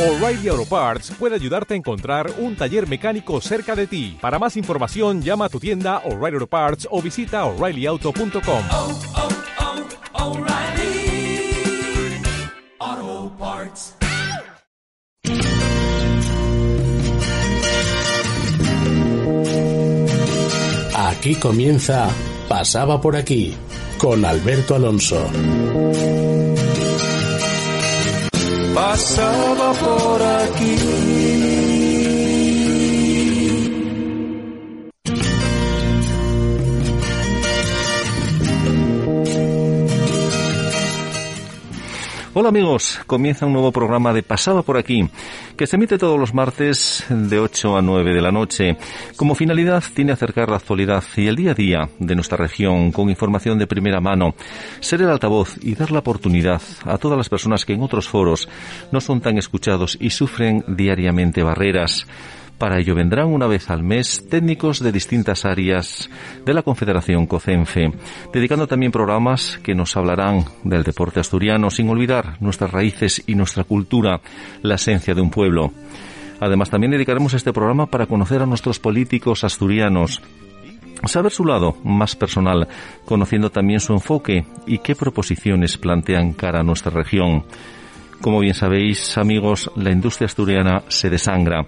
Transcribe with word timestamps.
O'Reilly 0.00 0.48
Auto 0.48 0.64
Parts 0.64 1.10
puede 1.18 1.34
ayudarte 1.34 1.74
a 1.74 1.76
encontrar 1.76 2.32
un 2.38 2.56
taller 2.56 2.88
mecánico 2.88 3.38
cerca 3.42 3.76
de 3.76 3.86
ti. 3.86 4.16
Para 4.18 4.38
más 4.38 4.56
información, 4.56 5.20
llama 5.20 5.44
a 5.44 5.48
tu 5.50 5.60
tienda 5.60 5.98
O'Reilly 6.06 6.36
Auto 6.36 6.46
Parts 6.46 6.88
o 6.90 7.02
visita 7.02 7.44
oreillyauto.com. 7.44 8.64
oh, 8.70 8.98
oh, 12.78 13.30
Parts. 13.38 13.94
Aquí 20.96 21.34
comienza 21.34 22.08
Pasaba 22.48 23.02
por 23.02 23.16
aquí 23.16 23.54
con 23.98 24.24
Alberto 24.24 24.74
Alonso. 24.74 26.29
Pasaba 28.74 29.72
por 29.74 30.22
aquí. 30.22 31.59
Hola 42.32 42.50
amigos, 42.50 43.00
comienza 43.08 43.44
un 43.44 43.52
nuevo 43.52 43.72
programa 43.72 44.12
de 44.12 44.22
Pasaba 44.22 44.62
por 44.62 44.76
aquí, 44.76 45.04
que 45.56 45.66
se 45.66 45.74
emite 45.74 45.98
todos 45.98 46.16
los 46.16 46.32
martes 46.32 47.04
de 47.08 47.40
8 47.40 47.76
a 47.76 47.82
9 47.82 48.14
de 48.14 48.22
la 48.22 48.30
noche. 48.30 48.76
Como 49.16 49.34
finalidad 49.34 49.82
tiene 49.92 50.12
acercar 50.12 50.48
la 50.48 50.58
actualidad 50.58 51.02
y 51.16 51.26
el 51.26 51.34
día 51.34 51.50
a 51.50 51.54
día 51.54 51.88
de 51.98 52.14
nuestra 52.14 52.38
región 52.38 52.92
con 52.92 53.10
información 53.10 53.58
de 53.58 53.66
primera 53.66 54.00
mano, 54.00 54.36
ser 54.78 55.02
el 55.02 55.10
altavoz 55.10 55.56
y 55.60 55.74
dar 55.74 55.90
la 55.90 55.98
oportunidad 55.98 56.62
a 56.84 56.98
todas 56.98 57.18
las 57.18 57.28
personas 57.28 57.64
que 57.64 57.72
en 57.72 57.82
otros 57.82 58.08
foros 58.08 58.48
no 58.92 59.00
son 59.00 59.20
tan 59.20 59.36
escuchados 59.36 59.98
y 60.00 60.10
sufren 60.10 60.64
diariamente 60.68 61.42
barreras. 61.42 62.06
Para 62.60 62.78
ello 62.78 62.94
vendrán 62.94 63.28
una 63.28 63.46
vez 63.46 63.70
al 63.70 63.82
mes 63.82 64.28
técnicos 64.28 64.80
de 64.80 64.92
distintas 64.92 65.46
áreas 65.46 66.10
de 66.44 66.52
la 66.52 66.62
Confederación 66.62 67.26
COCENFE, 67.26 67.90
dedicando 68.34 68.66
también 68.66 68.92
programas 68.92 69.58
que 69.62 69.74
nos 69.74 69.96
hablarán 69.96 70.44
del 70.62 70.82
deporte 70.82 71.20
asturiano 71.20 71.70
sin 71.70 71.88
olvidar 71.88 72.36
nuestras 72.42 72.70
raíces 72.70 73.22
y 73.26 73.34
nuestra 73.34 73.64
cultura, 73.64 74.20
la 74.60 74.74
esencia 74.74 75.14
de 75.14 75.22
un 75.22 75.30
pueblo. 75.30 75.72
Además 76.38 76.68
también 76.68 76.90
dedicaremos 76.90 77.32
este 77.32 77.54
programa 77.54 77.86
para 77.86 78.04
conocer 78.04 78.42
a 78.42 78.46
nuestros 78.46 78.78
políticos 78.78 79.42
asturianos, 79.42 80.20
saber 81.06 81.32
su 81.32 81.46
lado 81.46 81.78
más 81.82 82.14
personal, 82.14 82.68
conociendo 83.06 83.48
también 83.48 83.80
su 83.80 83.94
enfoque 83.94 84.44
y 84.66 84.80
qué 84.80 84.94
proposiciones 84.94 85.78
plantean 85.78 86.34
cara 86.34 86.60
a 86.60 86.64
nuestra 86.64 86.92
región. 86.92 87.42
Como 88.20 88.40
bien 88.40 88.52
sabéis, 88.52 89.16
amigos, 89.16 89.70
la 89.76 89.90
industria 89.90 90.26
asturiana 90.26 90.82
se 90.88 91.08
desangra. 91.08 91.66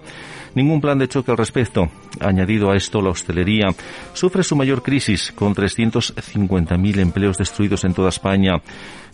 Ningún 0.55 0.81
plan 0.81 0.99
de 0.99 1.07
choque 1.07 1.31
al 1.31 1.37
respecto. 1.37 1.89
Añadido 2.19 2.69
a 2.69 2.75
esto, 2.75 3.01
la 3.01 3.09
hostelería 3.09 3.69
sufre 4.13 4.43
su 4.43 4.55
mayor 4.55 4.83
crisis, 4.83 5.31
con 5.31 5.55
350.000 5.55 6.99
empleos 6.99 7.37
destruidos 7.37 7.85
en 7.85 7.93
toda 7.93 8.09
España. 8.09 8.61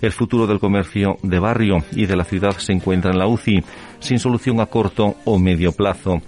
El 0.02 0.12
futuro 0.12 0.48
del 0.48 0.60
comercio 0.60 1.18
de 1.24 1.40
barrio 1.40 1.86
y 1.94 2.06
de 2.06 2.18
la 2.18 2.26
ciudad 2.26 2.58
se 2.58 2.74
encuentra 2.74 3.12
en 3.12 3.20
la 3.20 3.28
UCI, 3.28 3.64
sin 4.00 4.20
solución 4.20 4.60
a 4.60 4.66
corto 4.66 5.16
o 5.24 5.40
medio 5.40 5.72
plazo. 5.72 6.22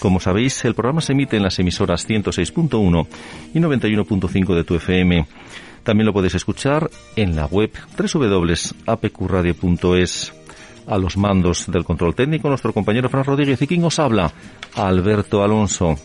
Como 0.00 0.20
sabéis, 0.20 0.64
el 0.64 0.74
programa 0.74 1.00
se 1.00 1.12
emite 1.12 1.36
en 1.36 1.42
las 1.42 1.58
emisoras 1.58 2.08
106.1 2.08 3.06
y 3.54 3.58
91.5 3.58 4.54
de 4.54 4.64
tu 4.64 4.74
FM. 4.74 5.26
También 5.82 6.06
lo 6.06 6.12
podéis 6.12 6.34
escuchar 6.34 6.90
en 7.16 7.34
la 7.36 7.46
web 7.46 7.70
www.apqradio.es. 7.98 10.43
A 10.86 10.98
los 10.98 11.16
mandos 11.16 11.66
del 11.66 11.84
control 11.84 12.14
técnico, 12.14 12.48
nuestro 12.48 12.72
compañero 12.72 13.08
Fran 13.08 13.24
Rodríguez 13.24 13.60
y 13.62 13.66
quien 13.66 13.84
os 13.84 13.98
habla, 13.98 14.32
Alberto 14.76 15.42
Alonso. 15.42 15.96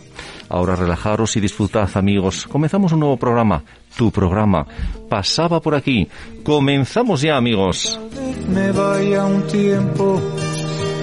Ahora 0.49 0.75
relajaros 0.75 1.36
y 1.36 1.41
disfrutad, 1.41 1.89
amigos. 1.95 2.47
Comenzamos 2.47 2.91
un 2.94 3.02
nuevo 3.02 3.17
programa, 3.17 3.64
tu 3.98 4.11
programa. 4.11 4.65
Pasaba 5.08 5.59
por 5.59 5.76
aquí. 5.76 6.08
Comenzamos 6.43 7.21
ya, 7.21 7.37
amigos. 7.37 7.99
Me 8.48 8.71
vaya 8.71 9.26
un 9.26 9.45
tiempo, 9.48 10.21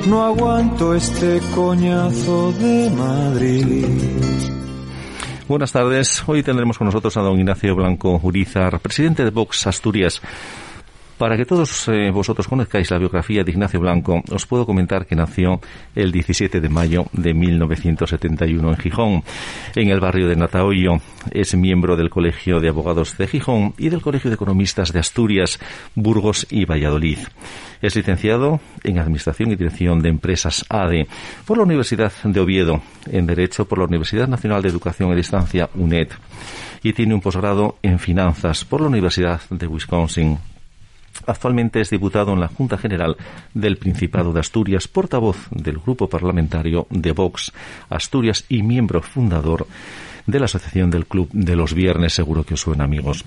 no 0.09 0.25
aguanto 0.25 0.95
este 0.95 1.41
coñazo 1.55 2.53
de 2.53 2.91
Madrid. 2.91 3.87
Buenas 5.49 5.71
tardes. 5.71 6.25
Hoy 6.27 6.43
tendremos 6.43 6.77
con 6.77 6.87
nosotros 6.87 7.17
a 7.17 7.21
don 7.21 7.39
Ignacio 7.39 7.77
Blanco 7.77 8.19
Urizar, 8.21 8.81
presidente 8.81 9.23
de 9.23 9.31
Vox 9.31 9.69
Asturias. 9.69 10.21
Para 11.19 11.39
que 11.39 11.47
todos 11.47 11.89
eh, 11.89 12.11
vosotros 12.11 12.47
conozcáis 12.47 12.91
la 12.91 12.99
biografía 12.99 13.43
de 13.43 13.51
Ignacio 13.51 13.81
Blanco, 13.81 14.23
os 14.31 14.45
puedo 14.45 14.67
comentar 14.67 15.07
que 15.07 15.17
nació 15.17 15.61
el 15.95 16.13
17 16.13 16.61
de 16.61 16.69
mayo 16.69 17.07
de 17.13 17.33
1971 17.33 18.69
en 18.69 18.77
Gijón, 18.77 19.25
en 19.75 19.89
el 19.89 19.99
barrio 19.99 20.29
de 20.29 20.37
Natahoyo. 20.37 21.01
Es 21.31 21.55
miembro 21.55 21.97
del 21.97 22.11
Colegio 22.11 22.61
de 22.61 22.69
Abogados 22.69 23.17
de 23.17 23.27
Gijón 23.29 23.73
y 23.79 23.89
del 23.89 24.03
Colegio 24.03 24.29
de 24.29 24.35
Economistas 24.35 24.93
de 24.93 25.01
Asturias, 25.01 25.59
Burgos 25.95 26.47
y 26.51 26.67
Valladolid. 26.67 27.19
Es 27.81 27.97
licenciado 27.97 28.61
en 28.85 28.99
Administración 28.99 29.53
y 29.53 29.57
Dirección 29.57 30.03
de 30.03 30.11
Empresas 30.11 30.67
ADE 30.69 31.09
por 31.47 31.57
la 31.57 31.65
Universidad 31.65 32.13
de 32.25 32.41
Oviedo, 32.41 32.83
en 33.11 33.25
Derecho 33.25 33.67
por 33.67 33.79
la 33.79 33.87
Universidad 33.87 34.29
Nacional 34.29 34.61
de 34.61 34.69
Educación 34.69 35.13
a 35.13 35.15
Distancia, 35.15 35.71
UNED, 35.77 36.09
y 36.83 36.93
tiene 36.93 37.15
un 37.15 37.23
posgrado 37.23 37.77
en 37.83 37.99
Finanzas 37.99 38.67
por 38.67 38.83
la 38.83 38.89
Universidad 38.89 39.41
de 39.49 39.67
Wisconsin. 39.67 40.56
Actualmente 41.27 41.81
es 41.81 41.91
diputado 41.91 42.33
en 42.33 42.41
la 42.41 42.49
Junta 42.49 42.79
General 42.79 43.17
del 43.53 43.77
Principado 43.77 44.33
de 44.33 44.41
Asturias, 44.41 44.89
portavoz 44.89 45.49
del 45.51 45.79
Grupo 45.79 46.09
Parlamentario 46.09 46.87
de 46.91 47.13
Vox 47.13 47.53
Asturias 47.89 48.45
y 48.49 48.63
miembro 48.63 49.03
fundador 49.03 49.67
de 50.27 50.39
la 50.39 50.47
Asociación 50.47 50.91
del 50.91 51.07
Club 51.07 51.29
de 51.33 51.57
los 51.57 51.75
Viernes, 51.75 52.13
seguro 52.13 52.45
que 52.45 52.55
os 52.55 52.61
suena 52.61 52.85
amigos. 52.85 53.25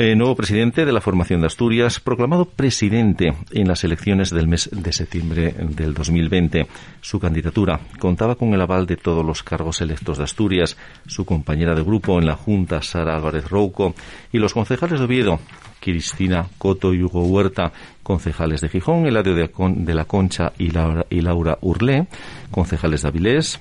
Eh, 0.00 0.14
nuevo 0.14 0.36
presidente 0.36 0.84
de 0.84 0.92
la 0.92 1.00
formación 1.00 1.40
de 1.40 1.48
Asturias, 1.48 1.98
proclamado 1.98 2.44
presidente 2.44 3.34
en 3.50 3.66
las 3.66 3.82
elecciones 3.82 4.30
del 4.30 4.46
mes 4.46 4.70
de 4.70 4.92
septiembre 4.92 5.52
del 5.58 5.92
2020. 5.92 6.68
Su 7.00 7.18
candidatura 7.18 7.80
contaba 7.98 8.36
con 8.36 8.54
el 8.54 8.60
aval 8.60 8.86
de 8.86 8.96
todos 8.96 9.26
los 9.26 9.42
cargos 9.42 9.80
electos 9.80 10.18
de 10.18 10.22
Asturias, 10.22 10.76
su 11.08 11.24
compañera 11.24 11.74
de 11.74 11.82
grupo 11.82 12.16
en 12.20 12.26
la 12.26 12.36
Junta, 12.36 12.80
Sara 12.80 13.16
Álvarez 13.16 13.50
Rouco, 13.50 13.96
y 14.30 14.38
los 14.38 14.54
concejales 14.54 15.00
de 15.00 15.04
Oviedo, 15.04 15.40
Cristina 15.80 16.46
Coto 16.58 16.94
y 16.94 17.02
Hugo 17.02 17.22
Huerta, 17.22 17.72
concejales 18.02 18.60
de 18.60 18.68
Gijón, 18.68 19.06
Eladio 19.06 19.34
de, 19.34 19.94
la 19.94 20.04
Concha 20.04 20.52
y 20.58 20.70
Laura, 20.70 21.06
y 21.10 21.20
Laura 21.20 21.58
Urlé, 21.60 22.06
concejales 22.50 23.02
de 23.02 23.08
Avilés, 23.08 23.60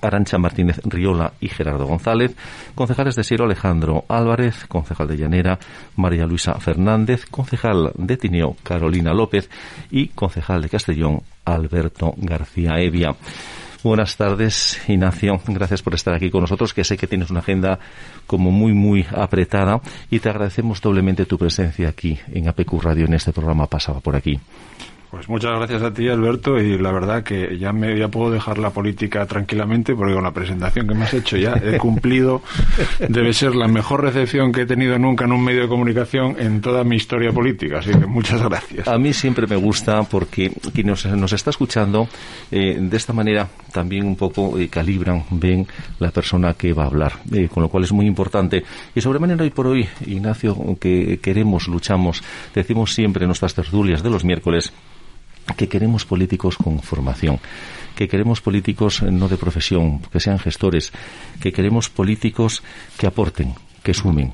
Arancha 0.00 0.38
Martínez 0.38 0.80
Riola 0.84 1.32
y 1.40 1.48
Gerardo 1.48 1.86
González, 1.86 2.36
concejales 2.74 3.16
de 3.16 3.24
Siero 3.24 3.44
Alejandro 3.44 4.04
Álvarez, 4.08 4.66
concejal 4.66 5.08
de 5.08 5.16
Llanera, 5.16 5.58
María 5.96 6.26
Luisa 6.26 6.54
Fernández, 6.54 7.26
concejal 7.26 7.92
de 7.96 8.16
Tineo 8.16 8.56
Carolina 8.62 9.12
López 9.12 9.50
y 9.90 10.08
concejal 10.08 10.62
de 10.62 10.68
Castellón 10.68 11.22
Alberto 11.44 12.14
García 12.16 12.78
Evia. 12.78 13.16
Buenas 13.82 14.14
tardes, 14.14 14.78
Ignacio. 14.88 15.40
Gracias 15.46 15.80
por 15.80 15.94
estar 15.94 16.12
aquí 16.12 16.28
con 16.30 16.42
nosotros, 16.42 16.74
que 16.74 16.84
sé 16.84 16.98
que 16.98 17.06
tienes 17.06 17.30
una 17.30 17.40
agenda 17.40 17.78
como 18.26 18.50
muy, 18.50 18.74
muy 18.74 19.06
apretada 19.10 19.80
y 20.10 20.18
te 20.18 20.28
agradecemos 20.28 20.82
doblemente 20.82 21.24
tu 21.24 21.38
presencia 21.38 21.88
aquí 21.88 22.18
en 22.30 22.46
APQ 22.46 22.82
Radio 22.82 23.06
en 23.06 23.14
este 23.14 23.32
programa 23.32 23.66
Pasaba 23.66 24.00
por 24.00 24.16
aquí. 24.16 24.38
Pues 25.10 25.28
muchas 25.28 25.56
gracias 25.56 25.82
a 25.82 25.92
ti, 25.92 26.08
Alberto, 26.08 26.60
y 26.60 26.78
la 26.78 26.92
verdad 26.92 27.24
que 27.24 27.58
ya 27.58 27.72
me 27.72 27.98
ya 27.98 28.06
puedo 28.06 28.30
dejar 28.30 28.58
la 28.58 28.70
política 28.70 29.26
tranquilamente 29.26 29.96
porque 29.96 30.14
con 30.14 30.22
la 30.22 30.30
presentación 30.30 30.86
que 30.86 30.94
me 30.94 31.02
has 31.02 31.12
hecho 31.12 31.36
ya 31.36 31.54
he 31.60 31.78
cumplido. 31.78 32.42
Debe 33.08 33.32
ser 33.32 33.56
la 33.56 33.66
mejor 33.66 34.04
recepción 34.04 34.52
que 34.52 34.62
he 34.62 34.66
tenido 34.66 34.96
nunca 35.00 35.24
en 35.24 35.32
un 35.32 35.42
medio 35.42 35.62
de 35.62 35.68
comunicación 35.68 36.36
en 36.38 36.60
toda 36.60 36.84
mi 36.84 36.94
historia 36.94 37.32
política, 37.32 37.80
así 37.80 37.90
que 37.90 38.06
muchas 38.06 38.40
gracias. 38.40 38.86
A 38.86 38.98
mí 38.98 39.12
siempre 39.12 39.48
me 39.48 39.56
gusta 39.56 40.04
porque 40.04 40.52
quien 40.72 40.86
nos, 40.86 41.04
nos 41.04 41.32
está 41.32 41.50
escuchando 41.50 42.06
eh, 42.52 42.78
de 42.80 42.96
esta 42.96 43.12
manera 43.12 43.48
también 43.72 44.06
un 44.06 44.14
poco 44.14 44.56
eh, 44.60 44.68
calibran, 44.68 45.24
ven 45.30 45.66
la 45.98 46.12
persona 46.12 46.54
que 46.54 46.72
va 46.72 46.84
a 46.84 46.86
hablar, 46.86 47.14
eh, 47.32 47.48
con 47.52 47.64
lo 47.64 47.68
cual 47.68 47.82
es 47.82 47.92
muy 47.92 48.06
importante. 48.06 48.62
Y 48.94 49.00
sobremanera 49.00 49.42
hoy 49.42 49.50
por 49.50 49.66
hoy, 49.66 49.88
Ignacio, 50.06 50.56
que 50.80 51.18
queremos, 51.20 51.66
luchamos, 51.66 52.22
decimos 52.54 52.94
siempre 52.94 53.24
en 53.24 53.28
nuestras 53.28 53.54
tertulias 53.54 54.04
de 54.04 54.10
los 54.10 54.24
miércoles, 54.24 54.72
que 55.56 55.68
queremos 55.68 56.04
políticos 56.04 56.56
con 56.56 56.80
formación, 56.80 57.38
que 57.94 58.08
queremos 58.08 58.40
políticos 58.40 59.02
eh, 59.02 59.10
no 59.10 59.28
de 59.28 59.36
profesión, 59.36 60.00
que 60.12 60.20
sean 60.20 60.38
gestores, 60.38 60.92
que 61.40 61.52
queremos 61.52 61.90
políticos 61.90 62.62
que 62.98 63.06
aporten, 63.06 63.54
que 63.82 63.94
sumen, 63.94 64.32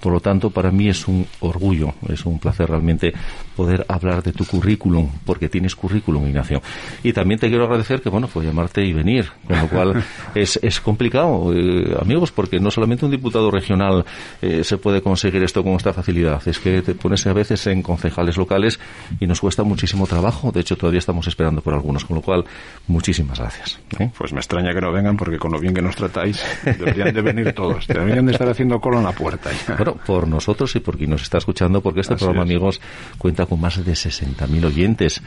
Por 0.00 0.14
lo 0.14 0.20
tanto, 0.20 0.50
para 0.50 0.70
mí 0.70 0.88
es 0.88 1.06
un 1.06 1.26
orgullo, 1.40 1.92
es 2.08 2.24
un 2.24 2.38
placer 2.38 2.68
realmente 2.70 3.12
poder 3.56 3.84
hablar 3.88 4.22
de 4.22 4.32
tu 4.32 4.44
currículum, 4.44 5.08
porque 5.24 5.48
tienes 5.48 5.74
currículum, 5.74 6.26
Ignacio. 6.26 6.62
Y 7.02 7.12
también 7.12 7.38
te 7.40 7.48
quiero 7.48 7.64
agradecer 7.64 8.00
que, 8.00 8.08
bueno, 8.08 8.28
pues 8.32 8.46
llamarte 8.46 8.84
y 8.84 8.92
venir, 8.92 9.30
con 9.46 9.58
lo 9.58 9.68
cual 9.68 10.04
es, 10.34 10.58
es 10.62 10.80
complicado, 10.80 11.52
eh, 11.54 11.96
amigos, 12.00 12.32
porque 12.32 12.60
no 12.60 12.70
solamente 12.70 13.04
un 13.04 13.10
diputado 13.10 13.50
regional 13.50 14.04
eh, 14.40 14.64
se 14.64 14.78
puede 14.78 15.02
conseguir 15.02 15.42
esto 15.42 15.62
con 15.62 15.74
esta 15.74 15.92
facilidad, 15.92 16.40
es 16.46 16.58
que 16.58 16.82
te 16.82 16.94
pones 16.94 17.26
a 17.26 17.32
veces 17.32 17.66
en 17.66 17.82
concejales 17.82 18.36
locales 18.36 18.80
y 19.18 19.26
nos 19.26 19.40
cuesta 19.40 19.62
muchísimo 19.62 20.06
trabajo. 20.06 20.52
De 20.52 20.60
hecho, 20.60 20.76
todavía 20.76 20.98
estamos 20.98 21.26
esperando 21.26 21.60
por 21.60 21.74
algunos, 21.74 22.04
con 22.04 22.16
lo 22.16 22.22
cual, 22.22 22.44
muchísimas 22.86 23.38
gracias. 23.38 23.78
¿eh? 23.98 24.10
Pues 24.16 24.32
me 24.32 24.40
extraña 24.40 24.72
que 24.72 24.80
no 24.80 24.92
vengan, 24.92 25.16
porque 25.16 25.38
con 25.38 25.52
lo 25.52 25.58
bien 25.58 25.74
que 25.74 25.82
nos 25.82 25.96
tratáis, 25.96 26.42
deberían 26.64 27.12
de 27.12 27.22
venir 27.22 27.52
todos. 27.52 27.86
Deberían 27.86 28.26
de 28.26 28.32
estar 28.32 28.48
haciendo 28.48 28.80
cola 28.80 28.98
en 28.98 29.04
la 29.04 29.12
puerta. 29.12 29.50
Bueno, 29.76 29.96
por 30.06 30.26
nosotros 30.26 30.74
y 30.76 30.80
por 30.80 30.96
quien 30.96 31.10
nos 31.10 31.22
está 31.22 31.38
escuchando, 31.38 31.80
porque 31.80 32.00
este 32.00 32.16
programa, 32.16 32.42
amigos, 32.42 32.80
cuenta 33.18 33.39
con 33.46 33.60
más 33.60 33.84
de 33.84 33.92
60.000 33.92 34.64
oyentes. 34.64 35.22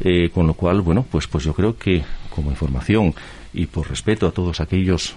Eh, 0.00 0.30
con 0.30 0.46
lo 0.46 0.54
cual, 0.54 0.80
bueno, 0.80 1.04
pues, 1.10 1.26
pues 1.26 1.44
yo 1.44 1.54
creo 1.54 1.76
que 1.76 2.02
como 2.30 2.50
información 2.50 3.14
y 3.56 3.66
por 3.66 3.88
respeto 3.88 4.26
a 4.26 4.32
todos 4.32 4.60
aquellos 4.60 5.14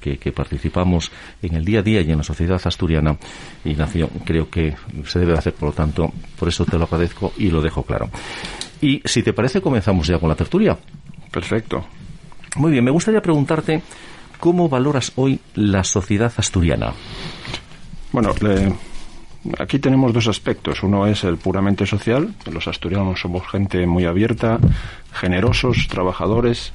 eh, 0.00 0.16
que, 0.18 0.32
participamos 0.32 1.12
en 1.42 1.54
el 1.54 1.64
día 1.64 1.80
a 1.80 1.82
día 1.82 2.00
y 2.00 2.10
en 2.10 2.18
la 2.18 2.24
sociedad 2.24 2.60
asturiana, 2.64 3.16
Ignacio, 3.64 4.08
creo 4.24 4.48
que 4.48 4.74
se 5.04 5.18
debe 5.18 5.34
hacer, 5.34 5.52
por 5.52 5.68
lo 5.68 5.74
tanto, 5.74 6.10
por 6.38 6.48
eso 6.48 6.64
te 6.64 6.78
lo 6.78 6.84
agradezco 6.84 7.32
y 7.36 7.50
lo 7.50 7.60
dejo 7.60 7.82
claro. 7.82 8.08
Y 8.80 9.02
si 9.04 9.22
te 9.22 9.34
parece, 9.34 9.60
comenzamos 9.60 10.06
ya 10.06 10.18
con 10.18 10.30
la 10.30 10.34
tertulia. 10.34 10.76
Perfecto. 11.30 11.84
Muy 12.56 12.72
bien, 12.72 12.84
me 12.84 12.90
gustaría 12.90 13.20
preguntarte 13.20 13.82
cómo 14.40 14.68
valoras 14.68 15.12
hoy 15.16 15.38
la 15.54 15.84
sociedad 15.84 16.32
asturiana. 16.36 16.92
Bueno, 18.10 18.34
aquí 19.58 19.78
tenemos 19.78 20.12
dos 20.12 20.28
aspectos. 20.28 20.82
Uno 20.82 21.06
es 21.06 21.24
el 21.24 21.36
puramente 21.36 21.86
social. 21.86 22.34
Los 22.50 22.68
asturianos 22.68 23.20
somos 23.20 23.46
gente 23.48 23.86
muy 23.86 24.04
abierta, 24.04 24.58
generosos, 25.12 25.88
trabajadores. 25.88 26.72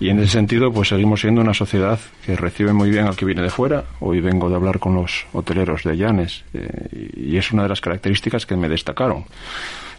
Y 0.00 0.08
en 0.08 0.18
ese 0.18 0.32
sentido, 0.32 0.72
pues 0.72 0.88
seguimos 0.88 1.20
siendo 1.20 1.40
una 1.40 1.54
sociedad 1.54 1.98
que 2.26 2.34
recibe 2.34 2.72
muy 2.72 2.90
bien 2.90 3.06
al 3.06 3.14
que 3.14 3.24
viene 3.24 3.42
de 3.42 3.50
fuera. 3.50 3.84
Hoy 4.00 4.20
vengo 4.20 4.48
de 4.48 4.56
hablar 4.56 4.80
con 4.80 4.96
los 4.96 5.26
hoteleros 5.32 5.84
de 5.84 5.96
Llanes 5.96 6.44
eh, 6.54 7.10
y 7.16 7.36
es 7.36 7.52
una 7.52 7.62
de 7.62 7.68
las 7.68 7.80
características 7.80 8.44
que 8.44 8.56
me 8.56 8.68
destacaron. 8.68 9.24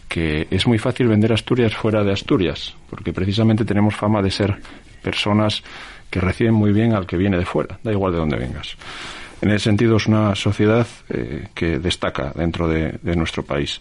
Que 0.06 0.46
es 0.50 0.66
muy 0.66 0.78
fácil 0.78 1.08
vender 1.08 1.32
Asturias 1.32 1.74
fuera 1.74 2.04
de 2.04 2.12
Asturias, 2.12 2.74
porque 2.90 3.14
precisamente 3.14 3.64
tenemos 3.64 3.96
fama 3.96 4.20
de 4.20 4.30
ser 4.30 4.60
personas 5.02 5.62
que 6.10 6.20
reciben 6.20 6.54
muy 6.54 6.72
bien 6.72 6.92
al 6.92 7.06
que 7.06 7.16
viene 7.16 7.38
de 7.38 7.46
fuera, 7.46 7.78
da 7.82 7.90
igual 7.90 8.12
de 8.12 8.18
dónde 8.18 8.36
vengas. 8.36 8.76
En 9.40 9.50
ese 9.50 9.64
sentido 9.64 9.96
es 9.96 10.06
una 10.06 10.34
sociedad 10.34 10.86
eh, 11.08 11.48
que 11.54 11.78
destaca 11.78 12.32
dentro 12.34 12.68
de, 12.68 12.98
nuestro 13.16 13.42
país. 13.42 13.80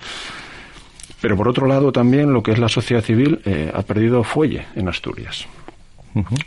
Pero 1.21 1.37
por 1.37 1.47
otro 1.47 1.67
lado 1.67 1.91
también 1.91 2.33
lo 2.33 2.43
que 2.43 2.51
es 2.51 2.59
la 2.59 2.69
sociedad 2.69 3.01
civil 3.01 3.41
eh, 3.45 3.71
ha 3.73 3.81
perdido 3.83 4.23
fuelle 4.23 4.65
en 4.75 4.89
Asturias. 4.89 5.47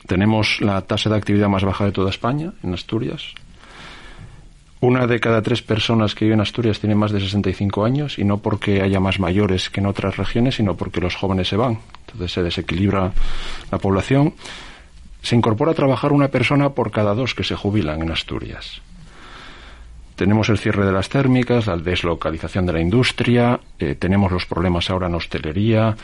Tenemos 0.06 0.60
la 0.60 0.80
tasa 0.82 1.10
de 1.10 1.16
actividad 1.16 1.48
más 1.48 1.64
baja 1.64 1.84
de 1.84 1.92
toda 1.92 2.10
España 2.10 2.52
en 2.62 2.74
Asturias. 2.74 3.34
Una 4.80 5.06
de 5.06 5.18
cada 5.18 5.42
tres 5.42 5.62
personas 5.62 6.14
que 6.14 6.26
viven 6.26 6.38
en 6.38 6.42
Asturias 6.42 6.78
tiene 6.78 6.94
más 6.94 7.10
de 7.10 7.20
65 7.20 7.84
años 7.84 8.18
y 8.18 8.24
no 8.24 8.38
porque 8.38 8.82
haya 8.82 9.00
más 9.00 9.18
mayores 9.18 9.70
que 9.70 9.80
en 9.80 9.86
otras 9.86 10.16
regiones, 10.16 10.56
sino 10.56 10.76
porque 10.76 11.00
los 11.00 11.16
jóvenes 11.16 11.48
se 11.48 11.56
van. 11.56 11.78
Entonces 12.06 12.32
se 12.32 12.42
desequilibra 12.42 13.12
la 13.72 13.78
población. 13.78 14.34
Se 15.22 15.34
incorpora 15.34 15.72
a 15.72 15.74
trabajar 15.74 16.12
una 16.12 16.28
persona 16.28 16.70
por 16.70 16.90
cada 16.90 17.14
dos 17.14 17.34
que 17.34 17.42
se 17.42 17.56
jubilan 17.56 18.02
en 18.02 18.12
Asturias. 18.12 18.82
Tenemos 20.16 20.48
el 20.48 20.56
cierre 20.58 20.86
de 20.86 20.92
las 20.92 21.10
térmicas, 21.10 21.66
la 21.66 21.76
deslocalización 21.76 22.64
de 22.64 22.72
la 22.72 22.80
industria, 22.80 23.60
eh, 23.78 23.94
tenemos 23.96 24.32
los 24.32 24.46
problemas 24.46 24.88
ahora 24.88 25.08
en 25.08 25.14
hostelería, 25.14 25.94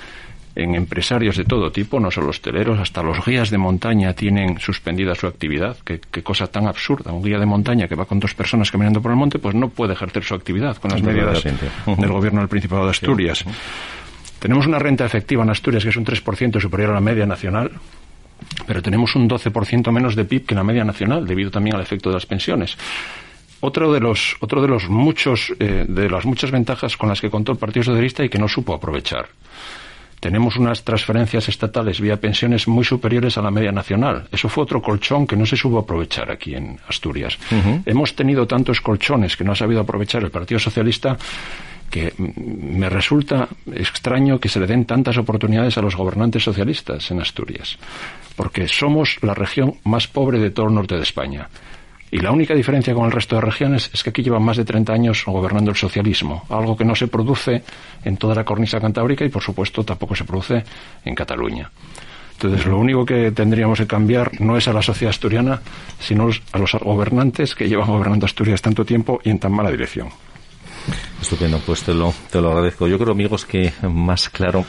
en 0.54 0.74
empresarios 0.74 1.38
de 1.38 1.44
todo 1.44 1.72
tipo, 1.72 1.98
no 1.98 2.10
solo 2.10 2.28
hosteleros, 2.28 2.78
hasta 2.78 3.02
los 3.02 3.24
guías 3.24 3.50
de 3.50 3.56
montaña 3.56 4.12
tienen 4.12 4.60
suspendida 4.60 5.14
su 5.14 5.26
actividad. 5.26 5.78
Qué, 5.82 5.98
cosa 6.22 6.46
tan 6.46 6.66
absurda. 6.66 7.10
Un 7.10 7.22
guía 7.22 7.38
de 7.38 7.46
montaña 7.46 7.88
que 7.88 7.94
va 7.94 8.04
con 8.04 8.20
dos 8.20 8.34
personas 8.34 8.70
caminando 8.70 9.00
por 9.00 9.12
el 9.12 9.16
monte, 9.16 9.38
pues 9.38 9.54
no 9.54 9.70
puede 9.70 9.94
ejercer 9.94 10.24
su 10.24 10.34
actividad 10.34 10.76
con 10.76 10.90
las 10.90 11.02
medidas 11.02 11.42
del 11.42 12.12
gobierno 12.12 12.40
del 12.40 12.48
Principado 12.48 12.84
de 12.84 12.90
Asturias. 12.90 13.46
Tenemos 14.38 14.66
una 14.66 14.78
renta 14.78 15.06
efectiva 15.06 15.42
en 15.42 15.48
Asturias 15.50 15.84
que 15.84 15.90
es 15.90 15.96
un 15.96 16.04
3% 16.04 16.60
superior 16.60 16.90
a 16.90 16.94
la 16.94 17.00
media 17.00 17.24
nacional, 17.24 17.70
pero 18.66 18.82
tenemos 18.82 19.14
un 19.16 19.30
12% 19.30 19.90
menos 19.90 20.16
de 20.16 20.26
PIB 20.26 20.44
que 20.44 20.54
la 20.54 20.64
media 20.64 20.84
nacional, 20.84 21.26
debido 21.26 21.50
también 21.50 21.76
al 21.76 21.82
efecto 21.82 22.10
de 22.10 22.16
las 22.16 22.26
pensiones 22.26 22.76
otro 23.62 23.92
de 23.92 24.00
los, 24.00 24.36
otro 24.40 24.60
de 24.60 24.68
los 24.68 24.88
muchos, 24.88 25.52
eh, 25.58 25.86
de 25.88 26.10
las 26.10 26.26
muchas 26.26 26.50
ventajas 26.50 26.96
con 26.96 27.08
las 27.08 27.20
que 27.20 27.30
contó 27.30 27.52
el 27.52 27.58
Partido 27.58 27.84
Socialista 27.84 28.24
y 28.24 28.28
que 28.28 28.38
no 28.38 28.48
supo 28.48 28.74
aprovechar. 28.74 29.28
Tenemos 30.18 30.56
unas 30.56 30.84
transferencias 30.84 31.48
estatales 31.48 32.00
vía 32.00 32.20
pensiones 32.20 32.68
muy 32.68 32.84
superiores 32.84 33.38
a 33.38 33.42
la 33.42 33.50
media 33.50 33.72
nacional. 33.72 34.28
Eso 34.30 34.48
fue 34.48 34.64
otro 34.64 34.82
colchón 34.82 35.26
que 35.26 35.36
no 35.36 35.46
se 35.46 35.56
supo 35.56 35.78
aprovechar 35.78 36.30
aquí 36.30 36.54
en 36.54 36.78
Asturias. 36.86 37.38
Hemos 37.86 38.14
tenido 38.14 38.46
tantos 38.46 38.80
colchones 38.80 39.36
que 39.36 39.42
no 39.42 39.52
ha 39.52 39.56
sabido 39.56 39.80
aprovechar 39.80 40.22
el 40.22 40.30
Partido 40.30 40.60
Socialista 40.60 41.16
que 41.90 42.14
me 42.16 42.88
resulta 42.88 43.48
extraño 43.74 44.38
que 44.38 44.48
se 44.48 44.58
le 44.60 44.66
den 44.66 44.86
tantas 44.86 45.18
oportunidades 45.18 45.76
a 45.76 45.82
los 45.82 45.94
gobernantes 45.94 46.42
socialistas 46.42 47.10
en 47.10 47.20
Asturias, 47.20 47.76
porque 48.34 48.66
somos 48.66 49.18
la 49.22 49.34
región 49.34 49.74
más 49.84 50.08
pobre 50.08 50.38
de 50.38 50.50
todo 50.50 50.66
el 50.66 50.74
norte 50.74 50.96
de 50.96 51.02
España. 51.02 51.48
Y 52.12 52.20
la 52.20 52.30
única 52.30 52.54
diferencia 52.54 52.92
con 52.92 53.06
el 53.06 53.10
resto 53.10 53.36
de 53.36 53.40
regiones 53.40 53.90
es 53.90 54.02
que 54.02 54.10
aquí 54.10 54.22
llevan 54.22 54.42
más 54.42 54.58
de 54.58 54.66
30 54.66 54.92
años 54.92 55.24
gobernando 55.26 55.70
el 55.70 55.76
socialismo, 55.78 56.44
algo 56.50 56.76
que 56.76 56.84
no 56.84 56.94
se 56.94 57.08
produce 57.08 57.62
en 58.04 58.18
toda 58.18 58.34
la 58.34 58.44
cornisa 58.44 58.78
cantábrica 58.78 59.24
y, 59.24 59.30
por 59.30 59.42
supuesto, 59.42 59.82
tampoco 59.82 60.14
se 60.14 60.24
produce 60.24 60.62
en 61.06 61.14
Cataluña. 61.14 61.70
Entonces, 62.32 62.66
lo 62.66 62.78
único 62.78 63.06
que 63.06 63.32
tendríamos 63.32 63.78
que 63.78 63.86
cambiar 63.86 64.42
no 64.42 64.58
es 64.58 64.68
a 64.68 64.74
la 64.74 64.82
sociedad 64.82 65.08
asturiana, 65.08 65.62
sino 65.98 66.28
a 66.52 66.58
los 66.58 66.72
gobernantes 66.74 67.54
que 67.54 67.66
llevan 67.66 67.88
gobernando 67.88 68.26
Asturias 68.26 68.60
tanto 68.60 68.84
tiempo 68.84 69.18
y 69.24 69.30
en 69.30 69.38
tan 69.38 69.52
mala 69.52 69.70
dirección. 69.70 70.08
Estupendo, 71.18 71.60
pues 71.64 71.82
te 71.82 71.94
lo, 71.94 72.12
te 72.30 72.42
lo 72.42 72.50
agradezco. 72.50 72.88
Yo 72.88 72.98
creo, 72.98 73.12
amigos, 73.12 73.46
que 73.46 73.72
más 73.88 74.28
claro 74.28 74.66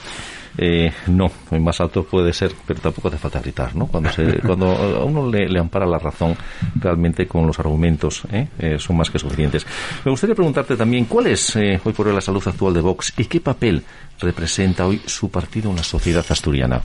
eh, 0.58 0.92
no, 1.08 1.32
más 1.60 1.82
alto 1.82 2.04
puede 2.04 2.32
ser, 2.32 2.52
pero 2.66 2.80
tampoco 2.80 3.08
hace 3.08 3.18
falta 3.18 3.40
gritar, 3.40 3.76
¿no? 3.76 3.88
Cuando, 3.88 4.12
se, 4.12 4.40
cuando 4.46 4.68
a 4.68 5.04
uno 5.04 5.30
le, 5.30 5.60
ampara 5.60 5.86
la 5.86 5.98
razón, 5.98 6.36
realmente 6.76 7.28
con 7.28 7.48
los 7.48 7.60
argumentos 7.60 8.24
¿eh? 8.32 8.48
Eh, 8.60 8.78
son 8.80 8.98
más 8.98 9.10
que 9.10 9.18
suficientes. 9.18 9.66
Me 10.06 10.12
gustaría 10.12 10.36
preguntarte 10.36 10.76
también, 10.76 11.06
¿cuál 11.06 11.28
es 11.28 11.56
hoy 11.56 11.94
por 11.96 12.08
hoy 12.08 12.14
la 12.14 12.22
salud 12.22 12.44
actual 12.46 12.74
de 12.74 12.82
Vox 12.82 13.14
y 13.18 13.26
qué 13.26 13.40
papel 13.42 13.84
representa 14.20 14.86
hoy 14.86 15.02
su 15.06 15.30
partido 15.32 15.72
en 15.72 15.78
la 15.78 15.84
sociedad 15.84 16.26
asturiana? 16.30 16.82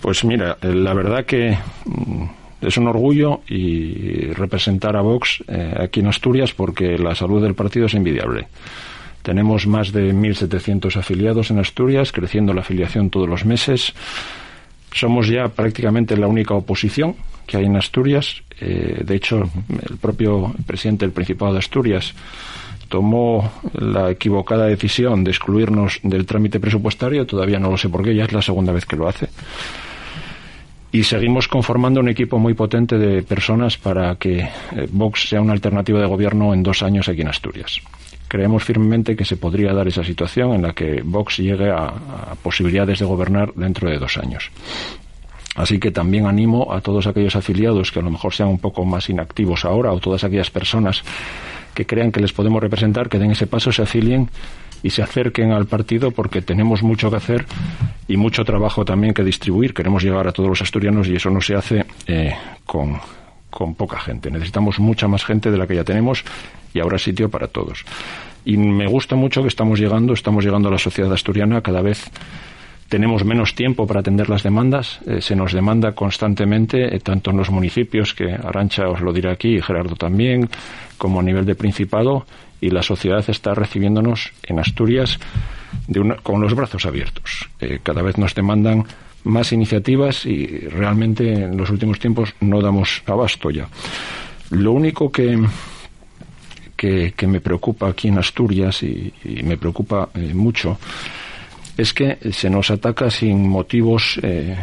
Pues 0.00 0.24
mira, 0.24 0.56
la 0.62 0.94
verdad 0.94 1.24
que 1.24 1.56
mm, 1.84 2.24
es 2.60 2.76
un 2.76 2.88
orgullo 2.88 3.40
y 3.48 4.32
representar 4.32 4.96
a 4.96 5.00
Vox 5.00 5.42
aquí 5.78 6.00
en 6.00 6.08
Asturias 6.08 6.52
porque 6.52 6.98
la 6.98 7.14
salud 7.14 7.42
del 7.42 7.54
partido 7.54 7.86
es 7.86 7.94
envidiable. 7.94 8.48
Tenemos 9.22 9.66
más 9.66 9.92
de 9.92 10.14
1.700 10.14 10.96
afiliados 10.96 11.50
en 11.50 11.58
Asturias, 11.58 12.12
creciendo 12.12 12.54
la 12.54 12.62
afiliación 12.62 13.10
todos 13.10 13.28
los 13.28 13.44
meses. 13.44 13.92
Somos 14.92 15.28
ya 15.28 15.48
prácticamente 15.48 16.16
la 16.16 16.26
única 16.26 16.54
oposición 16.54 17.16
que 17.46 17.58
hay 17.58 17.66
en 17.66 17.76
Asturias. 17.76 18.42
Eh, 18.60 19.02
de 19.04 19.14
hecho, 19.14 19.50
el 19.88 19.98
propio 19.98 20.54
presidente 20.66 21.04
del 21.04 21.12
Principado 21.12 21.52
de 21.52 21.58
Asturias 21.58 22.14
tomó 22.88 23.52
la 23.74 24.10
equivocada 24.10 24.66
decisión 24.66 25.22
de 25.22 25.30
excluirnos 25.30 26.00
del 26.02 26.26
trámite 26.26 26.58
presupuestario. 26.58 27.26
Todavía 27.26 27.58
no 27.58 27.70
lo 27.70 27.76
sé 27.76 27.88
por 27.88 28.02
qué, 28.02 28.14
ya 28.14 28.24
es 28.24 28.32
la 28.32 28.42
segunda 28.42 28.72
vez 28.72 28.86
que 28.86 28.96
lo 28.96 29.06
hace. 29.06 29.28
Y 30.92 31.04
seguimos 31.04 31.46
conformando 31.46 32.00
un 32.00 32.08
equipo 32.08 32.38
muy 32.38 32.54
potente 32.54 32.98
de 32.98 33.22
personas 33.22 33.76
para 33.76 34.16
que 34.16 34.40
eh, 34.40 34.48
Vox 34.90 35.28
sea 35.28 35.40
una 35.40 35.52
alternativa 35.52 36.00
de 36.00 36.06
gobierno 36.06 36.52
en 36.52 36.62
dos 36.62 36.82
años 36.82 37.08
aquí 37.08 37.20
en 37.20 37.28
Asturias 37.28 37.80
creemos 38.30 38.62
firmemente 38.62 39.16
que 39.16 39.24
se 39.24 39.36
podría 39.36 39.74
dar 39.74 39.88
esa 39.88 40.04
situación 40.04 40.54
en 40.54 40.62
la 40.62 40.72
que 40.72 41.02
Vox 41.04 41.38
llegue 41.38 41.68
a, 41.68 41.92
posibilidades 42.40 43.00
de 43.00 43.04
gobernar 43.04 43.52
dentro 43.54 43.90
de 43.90 43.98
dos 43.98 44.16
años. 44.18 44.52
Así 45.56 45.80
que 45.80 45.90
también 45.90 46.26
animo 46.26 46.72
a 46.72 46.80
todos 46.80 47.08
aquellos 47.08 47.34
afiliados 47.34 47.90
que 47.90 47.98
a 47.98 48.02
lo 48.02 48.10
mejor 48.12 48.32
sean 48.32 48.48
un 48.48 48.60
poco 48.60 48.84
más 48.84 49.10
inactivos 49.10 49.64
ahora 49.64 49.92
o 49.92 49.98
todas 49.98 50.22
aquellas 50.22 50.48
personas 50.48 51.02
que 51.74 51.86
crean 51.86 52.12
que 52.12 52.20
les 52.20 52.32
podemos 52.32 52.62
representar, 52.62 53.08
que 53.08 53.18
den 53.18 53.32
ese 53.32 53.48
paso, 53.48 53.72
se 53.72 53.82
afilien 53.82 54.30
y 54.84 54.90
se 54.90 55.02
acerquen 55.02 55.50
al 55.50 55.66
partido 55.66 56.12
porque 56.12 56.40
tenemos 56.40 56.84
mucho 56.84 57.10
que 57.10 57.16
hacer 57.16 57.46
y 58.06 58.16
mucho 58.16 58.44
trabajo 58.44 58.84
también 58.84 59.12
que 59.12 59.24
distribuir. 59.24 59.74
Queremos 59.74 60.04
llegar 60.04 60.28
a 60.28 60.32
todos 60.32 60.48
los 60.48 60.62
asturianos 60.62 61.08
y 61.08 61.16
eso 61.16 61.30
no 61.30 61.40
se 61.40 61.56
hace 61.56 61.84
eh, 62.06 62.32
con, 62.64 62.96
con 63.50 63.74
poca 63.74 64.00
gente. 64.00 64.30
Necesitamos 64.30 64.78
mucha 64.78 65.08
más 65.08 65.24
gente 65.24 65.50
de 65.50 65.58
la 65.58 65.66
que 65.66 65.74
ya 65.76 65.84
tenemos 65.84 66.24
y 66.72 66.80
habrá 66.80 66.98
sitio 66.98 67.28
para 67.28 67.48
todos. 67.48 67.84
Y 68.44 68.56
me 68.56 68.86
gusta 68.86 69.16
mucho 69.16 69.42
que 69.42 69.48
estamos 69.48 69.78
llegando, 69.78 70.14
estamos 70.14 70.44
llegando 70.44 70.68
a 70.68 70.72
la 70.72 70.78
sociedad 70.78 71.12
asturiana 71.12 71.60
cada 71.60 71.82
vez 71.82 72.10
tenemos 72.90 73.24
menos 73.24 73.54
tiempo 73.54 73.86
para 73.86 74.00
atender 74.00 74.28
las 74.28 74.42
demandas, 74.42 74.98
eh, 75.06 75.20
se 75.20 75.36
nos 75.36 75.52
demanda 75.52 75.92
constantemente, 75.92 76.94
eh, 76.94 76.98
tanto 76.98 77.30
en 77.30 77.36
los 77.36 77.48
municipios, 77.48 78.12
que 78.14 78.32
Arancha 78.32 78.88
os 78.88 79.00
lo 79.00 79.12
dirá 79.12 79.32
aquí 79.32 79.54
y 79.54 79.62
Gerardo 79.62 79.94
también, 79.94 80.50
como 80.98 81.20
a 81.20 81.22
nivel 81.22 81.46
de 81.46 81.54
Principado, 81.54 82.26
y 82.60 82.70
la 82.70 82.82
sociedad 82.82 83.24
está 83.28 83.54
recibiéndonos 83.54 84.32
en 84.42 84.58
Asturias 84.58 85.20
con 86.24 86.40
los 86.40 86.54
brazos 86.54 86.84
abiertos. 86.84 87.48
cada 87.84 88.02
vez 88.02 88.18
nos 88.18 88.34
demandan 88.34 88.84
más 89.24 89.52
iniciativas 89.52 90.26
y 90.26 90.46
realmente 90.46 91.32
en 91.32 91.56
los 91.56 91.70
últimos 91.70 91.98
tiempos 91.98 92.34
no 92.40 92.60
damos 92.60 93.02
abasto 93.06 93.50
ya. 93.50 93.68
Lo 94.50 94.72
único 94.72 95.10
que, 95.12 95.38
que, 96.76 97.26
me 97.26 97.40
preocupa 97.40 97.88
aquí 97.88 98.08
en 98.08 98.18
Asturias 98.18 98.82
y, 98.82 99.12
me 99.44 99.56
preocupa 99.56 100.08
eh, 100.14 100.32
mucho 100.34 100.78
es 101.76 101.94
que 101.94 102.18
se 102.32 102.50
nos 102.50 102.70
ataca 102.70 103.10
sin 103.10 103.48
motivos 103.48 104.18
eh, 104.22 104.56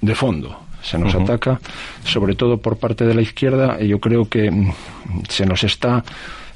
de 0.00 0.14
fondo. 0.14 0.60
Se 0.82 0.98
nos 0.98 1.14
ataca 1.14 1.58
sobre 2.04 2.36
todo 2.36 2.58
por 2.58 2.76
parte 2.76 3.04
de 3.04 3.14
la 3.14 3.20
izquierda 3.20 3.76
y 3.80 3.88
yo 3.88 3.98
creo 3.98 4.28
que 4.28 4.72
se 5.28 5.44
nos 5.44 5.64
está 5.64 6.04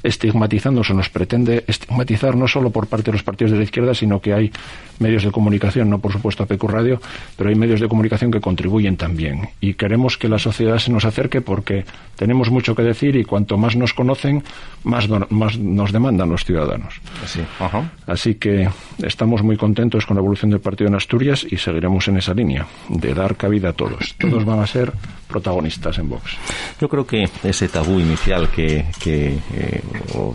estigmatizando, 0.03 0.83
se 0.83 0.93
nos 0.93 1.09
pretende 1.09 1.63
estigmatizar 1.67 2.35
no 2.35 2.47
solo 2.47 2.69
por 2.69 2.87
parte 2.87 3.05
de 3.05 3.13
los 3.13 3.23
partidos 3.23 3.51
de 3.51 3.57
la 3.57 3.63
izquierda, 3.63 3.93
sino 3.93 4.19
que 4.21 4.33
hay 4.33 4.51
medios 4.99 5.23
de 5.23 5.31
comunicación, 5.31 5.89
no 5.89 5.99
por 5.99 6.11
supuesto 6.11 6.43
a 6.43 6.45
PQ 6.45 6.67
Radio, 6.67 7.01
pero 7.35 7.49
hay 7.49 7.55
medios 7.55 7.79
de 7.79 7.87
comunicación 7.87 8.31
que 8.31 8.41
contribuyen 8.41 8.97
también. 8.97 9.49
Y 9.59 9.73
queremos 9.73 10.17
que 10.17 10.29
la 10.29 10.39
sociedad 10.39 10.77
se 10.77 10.91
nos 10.91 11.05
acerque 11.05 11.41
porque 11.41 11.85
tenemos 12.21 12.51
mucho 12.51 12.75
que 12.75 12.83
decir 12.83 13.15
y 13.15 13.25
cuanto 13.25 13.57
más 13.57 13.75
nos 13.75 13.95
conocen, 13.95 14.43
más, 14.83 15.09
más 15.31 15.57
nos 15.57 15.91
demandan 15.91 16.29
los 16.29 16.45
ciudadanos. 16.45 17.01
Así 18.05 18.35
que 18.35 18.69
estamos 19.01 19.41
muy 19.41 19.57
contentos 19.57 20.05
con 20.05 20.17
la 20.17 20.19
evolución 20.21 20.51
del 20.51 20.59
partido 20.59 20.87
en 20.87 20.93
Asturias 20.93 21.43
y 21.49 21.57
seguiremos 21.57 22.07
en 22.09 22.17
esa 22.17 22.35
línea 22.35 22.67
de 22.89 23.15
dar 23.15 23.35
cabida 23.37 23.69
a 23.69 23.73
todos. 23.73 24.13
Todos 24.19 24.45
van 24.45 24.59
a 24.59 24.67
ser 24.67 24.93
protagonistas 25.27 25.97
en 25.97 26.09
Vox. 26.09 26.37
Yo 26.79 26.87
creo 26.87 27.07
que 27.07 27.27
ese 27.43 27.67
tabú 27.69 27.99
inicial 27.99 28.49
que, 28.49 28.85
que 29.03 29.39
eh, 29.55 29.81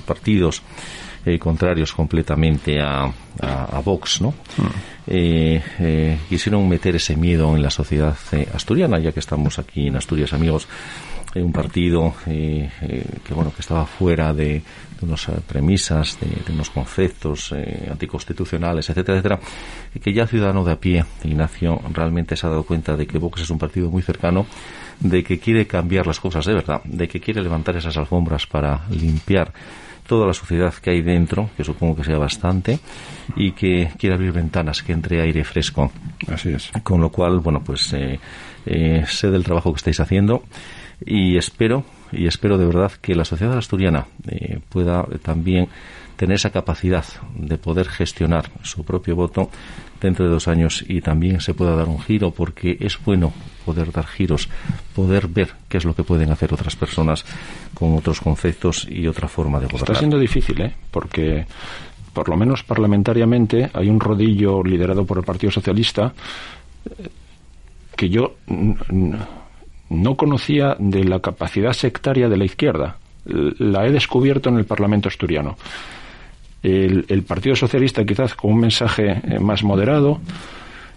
partidos 0.04 0.62
eh, 1.24 1.38
contrarios 1.38 1.92
completamente 1.92 2.80
a, 2.80 3.04
a, 3.40 3.80
Vox, 3.84 4.20
¿no? 4.22 4.30
Hmm. 4.56 4.66
Eh, 5.06 6.18
quisieron 6.28 6.68
meter 6.68 6.96
ese 6.96 7.14
miedo 7.14 7.54
en 7.54 7.62
la 7.62 7.70
sociedad 7.70 8.16
asturiana, 8.52 8.98
ya 8.98 9.12
que 9.12 9.20
estamos 9.20 9.60
aquí 9.60 9.86
en 9.86 9.94
Asturias, 9.94 10.32
amigos 10.32 10.66
un 11.42 11.52
partido 11.52 12.14
que 12.24 12.70
bueno 13.34 13.52
que 13.54 13.60
estaba 13.60 13.86
fuera 13.86 14.32
de, 14.32 14.62
de 15.00 15.06
unas 15.06 15.26
premisas, 15.46 16.18
de, 16.20 16.52
unos 16.52 16.70
conceptos 16.70 17.54
anticonstitucionales, 17.90 18.88
etcétera, 18.88 19.18
etcétera, 19.18 19.40
y 19.94 20.00
que 20.00 20.12
ya 20.12 20.26
ciudadano 20.26 20.64
de 20.64 20.72
a 20.72 20.76
pie, 20.80 21.04
Ignacio, 21.24 21.80
realmente 21.92 22.36
se 22.36 22.46
ha 22.46 22.50
dado 22.50 22.64
cuenta 22.64 22.96
de 22.96 23.06
que 23.06 23.18
Vox 23.18 23.42
es 23.42 23.50
un 23.50 23.58
partido 23.58 23.90
muy 23.90 24.02
cercano 24.02 24.46
de 25.00 25.22
que 25.22 25.38
quiere 25.38 25.66
cambiar 25.66 26.06
las 26.06 26.20
cosas 26.20 26.44
de 26.46 26.54
verdad, 26.54 26.82
de 26.84 27.08
que 27.08 27.20
quiere 27.20 27.42
levantar 27.42 27.76
esas 27.76 27.96
alfombras 27.96 28.46
para 28.46 28.86
limpiar 28.90 29.52
toda 30.06 30.26
la 30.26 30.32
suciedad 30.32 30.72
que 30.74 30.90
hay 30.90 31.02
dentro, 31.02 31.50
que 31.56 31.64
supongo 31.64 31.96
que 31.96 32.04
sea 32.04 32.18
bastante, 32.18 32.78
y 33.34 33.52
que 33.52 33.90
quiere 33.98 34.14
abrir 34.14 34.32
ventanas, 34.32 34.82
que 34.82 34.92
entre 34.92 35.20
aire 35.20 35.44
fresco. 35.44 35.90
Así 36.28 36.50
es. 36.50 36.70
Con 36.82 37.00
lo 37.00 37.10
cual, 37.10 37.40
bueno, 37.40 37.62
pues 37.62 37.92
eh, 37.92 38.18
eh, 38.64 39.04
sé 39.06 39.30
del 39.30 39.44
trabajo 39.44 39.72
que 39.72 39.78
estáis 39.78 40.00
haciendo 40.00 40.44
y 41.04 41.36
espero, 41.36 41.84
y 42.12 42.26
espero 42.26 42.58
de 42.58 42.66
verdad 42.66 42.92
que 43.00 43.14
la 43.14 43.24
sociedad 43.24 43.56
asturiana 43.56 44.06
eh, 44.28 44.60
pueda 44.68 45.04
también 45.22 45.68
tener 46.16 46.36
esa 46.36 46.50
capacidad 46.50 47.04
de 47.34 47.58
poder 47.58 47.88
gestionar 47.88 48.50
su 48.62 48.84
propio 48.84 49.14
voto 49.14 49.50
dentro 50.00 50.24
de 50.24 50.30
dos 50.30 50.48
años 50.48 50.84
y 50.88 51.00
también 51.00 51.40
se 51.40 51.54
pueda 51.54 51.76
dar 51.76 51.88
un 51.88 52.00
giro 52.00 52.30
porque 52.30 52.76
es 52.80 52.98
bueno 53.04 53.32
poder 53.64 53.92
dar 53.92 54.06
giros, 54.06 54.48
poder 54.94 55.28
ver 55.28 55.50
qué 55.68 55.78
es 55.78 55.84
lo 55.84 55.94
que 55.94 56.04
pueden 56.04 56.30
hacer 56.30 56.52
otras 56.52 56.76
personas 56.76 57.24
con 57.74 57.94
otros 57.94 58.20
conceptos 58.20 58.86
y 58.90 59.06
otra 59.06 59.28
forma 59.28 59.58
de 59.58 59.66
gobernar. 59.66 59.90
Está 59.90 59.98
siendo 59.98 60.18
difícil, 60.18 60.60
¿eh? 60.60 60.74
Porque 60.90 61.46
por 62.12 62.28
lo 62.28 62.36
menos 62.36 62.62
parlamentariamente 62.62 63.70
hay 63.74 63.90
un 63.90 64.00
rodillo 64.00 64.62
liderado 64.62 65.04
por 65.04 65.18
el 65.18 65.24
Partido 65.24 65.50
Socialista 65.50 66.14
eh, 66.86 67.08
que 67.94 68.08
yo 68.08 68.36
no 69.90 70.16
conocía 70.16 70.76
de 70.78 71.04
la 71.04 71.20
capacidad 71.20 71.72
sectaria 71.72 72.28
de 72.28 72.36
la 72.36 72.44
izquierda. 72.44 72.96
La 73.24 73.86
he 73.86 73.90
descubierto 73.90 74.48
en 74.50 74.56
el 74.56 74.64
Parlamento 74.64 75.08
asturiano 75.08 75.56
el, 76.66 77.22
Partido 77.22 77.54
Socialista 77.54 78.04
quizás 78.04 78.34
con 78.34 78.52
un 78.52 78.60
mensaje 78.60 79.10
eh, 79.10 79.38
más 79.38 79.62
moderado, 79.62 80.20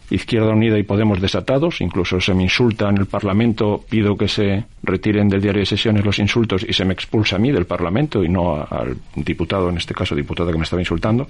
Izquierda 0.10 0.50
Unida 0.50 0.80
y 0.80 0.84
Podemos 0.84 1.22
desatados, 1.22 1.82
incluso 1.82 2.20
se 2.20 2.34
me 2.34 2.44
insulta 2.44 2.90
en 2.90 2.98
el 2.98 3.06
Parlamento, 3.06 3.84
pido 3.88 4.18
que 4.18 4.28
se 4.28 4.66
retiren 4.82 5.30
del 5.30 5.42
diario 5.42 5.60
de 5.60 5.68
sesiones 5.68 6.04
los 6.04 6.18
insultos 6.18 6.66
y 6.68 6.74
se 6.74 6.84
me 6.84 6.94
expulsa 6.94 7.36
a 7.36 7.40
mí 7.40 7.52
del 7.52 7.66
Parlamento 7.66 8.24
y 8.24 8.30
no 8.30 8.56
al 8.56 8.98
diputado, 9.16 9.70
en 9.70 9.78
este 9.78 9.94
caso 9.94 10.16
diputado 10.16 10.52
que 10.52 10.58
me 10.58 10.64
estaba 10.64 10.82
insultando. 10.82 11.28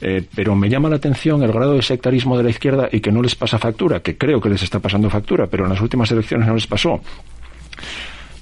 Eh, 0.00 0.24
pero 0.34 0.54
me 0.54 0.68
llama 0.68 0.88
la 0.88 0.96
atención 0.96 1.42
el 1.42 1.52
grado 1.52 1.74
de 1.74 1.82
sectarismo 1.82 2.36
de 2.36 2.44
la 2.44 2.50
izquierda 2.50 2.88
y 2.90 3.00
que 3.00 3.12
no 3.12 3.22
les 3.22 3.34
pasa 3.34 3.58
factura, 3.58 4.00
que 4.00 4.16
creo 4.16 4.40
que 4.40 4.48
les 4.48 4.62
está 4.62 4.78
pasando 4.78 5.10
factura, 5.10 5.46
pero 5.46 5.64
en 5.64 5.70
las 5.70 5.80
últimas 5.80 6.10
elecciones 6.10 6.48
no 6.48 6.54
les 6.54 6.66
pasó. 6.66 7.00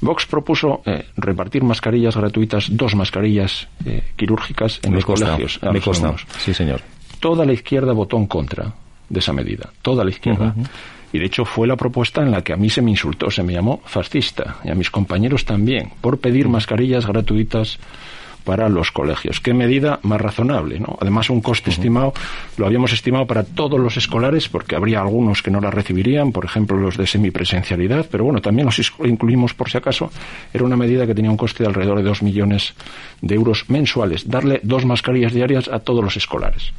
Vox 0.00 0.26
propuso 0.26 0.82
eh, 0.86 1.06
repartir 1.16 1.64
mascarillas 1.64 2.16
gratuitas, 2.16 2.68
dos 2.70 2.94
mascarillas 2.94 3.68
eh, 3.84 4.02
quirúrgicas 4.14 4.78
en 4.84 4.94
los 4.94 5.04
colegios. 5.04 5.58
me 5.72 5.80
consta. 5.80 6.14
Sí, 6.38 6.54
señor. 6.54 6.80
Toda 7.18 7.44
la 7.44 7.52
izquierda 7.52 7.92
votó 7.92 8.16
en 8.16 8.26
contra 8.26 8.72
de 9.08 9.18
esa 9.18 9.32
medida. 9.32 9.70
Toda 9.82 10.04
la 10.04 10.10
izquierda. 10.10 10.54
Y 11.12 11.18
de 11.18 11.24
hecho 11.24 11.44
fue 11.44 11.66
la 11.66 11.76
propuesta 11.76 12.22
en 12.22 12.30
la 12.30 12.42
que 12.42 12.52
a 12.52 12.56
mí 12.56 12.70
se 12.70 12.82
me 12.82 12.90
insultó, 12.90 13.30
se 13.30 13.42
me 13.42 13.54
llamó 13.54 13.80
fascista, 13.86 14.58
y 14.62 14.70
a 14.70 14.74
mis 14.74 14.90
compañeros 14.90 15.44
también, 15.44 15.90
por 16.00 16.18
pedir 16.18 16.48
mascarillas 16.48 17.06
gratuitas 17.06 17.78
para 18.48 18.70
los 18.70 18.92
colegios. 18.92 19.40
¿Qué 19.40 19.52
medida 19.52 20.00
más 20.04 20.18
razonable? 20.18 20.80
¿no? 20.80 20.96
Además, 21.02 21.28
un 21.28 21.42
coste 21.42 21.68
estimado, 21.68 22.14
lo 22.56 22.64
habíamos 22.64 22.94
estimado 22.94 23.26
para 23.26 23.44
todos 23.44 23.78
los 23.78 23.98
escolares, 23.98 24.48
porque 24.48 24.74
habría 24.74 25.02
algunos 25.02 25.42
que 25.42 25.50
no 25.50 25.60
la 25.60 25.70
recibirían, 25.70 26.32
por 26.32 26.46
ejemplo, 26.46 26.78
los 26.78 26.96
de 26.96 27.06
semipresencialidad, 27.06 28.06
pero 28.10 28.24
bueno, 28.24 28.40
también 28.40 28.64
los 28.64 28.80
incluimos 29.04 29.52
por 29.52 29.68
si 29.68 29.76
acaso. 29.76 30.10
Era 30.50 30.64
una 30.64 30.78
medida 30.78 31.06
que 31.06 31.14
tenía 31.14 31.30
un 31.30 31.36
coste 31.36 31.62
de 31.62 31.68
alrededor 31.68 31.98
de 31.98 32.04
dos 32.04 32.22
millones 32.22 32.72
de 33.20 33.34
euros 33.34 33.68
mensuales, 33.68 34.26
darle 34.26 34.60
dos 34.62 34.86
mascarillas 34.86 35.34
diarias 35.34 35.68
a 35.68 35.80
todos 35.80 36.02
los 36.02 36.16
escolares. 36.16 36.72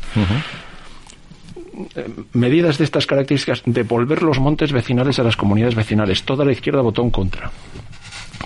Eh, 1.96 2.10
medidas 2.34 2.80
de 2.80 2.84
estas 2.84 3.06
características, 3.06 3.62
devolver 3.64 4.24
los 4.24 4.40
montes 4.40 4.72
vecinales 4.72 5.20
a 5.20 5.24
las 5.24 5.38
comunidades 5.38 5.76
vecinales. 5.76 6.24
Toda 6.24 6.46
la 6.46 6.52
izquierda 6.52 6.82
votó 6.82 7.04
en 7.04 7.12
contra 7.12 7.52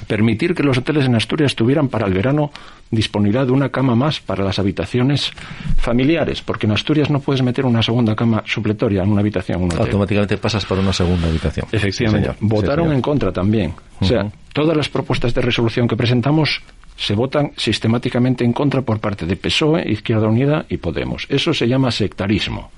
permitir 0.07 0.53
que 0.53 0.63
los 0.63 0.77
hoteles 0.77 1.05
en 1.05 1.15
Asturias 1.15 1.55
tuvieran 1.55 1.87
para 1.87 2.07
el 2.07 2.13
verano 2.13 2.51
disponibilidad 2.91 3.45
de 3.45 3.51
una 3.51 3.69
cama 3.69 3.95
más 3.95 4.19
para 4.19 4.43
las 4.43 4.59
habitaciones 4.59 5.31
familiares, 5.77 6.41
porque 6.41 6.67
en 6.67 6.73
Asturias 6.73 7.09
no 7.09 7.19
puedes 7.19 7.41
meter 7.41 7.65
una 7.65 7.81
segunda 7.81 8.15
cama 8.15 8.43
supletoria 8.45 9.03
en 9.03 9.11
una 9.11 9.21
habitación. 9.21 9.69
Automáticamente 9.77 10.37
pasas 10.37 10.65
por 10.65 10.79
una 10.79 10.93
segunda 10.93 11.27
habitación. 11.27 11.67
Efectivamente. 11.71 12.31
Votaron 12.39 12.91
en 12.91 13.01
contra 13.01 13.31
también. 13.31 13.73
O 13.99 14.05
sea, 14.05 14.31
todas 14.53 14.75
las 14.75 14.89
propuestas 14.89 15.33
de 15.33 15.41
resolución 15.41 15.87
que 15.87 15.95
presentamos 15.95 16.61
se 16.95 17.15
votan 17.15 17.51
sistemáticamente 17.57 18.43
en 18.43 18.53
contra 18.53 18.81
por 18.81 18.99
parte 18.99 19.25
de 19.25 19.35
PSOE, 19.35 19.91
Izquierda 19.91 20.27
Unida 20.27 20.65
y 20.69 20.77
Podemos. 20.77 21.25
Eso 21.29 21.53
se 21.53 21.67
llama 21.67 21.91
sectarismo. 21.91 22.69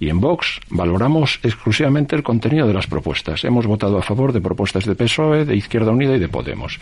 Y 0.00 0.08
en 0.08 0.18
Vox 0.18 0.60
valoramos 0.70 1.38
exclusivamente 1.42 2.16
el 2.16 2.22
contenido 2.22 2.66
de 2.66 2.72
las 2.72 2.86
propuestas. 2.86 3.44
Hemos 3.44 3.66
votado 3.66 3.98
a 3.98 4.02
favor 4.02 4.32
de 4.32 4.40
propuestas 4.40 4.86
de 4.86 4.94
PSOE, 4.94 5.44
de 5.44 5.54
Izquierda 5.54 5.92
Unida 5.92 6.16
y 6.16 6.18
de 6.18 6.28
Podemos. 6.28 6.78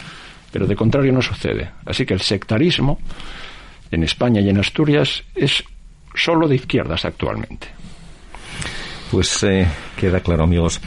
Pero 0.53 0.69
de 0.69 0.77
contrario 0.77 1.13
no 1.13 1.21
sucede. 1.21 1.73
Así 1.85 2.07
que 2.07 2.15
el 2.15 2.21
sectarismo 2.21 3.01
en 3.91 4.05
España 4.05 4.41
y 4.41 4.49
en 4.49 4.59
Asturias 4.59 5.25
es 5.35 5.65
solo 6.15 6.47
de 6.47 6.55
izquierdas 6.55 7.05
actualmente. 7.05 7.67
Pues 9.11 9.43
eh, 9.43 9.67
queda 9.97 10.21
claro, 10.21 10.45
amigos. 10.45 10.81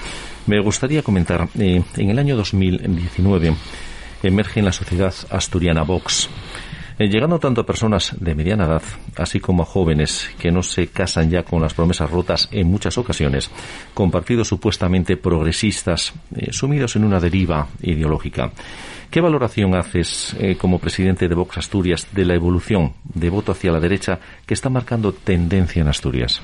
Me 0.47 0.59
gustaría 0.61 1.03
comentar, 1.03 1.49
eh, 1.59 1.83
en 1.97 2.09
el 2.09 2.17
año 2.17 2.37
2019 2.37 3.53
emerge 4.23 4.59
en 4.59 4.65
la 4.65 4.71
sociedad 4.71 5.13
asturiana 5.29 5.83
Vox 5.83 6.29
eh, 7.01 7.09
llegando 7.09 7.39
tanto 7.39 7.61
a 7.61 7.65
personas 7.65 8.15
de 8.19 8.35
mediana 8.35 8.65
edad, 8.65 8.83
así 9.17 9.39
como 9.39 9.63
a 9.63 9.65
jóvenes 9.65 10.29
que 10.37 10.51
no 10.51 10.61
se 10.61 10.87
casan 10.87 11.31
ya 11.31 11.41
con 11.41 11.59
las 11.59 11.73
promesas 11.73 12.11
rotas 12.11 12.47
en 12.51 12.67
muchas 12.67 12.95
ocasiones, 12.97 13.49
con 13.93 14.11
partidos 14.11 14.47
supuestamente 14.47 15.17
progresistas, 15.17 16.13
eh, 16.35 16.49
sumidos 16.51 16.95
en 16.95 17.05
una 17.05 17.19
deriva 17.19 17.67
ideológica. 17.81 18.51
¿Qué 19.09 19.19
valoración 19.19 19.75
haces 19.75 20.35
eh, 20.39 20.55
como 20.55 20.79
presidente 20.79 21.27
de 21.27 21.35
Vox 21.35 21.57
Asturias 21.57 22.07
de 22.11 22.23
la 22.23 22.35
evolución 22.35 22.93
de 23.03 23.29
voto 23.29 23.51
hacia 23.51 23.71
la 23.71 23.79
derecha 23.79 24.19
que 24.45 24.53
está 24.53 24.69
marcando 24.69 25.11
tendencia 25.11 25.81
en 25.81 25.87
Asturias? 25.87 26.39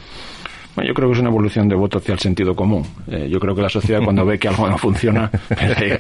Yo 0.86 0.94
creo 0.94 1.10
que 1.10 1.14
es 1.14 1.20
una 1.20 1.30
evolución 1.30 1.68
de 1.68 1.76
voto 1.76 1.98
hacia 1.98 2.14
el 2.14 2.20
sentido 2.20 2.56
común. 2.56 2.84
Eh, 3.08 3.28
yo 3.30 3.40
creo 3.40 3.56
que 3.56 3.62
la 3.62 3.70
sociedad 3.70 4.02
cuando 4.04 4.26
ve 4.26 4.38
que 4.38 4.48
algo 4.48 4.68
no 4.70 4.78
funciona, 4.78 5.30
eh, 5.60 5.98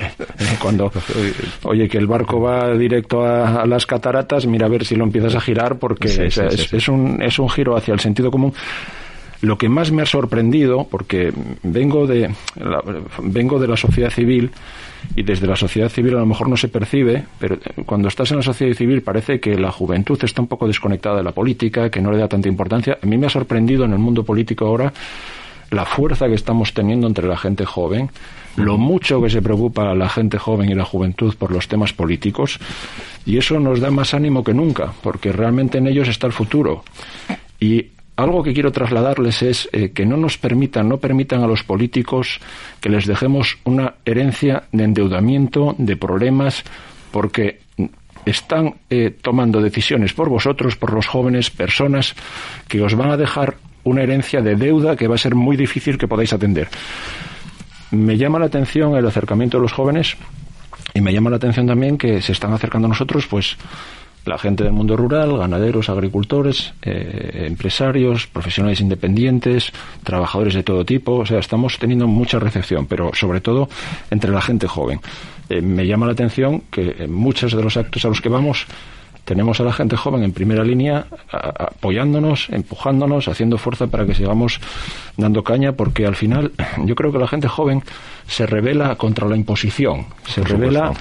cuando 0.62 0.91
oye 1.63 1.88
que 1.88 1.98
el 1.98 2.07
barco 2.07 2.39
va 2.41 2.75
directo 2.75 3.25
a, 3.25 3.65
las 3.65 3.86
cataratas, 3.86 4.46
mira 4.46 4.67
a 4.67 4.69
ver 4.69 4.86
si 4.86 4.96
lo 4.96 5.03
empiezas 5.03 5.36
a 5.36 5.41
girar 5.41 5.79
porque 5.79 6.27
es, 6.27 6.88
un, 6.88 7.22
es 7.22 7.39
un 7.39 7.50
giro 7.50 7.75
hacia 7.75 7.93
el 7.93 8.00
sentido 8.00 8.29
común. 8.31 8.53
Lo 9.41 9.57
que 9.57 9.69
más 9.69 9.91
me 9.91 10.01
ha 10.01 10.05
sorprendido, 10.05 10.88
porque 10.89 11.31
vengo 11.62 12.07
de 12.07 12.34
la, 12.55 12.81
vengo 13.22 13.60
de 13.60 13.67
la 13.67 13.77
sociedad 13.77 14.10
civil 14.10 14.51
y 15.16 15.24
desde 15.24 15.48
la 15.48 15.56
sociedad 15.56 15.89
civil 15.89 16.16
a 16.16 16.20
lo 16.20 16.25
mejor 16.25 16.50
no 16.50 16.58
se 16.58 16.68
percibe, 16.68 17.25
pero 17.39 17.58
cuando 17.86 18.08
estás 18.08 18.32
en 18.32 18.38
la 18.38 18.44
sociedad 18.44 18.75
civil 18.75 19.01
parece 19.01 19.39
que 19.39 19.58
la 19.58 19.72
juventud 19.72 20.20
está 20.24 20.42
un 20.42 20.48
poco 20.48 20.68
desconectada 20.68 21.18
de 21.18 21.24
la 21.24 21.32
política, 21.32 21.89
que 21.89 22.01
no 22.01 22.12
le 22.12 22.18
da 22.18 22.27
tanta 22.27 22.48
importancia. 22.48 22.98
A 23.01 23.06
mí 23.06 23.18
me 23.18 23.27
ha 23.27 23.30
sorprendido 23.30 23.86
en 23.86 23.94
el 23.94 24.00
mundo 24.00 24.24
político 24.24 24.66
ahora 24.66 24.94
la 25.72 25.86
fuerza 25.86 26.27
que 26.27 26.36
estamos 26.36 26.74
teniendo 26.74 27.08
entre 27.08 27.27
la 27.27 27.38
gente 27.38 27.66
joven, 27.66 28.10
lo 28.56 28.77
mucho 28.77 29.22
que 29.22 29.30
se 29.30 29.42
preocupa 29.42 29.94
la 29.94 30.10
gente 30.10 30.38
joven 30.38 30.70
y 30.70 30.75
la 30.75 30.86
juventud 30.86 31.36
por 31.36 31.51
los 31.51 31.68
temas 31.68 31.94
políticos, 31.94 32.60
y 33.25 33.38
eso 33.38 33.60
nos 33.60 33.80
da 33.80 33.92
más 33.92 34.13
ánimo 34.13 34.44
que 34.44 34.54
nunca, 34.54 34.94
porque 35.04 35.32
realmente 35.32 35.77
en 35.77 35.88
ellos 35.88 36.08
está 36.08 36.27
el 36.27 36.34
futuro. 36.34 36.84
Y 37.60 37.88
algo 38.17 38.43
que 38.43 38.53
quiero 38.53 38.71
trasladarles 38.71 39.43
es 39.43 39.69
eh, 39.71 39.91
que 39.91 40.05
no 40.05 40.17
nos 40.17 40.38
permitan, 40.38 40.89
no 40.89 40.97
permitan 40.97 41.43
a 41.43 41.47
los 41.47 41.63
políticos 41.63 42.39
que 42.81 42.89
les 42.89 43.05
dejemos 43.05 43.59
una 43.63 43.93
herencia 44.05 44.63
de 44.71 44.83
endeudamiento, 44.83 45.75
de 45.77 45.95
problemas, 45.95 46.63
porque 47.12 47.59
están 48.25 48.74
eh, 48.89 49.15
tomando 49.21 49.62
decisiones 49.62 50.13
por 50.13 50.29
vosotros, 50.29 50.75
por 50.75 50.93
los 50.93 51.07
jóvenes, 51.07 51.51
personas 51.51 52.15
que 52.67 52.81
os 52.81 52.95
van 52.95 53.12
a 53.12 53.17
dejar 53.17 53.55
una 53.83 54.01
herencia 54.01 54.41
de 54.41 54.55
deuda 54.55 54.95
que 54.95 55.07
va 55.07 55.15
a 55.15 55.19
ser 55.19 55.36
muy 55.36 55.55
difícil 55.55 55.97
que 55.97 56.07
podáis 56.07 56.33
atender. 56.33 56.67
Me 57.91 58.17
llama 58.17 58.39
la 58.39 58.47
atención 58.47 58.97
el 58.97 59.05
acercamiento 59.05 59.57
de 59.57 59.62
los 59.62 59.71
jóvenes 59.71 60.17
y 60.93 61.01
me 61.01 61.13
llama 61.13 61.29
la 61.29 61.38
atención 61.38 61.67
también 61.67 61.97
que 61.97 62.21
se 62.21 62.31
están 62.31 62.51
acercando 62.51 62.88
a 62.88 62.89
nosotros, 62.89 63.27
pues, 63.27 63.55
la 64.27 64.38
gente 64.38 64.63
del 64.63 64.74
mundo 64.74 64.96
rural, 64.98 65.38
ganaderos, 65.38 65.89
agricultores, 65.89 66.74
eh, 66.81 67.46
empresarios, 67.48 68.27
profesionales 68.27 68.81
independientes, 68.81 69.72
trabajadores 70.03 70.53
de 70.53 70.63
todo 70.63 70.86
tipo. 70.86 71.13
O 71.13 71.25
sea, 71.25 71.39
estamos 71.39 71.79
teniendo 71.79 72.07
mucha 72.07 72.39
recepción, 72.39 72.86
pero 72.86 73.12
sobre 73.13 73.41
todo 73.41 73.69
entre 74.12 74.31
la 74.31 74.41
gente 74.41 74.67
joven. 74.67 75.00
Eh, 75.50 75.62
me 75.62 75.88
llama 75.88 76.05
la 76.05 76.12
atención 76.12 76.63
que 76.69 76.96
en 77.00 77.13
muchos 77.13 77.55
de 77.55 77.63
los 77.63 77.77
actos 77.77 78.03
a 78.05 78.10
los 78.10 78.22
que 78.22 78.29
vamos 78.29 78.67
tenemos 79.27 79.60
a 79.60 79.63
la 79.63 79.74
gente 79.74 79.98
joven 79.98 80.24
en 80.24 80.31
primera 80.31 80.63
línea 80.63 81.05
apoyándonos, 81.29 82.48
empujándonos, 82.50 83.27
haciendo 83.27 83.57
fuerza 83.57 83.88
para 83.88 84.05
que 84.05 84.15
sigamos 84.15 84.62
dando 85.17 85.43
caña, 85.43 85.74
porque 85.74 86.05
al 86.05 86.15
final 86.15 86.53
yo 86.86 86.96
creo 86.96 87.12
que 87.12 87.19
la 87.19 87.27
gente 87.27 87.50
joven 87.50 87.84
se 88.27 88.46
revela 88.46 88.96
contra 88.96 89.27
la 89.27 89.36
imposición, 89.36 90.05
se 90.25 90.43
revela 90.43 90.91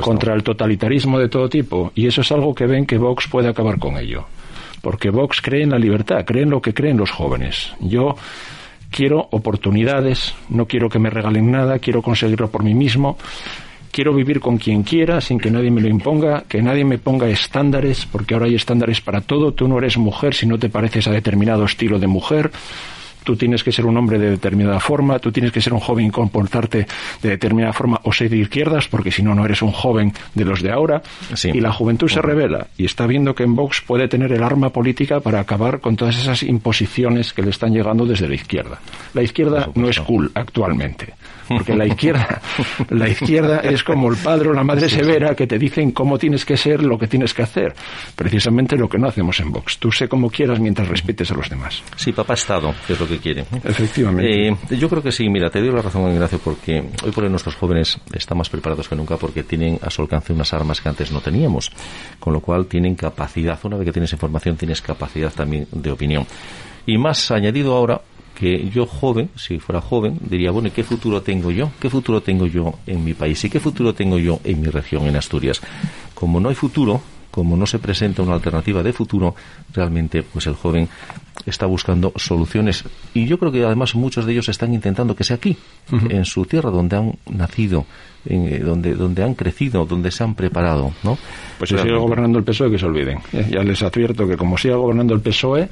contra 0.00 0.34
el 0.34 0.42
totalitarismo 0.42 1.18
de 1.18 1.28
todo 1.28 1.48
tipo, 1.48 1.92
y 1.94 2.06
eso 2.06 2.22
es 2.22 2.32
algo 2.32 2.54
que 2.54 2.66
ven 2.66 2.86
que 2.86 2.98
Vox 2.98 3.28
puede 3.28 3.48
acabar 3.48 3.78
con 3.78 3.96
ello. 3.96 4.24
Porque 4.80 5.10
Vox 5.10 5.40
cree 5.40 5.62
en 5.62 5.70
la 5.70 5.78
libertad, 5.78 6.24
cree 6.24 6.42
en 6.42 6.50
lo 6.50 6.60
que 6.60 6.74
creen 6.74 6.96
los 6.96 7.10
jóvenes. 7.10 7.72
Yo 7.80 8.16
quiero 8.90 9.28
oportunidades, 9.30 10.34
no 10.48 10.66
quiero 10.66 10.88
que 10.88 10.98
me 10.98 11.10
regalen 11.10 11.50
nada, 11.50 11.78
quiero 11.78 12.02
conseguirlo 12.02 12.50
por 12.50 12.64
mí 12.64 12.74
mismo 12.74 13.16
quiero 13.92 14.14
vivir 14.14 14.40
con 14.40 14.56
quien 14.56 14.82
quiera 14.82 15.20
sin 15.20 15.38
que 15.38 15.50
nadie 15.50 15.70
me 15.70 15.82
lo 15.82 15.88
imponga, 15.88 16.44
que 16.48 16.62
nadie 16.62 16.84
me 16.84 16.98
ponga 16.98 17.28
estándares, 17.28 18.06
porque 18.06 18.34
ahora 18.34 18.46
hay 18.46 18.54
estándares 18.54 19.00
para 19.02 19.20
todo. 19.20 19.52
Tú 19.52 19.68
no 19.68 19.78
eres 19.78 19.98
mujer 19.98 20.34
si 20.34 20.46
no 20.46 20.58
te 20.58 20.70
pareces 20.70 21.06
a 21.06 21.12
determinado 21.12 21.64
estilo 21.64 21.98
de 21.98 22.06
mujer 22.06 22.50
tú 23.24 23.36
tienes 23.36 23.62
que 23.62 23.72
ser 23.72 23.86
un 23.86 23.96
hombre 23.96 24.18
de 24.18 24.30
determinada 24.30 24.80
forma, 24.80 25.18
tú 25.18 25.32
tienes 25.32 25.52
que 25.52 25.60
ser 25.60 25.72
un 25.72 25.80
joven 25.80 26.06
y 26.06 26.10
comportarte 26.10 26.86
de 27.22 27.28
determinada 27.28 27.72
forma 27.72 28.00
o 28.04 28.12
ser 28.12 28.30
de 28.30 28.38
izquierdas, 28.38 28.88
porque 28.88 29.10
si 29.10 29.22
no, 29.22 29.34
no 29.34 29.44
eres 29.44 29.62
un 29.62 29.72
joven 29.72 30.12
de 30.34 30.44
los 30.44 30.62
de 30.62 30.72
ahora. 30.72 31.02
Y 31.42 31.60
la 31.60 31.72
juventud 31.72 32.08
se 32.08 32.22
revela 32.22 32.66
y 32.76 32.84
está 32.84 33.06
viendo 33.06 33.34
que 33.34 33.44
en 33.44 33.54
Vox 33.54 33.82
puede 33.82 34.08
tener 34.08 34.32
el 34.32 34.42
arma 34.42 34.70
política 34.70 35.20
para 35.20 35.40
acabar 35.40 35.80
con 35.80 35.96
todas 35.96 36.16
esas 36.16 36.42
imposiciones 36.42 37.32
que 37.32 37.42
le 37.42 37.50
están 37.50 37.72
llegando 37.72 38.06
desde 38.06 38.28
la 38.28 38.34
izquierda. 38.34 38.80
La 39.14 39.22
izquierda 39.22 39.68
no 39.74 39.88
es 39.88 39.98
cool 40.00 40.30
actualmente. 40.34 41.14
Porque 41.58 41.74
la 41.74 41.86
izquierda, 41.86 42.40
la 42.90 43.08
izquierda 43.08 43.60
es 43.60 43.82
como 43.82 44.10
el 44.10 44.16
padre 44.16 44.50
o 44.50 44.52
la 44.52 44.64
madre 44.64 44.88
severa 44.88 45.34
que 45.34 45.46
te 45.46 45.58
dicen 45.58 45.92
cómo 45.92 46.18
tienes 46.18 46.44
que 46.44 46.56
ser, 46.56 46.82
lo 46.82 46.98
que 46.98 47.06
tienes 47.06 47.34
que 47.34 47.42
hacer. 47.42 47.74
Precisamente 48.16 48.76
lo 48.76 48.88
que 48.88 48.98
no 48.98 49.08
hacemos 49.08 49.38
en 49.40 49.50
Vox. 49.50 49.78
Tú 49.78 49.90
sé 49.90 50.08
como 50.08 50.30
quieras 50.30 50.60
mientras 50.60 50.88
respetes 50.88 51.30
a 51.30 51.34
los 51.34 51.48
demás. 51.48 51.82
Sí, 51.96 52.12
papá 52.12 52.34
Estado, 52.34 52.74
que 52.86 52.94
es 52.94 53.00
lo 53.00 53.08
que 53.08 53.18
quiere. 53.18 53.44
Efectivamente. 53.64 54.48
Eh, 54.48 54.56
yo 54.70 54.88
creo 54.88 55.02
que 55.02 55.12
sí, 55.12 55.28
mira, 55.28 55.50
te 55.50 55.60
doy 55.60 55.70
la 55.70 55.82
razón, 55.82 56.12
Ignacio, 56.12 56.38
porque 56.42 56.82
hoy 57.04 57.10
por 57.10 57.24
hoy 57.24 57.30
nuestros 57.30 57.56
jóvenes 57.56 57.98
están 58.12 58.38
más 58.38 58.48
preparados 58.48 58.88
que 58.88 58.96
nunca 58.96 59.16
porque 59.16 59.42
tienen 59.42 59.78
a 59.82 59.90
su 59.90 60.02
alcance 60.02 60.32
unas 60.32 60.52
armas 60.52 60.80
que 60.80 60.88
antes 60.88 61.12
no 61.12 61.20
teníamos. 61.20 61.70
Con 62.18 62.32
lo 62.32 62.40
cual 62.40 62.66
tienen 62.66 62.94
capacidad, 62.94 63.58
una 63.64 63.76
vez 63.76 63.86
que 63.86 63.92
tienes 63.92 64.12
información, 64.12 64.56
tienes 64.56 64.80
capacidad 64.80 65.32
también 65.32 65.66
de 65.72 65.90
opinión. 65.90 66.26
Y 66.86 66.98
más 66.98 67.30
añadido 67.30 67.74
ahora 67.74 68.00
que 68.34 68.68
yo 68.70 68.86
joven, 68.86 69.30
si 69.36 69.58
fuera 69.58 69.80
joven, 69.80 70.18
diría, 70.28 70.50
bueno, 70.50 70.68
¿y 70.68 70.70
qué 70.72 70.82
futuro 70.82 71.22
tengo 71.22 71.50
yo? 71.50 71.70
¿Qué 71.80 71.90
futuro 71.90 72.20
tengo 72.20 72.46
yo 72.46 72.74
en 72.86 73.04
mi 73.04 73.14
país? 73.14 73.44
¿Y 73.44 73.50
qué 73.50 73.60
futuro 73.60 73.94
tengo 73.94 74.18
yo 74.18 74.40
en 74.44 74.60
mi 74.60 74.68
región, 74.68 75.06
en 75.06 75.16
Asturias? 75.16 75.60
Como 76.14 76.40
no 76.40 76.48
hay 76.48 76.54
futuro, 76.54 77.00
como 77.30 77.56
no 77.56 77.66
se 77.66 77.78
presenta 77.78 78.22
una 78.22 78.34
alternativa 78.34 78.82
de 78.82 78.92
futuro, 78.92 79.34
realmente 79.72 80.22
pues 80.22 80.46
el 80.46 80.54
joven 80.54 80.88
está 81.46 81.66
buscando 81.66 82.12
soluciones 82.16 82.84
y 83.14 83.26
yo 83.26 83.38
creo 83.38 83.50
que 83.50 83.64
además 83.64 83.94
muchos 83.94 84.26
de 84.26 84.32
ellos 84.32 84.48
están 84.48 84.74
intentando 84.74 85.16
que 85.16 85.24
sea 85.24 85.36
aquí, 85.36 85.56
en 85.90 86.24
su 86.24 86.44
tierra 86.44 86.70
donde 86.70 86.96
han 86.96 87.18
nacido, 87.30 87.86
eh, 88.26 88.60
donde 88.64 88.94
donde 88.94 89.22
han 89.22 89.34
crecido, 89.34 89.84
donde 89.84 90.10
se 90.10 90.22
han 90.24 90.34
preparado, 90.34 90.92
¿no? 91.02 91.18
Pues 91.58 91.70
si 91.70 91.78
sigue 91.78 91.96
gobernando 91.96 92.38
el 92.38 92.44
PSOE 92.44 92.70
que 92.70 92.78
se 92.78 92.86
olviden. 92.86 93.18
Eh, 93.32 93.48
ya 93.50 93.62
les 93.62 93.82
advierto 93.82 94.26
que 94.26 94.36
como 94.36 94.56
siga 94.58 94.76
gobernando 94.76 95.14
el 95.14 95.20
PSOE 95.20 95.68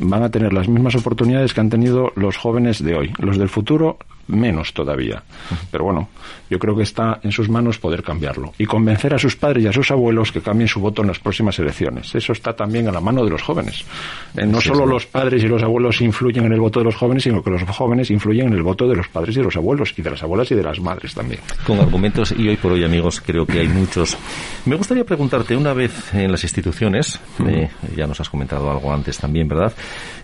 van 0.00 0.22
a 0.22 0.30
tener 0.30 0.52
las 0.52 0.68
mismas 0.68 0.94
oportunidades 0.96 1.54
que 1.54 1.60
han 1.60 1.70
tenido 1.70 2.12
los 2.16 2.36
jóvenes 2.36 2.82
de 2.82 2.94
hoy. 2.94 3.12
Los 3.18 3.38
del 3.38 3.48
futuro 3.48 3.98
menos 4.28 4.72
todavía. 4.72 5.22
Pero 5.70 5.84
bueno, 5.84 6.08
yo 6.50 6.58
creo 6.58 6.76
que 6.76 6.82
está 6.82 7.20
en 7.22 7.32
sus 7.32 7.48
manos 7.48 7.78
poder 7.78 8.02
cambiarlo 8.02 8.52
y 8.58 8.66
convencer 8.66 9.14
a 9.14 9.18
sus 9.18 9.36
padres 9.36 9.64
y 9.64 9.66
a 9.66 9.72
sus 9.72 9.90
abuelos 9.90 10.32
que 10.32 10.40
cambien 10.40 10.68
su 10.68 10.80
voto 10.80 11.02
en 11.02 11.08
las 11.08 11.18
próximas 11.18 11.58
elecciones. 11.58 12.14
Eso 12.14 12.32
está 12.32 12.54
también 12.54 12.88
a 12.88 12.92
la 12.92 13.00
mano 13.00 13.24
de 13.24 13.30
los 13.30 13.42
jóvenes. 13.42 13.84
Eh, 14.36 14.46
no 14.46 14.60
solo 14.60 14.86
los 14.86 15.06
padres 15.06 15.42
y 15.42 15.48
los 15.48 15.62
abuelos 15.62 16.00
influyen 16.00 16.44
en 16.46 16.52
el 16.52 16.60
voto 16.60 16.80
de 16.80 16.84
los 16.84 16.96
jóvenes, 16.96 17.22
sino 17.22 17.42
que 17.42 17.50
los 17.50 17.62
jóvenes 17.64 18.10
influyen 18.10 18.48
en 18.48 18.54
el 18.54 18.62
voto 18.62 18.86
de 18.88 18.96
los 18.96 19.08
padres 19.08 19.36
y 19.36 19.38
de 19.38 19.44
los 19.44 19.56
abuelos 19.56 19.94
y 19.96 20.02
de 20.02 20.10
las 20.10 20.22
abuelas 20.22 20.50
y 20.50 20.54
de 20.54 20.62
las 20.62 20.80
madres 20.80 21.14
también. 21.14 21.40
Con 21.66 21.78
argumentos 21.80 22.34
y 22.36 22.48
hoy 22.48 22.56
por 22.56 22.72
hoy, 22.72 22.84
amigos, 22.84 23.20
creo 23.20 23.46
que 23.46 23.60
hay 23.60 23.68
muchos. 23.68 24.16
Me 24.64 24.76
gustaría 24.76 25.04
preguntarte 25.04 25.56
una 25.56 25.72
vez 25.72 26.14
en 26.14 26.30
las 26.30 26.42
instituciones, 26.42 27.20
eh, 27.46 27.68
ya 27.96 28.06
nos 28.06 28.20
has 28.20 28.28
comentado 28.28 28.70
algo 28.70 28.92
antes 28.92 29.18
también, 29.18 29.48
¿verdad? 29.48 29.72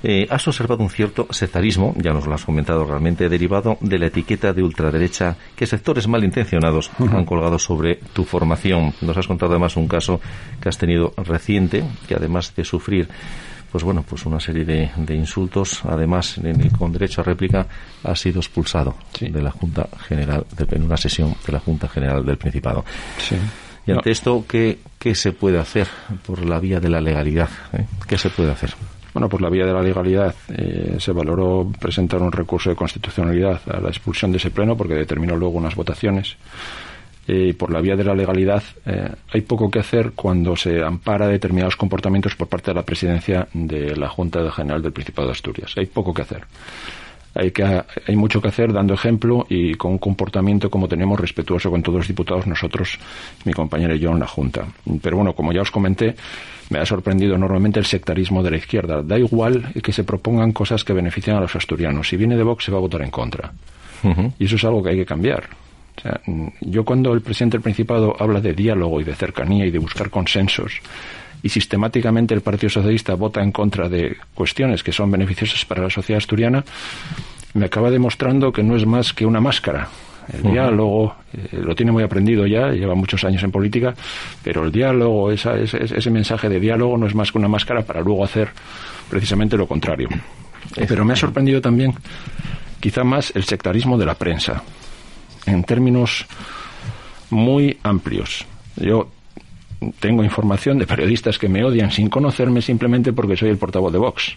Eh, 0.02 0.26
has 0.30 0.46
observado 0.48 0.82
un 0.82 0.90
cierto 0.90 1.26
sectarismo, 1.30 1.94
ya 1.96 2.12
nos 2.12 2.26
lo 2.26 2.34
has 2.34 2.44
comentado 2.44 2.84
realmente, 2.84 3.28
derivado 3.28 3.76
de 3.80 3.89
la 3.98 4.07
etiqueta 4.07 4.53
de 4.53 4.62
ultraderecha 4.62 5.37
que 5.57 5.66
sectores 5.66 6.09
malintencionados 6.09 6.90
han 6.98 7.24
colgado 7.24 7.59
sobre 7.59 7.96
tu 8.12 8.24
formación. 8.24 8.94
Nos 9.00 9.16
has 9.16 9.26
contado 9.26 9.53
además 9.53 9.76
un 9.76 9.88
caso 9.88 10.20
que 10.61 10.68
has 10.68 10.79
tenido 10.79 11.12
reciente, 11.16 11.85
que 12.09 12.14
además 12.14 12.55
de 12.55 12.64
sufrir 12.64 13.09
pues 13.70 13.85
bueno, 13.85 14.05
pues 14.09 14.26
una 14.26 14.40
serie 14.40 14.64
de, 14.64 15.14
insultos, 15.14 15.85
además 15.85 16.40
con 16.76 16.92
derecho 16.92 17.20
a 17.20 17.24
réplica, 17.24 17.66
ha 18.03 18.16
sido 18.16 18.40
expulsado 18.40 18.96
de 19.20 19.40
la 19.40 19.53
Junta 19.53 19.88
General, 20.09 20.44
en 20.59 20.83
una 20.83 20.96
sesión 20.96 21.37
de 21.46 21.53
la 21.53 21.61
Junta 21.61 21.88
General 21.88 22.24
del 22.24 22.37
Principado. 22.37 22.85
Y 23.87 23.92
ante 23.92 24.11
esto, 24.11 24.44
¿qué, 24.46 24.79
¿qué, 24.98 25.14
se 25.14 25.33
puede 25.33 25.59
hacer 25.59 25.87
por 26.26 26.44
la 26.44 26.59
vía 26.59 26.81
de 26.81 26.90
la 26.90 27.00
legalidad? 27.00 27.48
Eh? 27.72 27.87
¿Qué 28.07 28.18
se 28.18 28.31
puede 28.31 28.50
hacer? 28.50 28.74
Bueno, 29.12 29.29
por 29.29 29.42
la 29.42 29.51
vía 29.51 29.66
de 29.66 29.73
la 29.73 29.83
legalidad 29.83 30.35
eh, 30.49 30.96
se 30.99 31.12
valoró 31.12 31.70
presentar 31.79 32.23
un 32.23 32.31
recurso 32.31 32.70
de 32.70 32.77
constitucionalidad 32.77 33.61
a 33.68 33.81
la 33.81 33.88
expulsión 33.88 34.31
de 34.31 34.38
ese 34.38 34.51
pleno 34.51 34.77
porque 34.77 34.94
determinó 34.94 35.37
luego 35.37 35.59
unas 35.59 35.75
votaciones. 35.75 36.37
Eh, 37.27 37.49
y 37.51 37.53
por 37.53 37.73
la 37.73 37.81
vía 37.81 37.96
de 37.96 38.05
la 38.05 38.14
legalidad 38.14 38.62
eh, 38.87 39.09
hay 39.33 39.40
poco 39.42 39.70
que 39.70 39.81
hacer 39.81 40.12
cuando 40.12 40.57
se 40.57 40.83
ampara 40.83 41.29
determinados 41.29 41.77
comportamientos 41.77 42.35
por 42.35 42.49
parte 42.49 42.70
de 42.70 42.75
la 42.77 42.83
presidencia 42.83 43.46
de 43.53 43.94
la 43.96 44.09
Junta 44.09 44.51
General 44.51 44.83
del 44.83 44.92
Principado 44.92 45.29
de 45.29 45.33
Asturias. 45.33 45.75
Hay 45.77 45.87
poco 45.87 46.14
que 46.14 46.23
hacer. 46.23 46.44
Hay, 47.35 47.53
que, 47.53 47.62
hay 47.62 48.16
mucho 48.16 48.40
que 48.40 48.49
hacer 48.49 48.73
dando 48.73 48.94
ejemplo 48.94 49.46
y 49.49 49.75
con 49.75 49.92
un 49.92 49.99
comportamiento 49.99 50.68
como 50.68 50.88
tenemos 50.88 51.20
respetuoso 51.20 51.70
con 51.70 51.83
todos 51.83 51.99
los 51.99 52.09
diputados 52.09 52.46
nosotros, 52.46 52.99
mi 53.44 53.53
compañero 53.53 53.94
y 53.94 54.01
yo 54.01 54.11
en 54.11 54.18
la 54.18 54.27
Junta. 54.27 54.66
Pero 55.01 55.16
bueno, 55.16 55.33
como 55.33 55.53
ya 55.53 55.62
os 55.62 55.70
comenté, 55.70 56.16
me 56.70 56.78
ha 56.78 56.87
sorprendido 56.87 57.35
enormemente 57.35 57.78
el 57.78 57.85
sectarismo 57.85 58.42
de 58.42 58.52
la 58.52 58.56
izquierda. 58.56 59.02
Da 59.02 59.18
igual 59.18 59.72
que 59.83 59.92
se 59.92 60.04
propongan 60.04 60.52
cosas 60.52 60.85
que 60.85 60.92
benefician 60.92 61.37
a 61.37 61.40
los 61.40 61.54
asturianos. 61.54 62.09
Si 62.09 62.16
viene 62.16 62.37
de 62.37 62.42
Vox 62.42 62.64
se 62.64 62.72
va 62.72 62.78
a 62.78 62.80
votar 62.80 63.02
en 63.02 63.11
contra. 63.11 63.52
Y 64.38 64.44
eso 64.46 64.56
es 64.56 64.64
algo 64.64 64.83
que 64.83 64.90
hay 64.90 64.96
que 64.96 65.04
cambiar. 65.04 65.48
yo 66.61 66.85
cuando 66.85 67.12
el 67.12 67.20
presidente 67.20 67.59
del 67.59 67.62
Principado 67.62 68.16
habla 68.18 68.40
de 68.40 68.54
diálogo 68.54 69.00
y 69.00 69.04
de 69.04 69.14
cercanía 69.14 69.66
y 69.66 69.70
de 69.70 69.78
buscar 69.78 70.09
consensos, 70.09 70.80
y 71.42 71.48
sistemáticamente 71.48 72.35
el 72.35 72.40
Partido 72.40 72.70
Socialista 72.70 73.14
vota 73.14 73.42
en 73.42 73.52
contra 73.52 73.88
de 73.88 74.16
cuestiones 74.35 74.83
que 74.83 74.92
son 74.92 75.11
beneficiosas 75.11 75.64
para 75.64 75.83
la 75.83 75.90
sociedad 75.90 76.18
asturiana, 76.18 76.64
me 77.54 77.66
acaba 77.66 77.90
demostrando 77.90 78.52
que 78.52 78.62
no 78.62 78.76
es 78.76 78.87
más 78.87 79.12
que 79.12 79.26
una 79.26 79.40
máscara. 79.40 79.88
El 80.33 80.51
diálogo, 80.53 81.14
eh, 81.33 81.59
lo 81.61 81.75
tiene 81.75 81.93
muy 81.93 82.03
aprendido 82.03 82.47
ya, 82.47 82.71
lleva 82.71 82.95
muchos 82.95 83.25
años 83.25 83.43
en 83.43 83.51
política, 83.51 83.95
pero 84.43 84.64
el 84.64 84.73
diálogo, 84.73 85.31
esa, 85.31 85.59
ese, 85.59 85.79
ese 85.83 86.11
mensaje 86.11 86.49
de 86.49 86.61
diálogo 86.61 86.97
no 86.97 87.07
es 87.07 87.14
más 87.14 87.33
que 87.33 87.38
una 87.38 87.49
máscara 87.49 87.83
para 87.83 88.01
luego 88.01 88.25
hacer 88.25 88.51
precisamente 89.09 89.57
lo 89.57 89.66
contrario. 89.66 90.09
Pero 90.88 91.05
me 91.05 91.14
ha 91.14 91.16
sorprendido 91.16 91.61
también, 91.61 91.95
quizá 92.79 93.03
más, 93.03 93.33
el 93.35 93.45
sectarismo 93.45 93.99
de 93.99 94.07
la 94.07 94.14
prensa, 94.14 94.62
en 95.47 95.64
términos 95.64 96.27
muy 97.31 97.79
amplios. 97.83 98.47
Yo 98.77 99.11
tengo 99.99 100.23
información 100.23 100.79
de 100.79 100.87
periodistas 100.87 101.38
que 101.38 101.49
me 101.49 101.64
odian 101.64 101.90
sin 101.90 102.09
conocerme 102.09 102.62
simplemente 102.62 103.12
porque 103.12 103.37
soy 103.37 103.51
el 103.51 103.59
portavoz 103.59 103.93
de 103.93 103.99
Vox. 103.99 104.37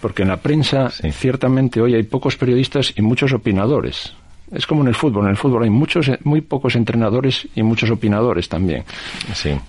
Porque 0.00 0.22
en 0.22 0.28
la 0.28 0.38
prensa, 0.38 0.90
ciertamente, 0.90 1.80
hoy 1.80 1.94
hay 1.94 2.02
pocos 2.02 2.36
periodistas 2.36 2.92
y 2.96 3.02
muchos 3.02 3.32
opinadores. 3.32 4.14
Es 4.52 4.66
como 4.66 4.82
en 4.82 4.88
el 4.88 4.94
fútbol. 4.94 5.24
En 5.24 5.30
el 5.30 5.36
fútbol 5.36 5.64
hay 5.64 5.70
muchos, 5.70 6.10
muy 6.24 6.40
pocos 6.42 6.76
entrenadores 6.76 7.48
y 7.54 7.62
muchos 7.62 7.90
opinadores 7.90 8.48
también. 8.48 8.84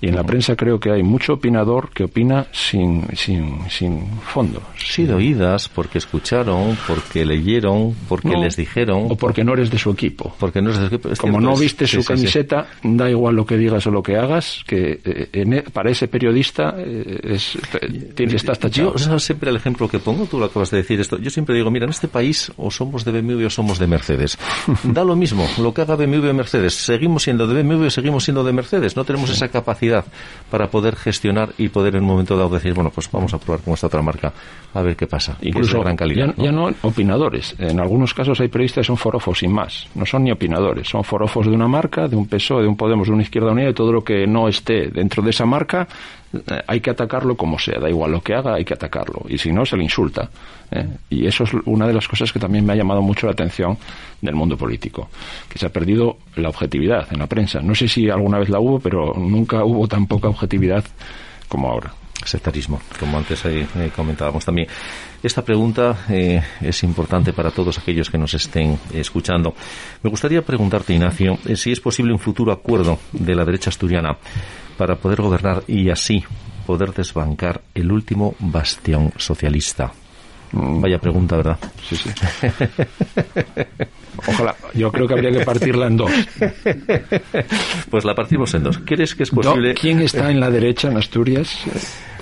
Y 0.02 0.08
en 0.08 0.16
la 0.16 0.24
prensa 0.24 0.56
creo 0.56 0.80
que 0.80 0.92
hay 0.92 1.04
mucho 1.04 1.34
opinador 1.34 1.90
que 1.92 2.04
opina 2.04 2.48
sin, 2.52 3.06
sin, 3.16 3.60
sin 3.70 4.06
fondo. 4.22 4.62
Sí, 4.78 5.06
de 5.06 5.14
oídas, 5.14 5.70
porque 5.70 5.98
escucharon, 5.98 6.78
porque 6.88 7.26
leyeron, 7.26 7.96
porque 8.10 8.36
les 8.36 8.56
dijeron. 8.58 9.08
O 9.10 9.16
porque 9.16 9.44
no 9.44 9.54
eres 9.54 9.72
de 9.72 9.78
su 9.78 9.92
equipo. 9.92 10.36
Porque 10.40 10.62
no 10.62 10.70
eres 10.70 10.82
de 10.82 10.90
su 10.90 10.96
equipo. 10.96 11.10
como 11.18 11.40
no 11.40 11.56
viste 11.56 11.88
su 11.88 12.04
camiseta, 12.04 12.68
da 12.84 13.10
igual 13.10 13.36
lo 13.36 13.46
que 13.46 13.58
digas 13.58 13.86
o 13.88 13.92
lo 13.92 14.04
que 14.04 14.18
hagas, 14.18 14.64
que 14.68 15.00
eh, 15.04 15.30
e, 15.32 15.62
para 15.72 15.92
ese 15.92 16.08
periodista 16.08 16.76
eh, 16.78 17.20
es, 17.24 17.58
tienes, 18.16 18.36
estás 18.36 18.60
tachado. 18.60 18.96
Yo 18.96 19.20
siempre 19.20 19.50
el 19.50 19.56
ejemplo 19.56 19.88
que 19.88 20.00
pongo, 20.00 20.26
tú 20.26 20.40
lo 20.40 20.46
acabas 20.46 20.72
de 20.72 20.78
decir 20.78 21.00
esto. 21.00 21.18
Yo 21.18 21.30
siempre 21.30 21.56
digo, 21.56 21.72
mira, 21.72 21.86
en 21.86 21.92
este 21.92 22.08
país 22.08 22.52
o 22.58 22.70
somos 22.70 23.06
de 23.06 23.12
BMW 23.12 23.46
o 23.46 23.50
somos 23.50 23.80
de 23.80 23.88
Mercedes. 23.88 24.38
Da 24.84 25.04
lo 25.04 25.16
mismo 25.16 25.48
lo 25.58 25.74
que 25.74 25.82
haga 25.82 25.96
BMW 25.96 26.30
o 26.30 26.34
Mercedes. 26.34 26.74
Seguimos 26.74 27.24
siendo 27.24 27.48
de 27.48 27.62
BMW, 27.62 27.90
seguimos 27.90 28.24
siendo 28.24 28.44
de 28.44 28.54
Mercedes. 28.54 28.96
No 28.96 29.04
tenemos 29.04 29.30
esa 29.30 29.48
capacidad 29.48 30.06
para 30.50 30.70
poder 30.70 30.96
gestionar 30.96 31.54
y 31.58 31.70
poder 31.70 31.96
en 31.96 32.04
un 32.04 32.10
momento 32.10 32.38
dado 32.38 32.50
decir, 32.50 32.74
bueno, 32.74 32.90
pues 32.90 33.10
vamos 33.12 33.34
a 33.34 33.38
probar 33.38 33.62
con 33.62 33.74
esta 33.74 33.88
otra 33.88 34.02
marca 34.02 34.34
a 34.74 34.82
ver 34.82 34.96
qué 34.96 35.08
pasa. 35.08 35.38
Incluso 35.42 35.80
gran 35.82 35.96
calidad, 35.96 36.34
ya, 36.38 36.52
¿no? 36.52 36.70
opinadores. 36.82 37.56
En 37.60 37.80
algunos 37.80 38.14
casos 38.14 38.40
hay 38.42 38.48
periodistas 38.48 38.84
que 38.84 38.88
son 38.88 38.98
forofos 38.98 39.40
sin 39.40 39.52
más. 39.52 39.88
No 39.96 40.06
son 40.06 40.24
ni 40.24 40.32
opinadores. 40.32 40.88
Son 40.88 41.04
forofos 41.04 41.46
de 41.46 41.54
una 41.54 41.68
marca, 41.68 42.08
de 42.08 42.16
un 42.16 42.28
PSOE, 42.28 42.64
de 42.64 42.68
un 42.68 42.76
Podemos, 42.76 43.08
de 43.08 43.14
una 43.14 43.24
Izquierda 43.24 43.52
Unida, 43.52 43.68
de 43.68 43.74
todo 43.74 43.92
lo 43.92 44.04
que 44.04 44.28
no 44.28 44.48
esté 44.48 44.90
dentro 44.90 45.24
de 45.24 45.30
esa 45.30 45.46
marca 45.46 45.88
hay 46.68 46.80
que 46.82 46.90
atacarlo 46.90 47.36
como 47.36 47.60
sea, 47.60 47.80
da 47.80 47.90
igual 47.90 48.12
lo 48.12 48.22
que 48.22 48.34
haga, 48.34 48.56
hay 48.56 48.66
que 48.66 48.74
atacarlo. 48.74 49.26
Y 49.28 49.38
si 49.38 49.52
no, 49.52 49.66
se 49.66 49.78
le 49.78 49.84
insulta. 49.84 50.30
¿eh? 50.72 50.88
Y 51.10 51.28
eso 51.28 51.44
es 51.44 51.52
una 51.66 51.88
de 51.88 51.94
las 51.94 52.08
cosas 52.08 52.32
que 52.32 52.40
también 52.40 52.66
me 52.66 52.74
ha 52.74 52.76
llamado 52.76 53.02
mucho 53.02 53.28
la 53.28 53.34
atención 53.34 53.78
del 54.22 54.36
mundo 54.36 54.58
político, 54.58 55.10
que 55.50 55.60
se 55.60 55.66
ha 55.66 55.70
perdido 55.70 56.18
la 56.36 56.50
objetividad 56.50 57.08
en 57.12 57.20
la 57.20 57.28
prensa. 57.28 57.60
No 57.62 57.76
sé 57.76 57.88
si 57.88 58.10
alguna 58.10 58.40
vez 58.40 58.50
la 58.50 58.60
hubo, 58.60 58.80
pero 58.80 59.14
nunca 59.14 59.64
hubo 59.64 59.88
tan 59.88 60.08
poca 60.08 60.28
objetividad 60.28 60.84
como 61.48 61.70
ahora 61.70 61.94
sectarismo, 62.26 62.80
como 63.00 63.18
antes 63.18 63.44
eh, 63.46 63.68
comentábamos 63.94 64.46
también. 64.46 64.68
Esta 65.22 65.44
pregunta 65.44 66.06
es 66.10 66.84
importante 66.84 67.34
para 67.34 67.52
todos 67.52 67.78
aquellos 67.78 68.10
que 68.10 68.18
nos 68.18 68.34
estén 68.34 68.80
escuchando. 68.94 69.54
Me 70.02 70.10
gustaría 70.10 70.42
preguntarte, 70.42 70.94
Ignacio, 70.94 71.38
si 71.56 71.72
es 71.72 71.82
posible 71.82 72.14
un 72.14 72.20
futuro 72.20 72.54
acuerdo 72.54 73.00
de 73.12 73.36
la 73.36 73.44
derecha 73.44 73.70
asturiana 73.70 74.18
para 74.78 74.96
poder 74.96 75.22
gobernar 75.22 75.64
y 75.68 75.90
así 75.90 76.24
poder 76.66 76.94
desbancar 76.94 77.62
el 77.74 77.92
último 77.92 78.36
bastión 78.40 79.12
socialista? 79.18 79.92
Mm. 80.54 80.82
Vaya 80.82 81.00
pregunta, 81.00 81.38
¿verdad? 81.38 81.58
Sí, 81.82 81.96
sí. 81.96 82.10
Ojalá, 84.28 84.56
yo 84.76 84.92
creo 84.92 85.08
que 85.08 85.14
habría 85.16 85.32
que 85.32 85.44
partirla 85.44 85.88
en 85.88 85.98
dos. 85.98 86.12
Pues 87.90 88.06
la 88.06 88.16
partimos 88.16 88.54
en 88.56 88.64
dos. 88.64 88.80
¿Crees 88.80 89.14
que 89.14 89.24
es 89.24 89.30
posible? 89.30 89.74
¿Quién 89.76 90.02
está 90.02 90.32
en 90.32 90.40
la 90.40 90.50
derecha 90.50 90.90
en 90.90 90.98
Asturias? 90.98 91.60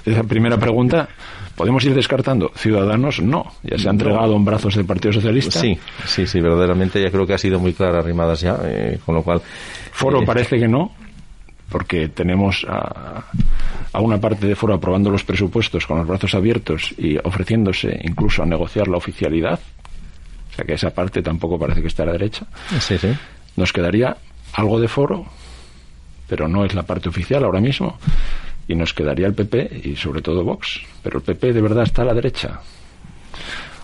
Esa 0.06 0.24
primera 0.24 0.58
pregunta. 0.58 1.08
¿Podemos 1.56 1.84
ir 1.86 1.94
descartando? 1.94 2.52
Ciudadanos, 2.56 3.22
no. 3.22 3.54
Ya 3.64 3.78
se 3.78 3.88
ha 3.88 3.92
entregado 3.92 4.36
en 4.36 4.44
brazos 4.44 4.76
del 4.76 4.86
Partido 4.86 5.14
Socialista. 5.14 5.60
Sí, 5.60 5.78
sí, 6.06 6.26
sí, 6.26 6.42
verdaderamente 6.42 7.02
ya 7.02 7.12
creo 7.12 7.26
que 7.26 7.34
ha 7.34 7.38
sido 7.38 7.60
muy 7.60 7.74
clara, 7.74 8.00
arrimadas 8.00 8.42
ya, 8.42 8.58
eh, 8.64 9.00
con 9.06 9.16
lo 9.16 9.24
cual... 9.24 9.42
Foro 9.92 10.22
eh, 10.22 10.26
parece 10.26 10.58
que 10.58 10.68
no 10.68 10.92
porque 11.72 12.10
tenemos 12.10 12.66
a, 12.70 13.24
una 13.94 14.20
parte 14.20 14.46
de 14.46 14.56
foro 14.56 14.74
aprobando 14.74 15.10
los 15.10 15.24
presupuestos 15.24 15.88
con 15.88 15.98
los 15.98 16.08
brazos 16.08 16.36
abiertos 16.36 16.94
y 16.98 17.18
ofreciéndose 17.18 18.00
incluso 18.04 18.44
a 18.44 18.46
negociar 18.46 18.88
la 18.88 18.98
oficialidad. 18.98 19.60
O 20.52 20.56
sea 20.56 20.66
que 20.66 20.74
esa 20.74 20.90
parte 20.92 21.22
tampoco 21.22 21.58
parece 21.58 21.82
que 21.82 21.88
esté 21.88 22.04
a 22.04 22.08
la 22.08 22.12
derecha. 22.12 22.46
Sí, 22.80 22.98
sí. 22.98 23.10
Nos 23.56 23.72
quedaría 23.72 24.18
algo 24.54 24.80
de 24.80 24.90
foro, 24.90 25.26
pero 26.28 26.48
no 26.48 26.66
es 26.66 26.76
la 26.76 26.84
parte 26.84 27.10
oficial 27.10 27.44
ahora 27.46 27.62
mismo. 27.62 27.98
Y 28.68 28.76
nos 28.76 28.94
quedaría 28.94 29.28
el 29.28 29.34
PP 29.34 29.82
y 29.86 29.96
sobre 29.96 30.22
todo 30.22 30.44
Vox. 30.44 30.82
Pero 31.02 31.20
el 31.20 31.24
PP 31.24 31.54
de 31.54 31.62
verdad 31.62 31.84
está 31.84 32.02
a 32.04 32.06
la 32.06 32.14
derecha. 32.14 32.60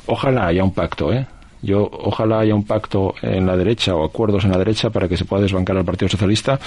Ojalá 0.05 0.47
haya 0.47 0.63
un 0.63 0.73
pacto, 0.73 1.11
¿eh? 1.11 1.25
Yo 1.61 1.89
ojalá 1.91 2.39
haya 2.39 2.53
un 2.53 2.63
pacto 2.63 3.15
en 3.21 3.45
la 3.45 3.57
derecha 3.57 3.95
o 3.95 4.05
acuerdos 4.05 4.45
en 4.45 4.51
la 4.51 4.57
derecha 4.57 4.89
para 4.89 5.07
que 5.07 5.17
se 5.17 5.25
pueda 5.25 5.41
desbancar 5.41 5.75
al 5.75 5.85
Partido 5.85 6.09
Socialista 6.09 6.59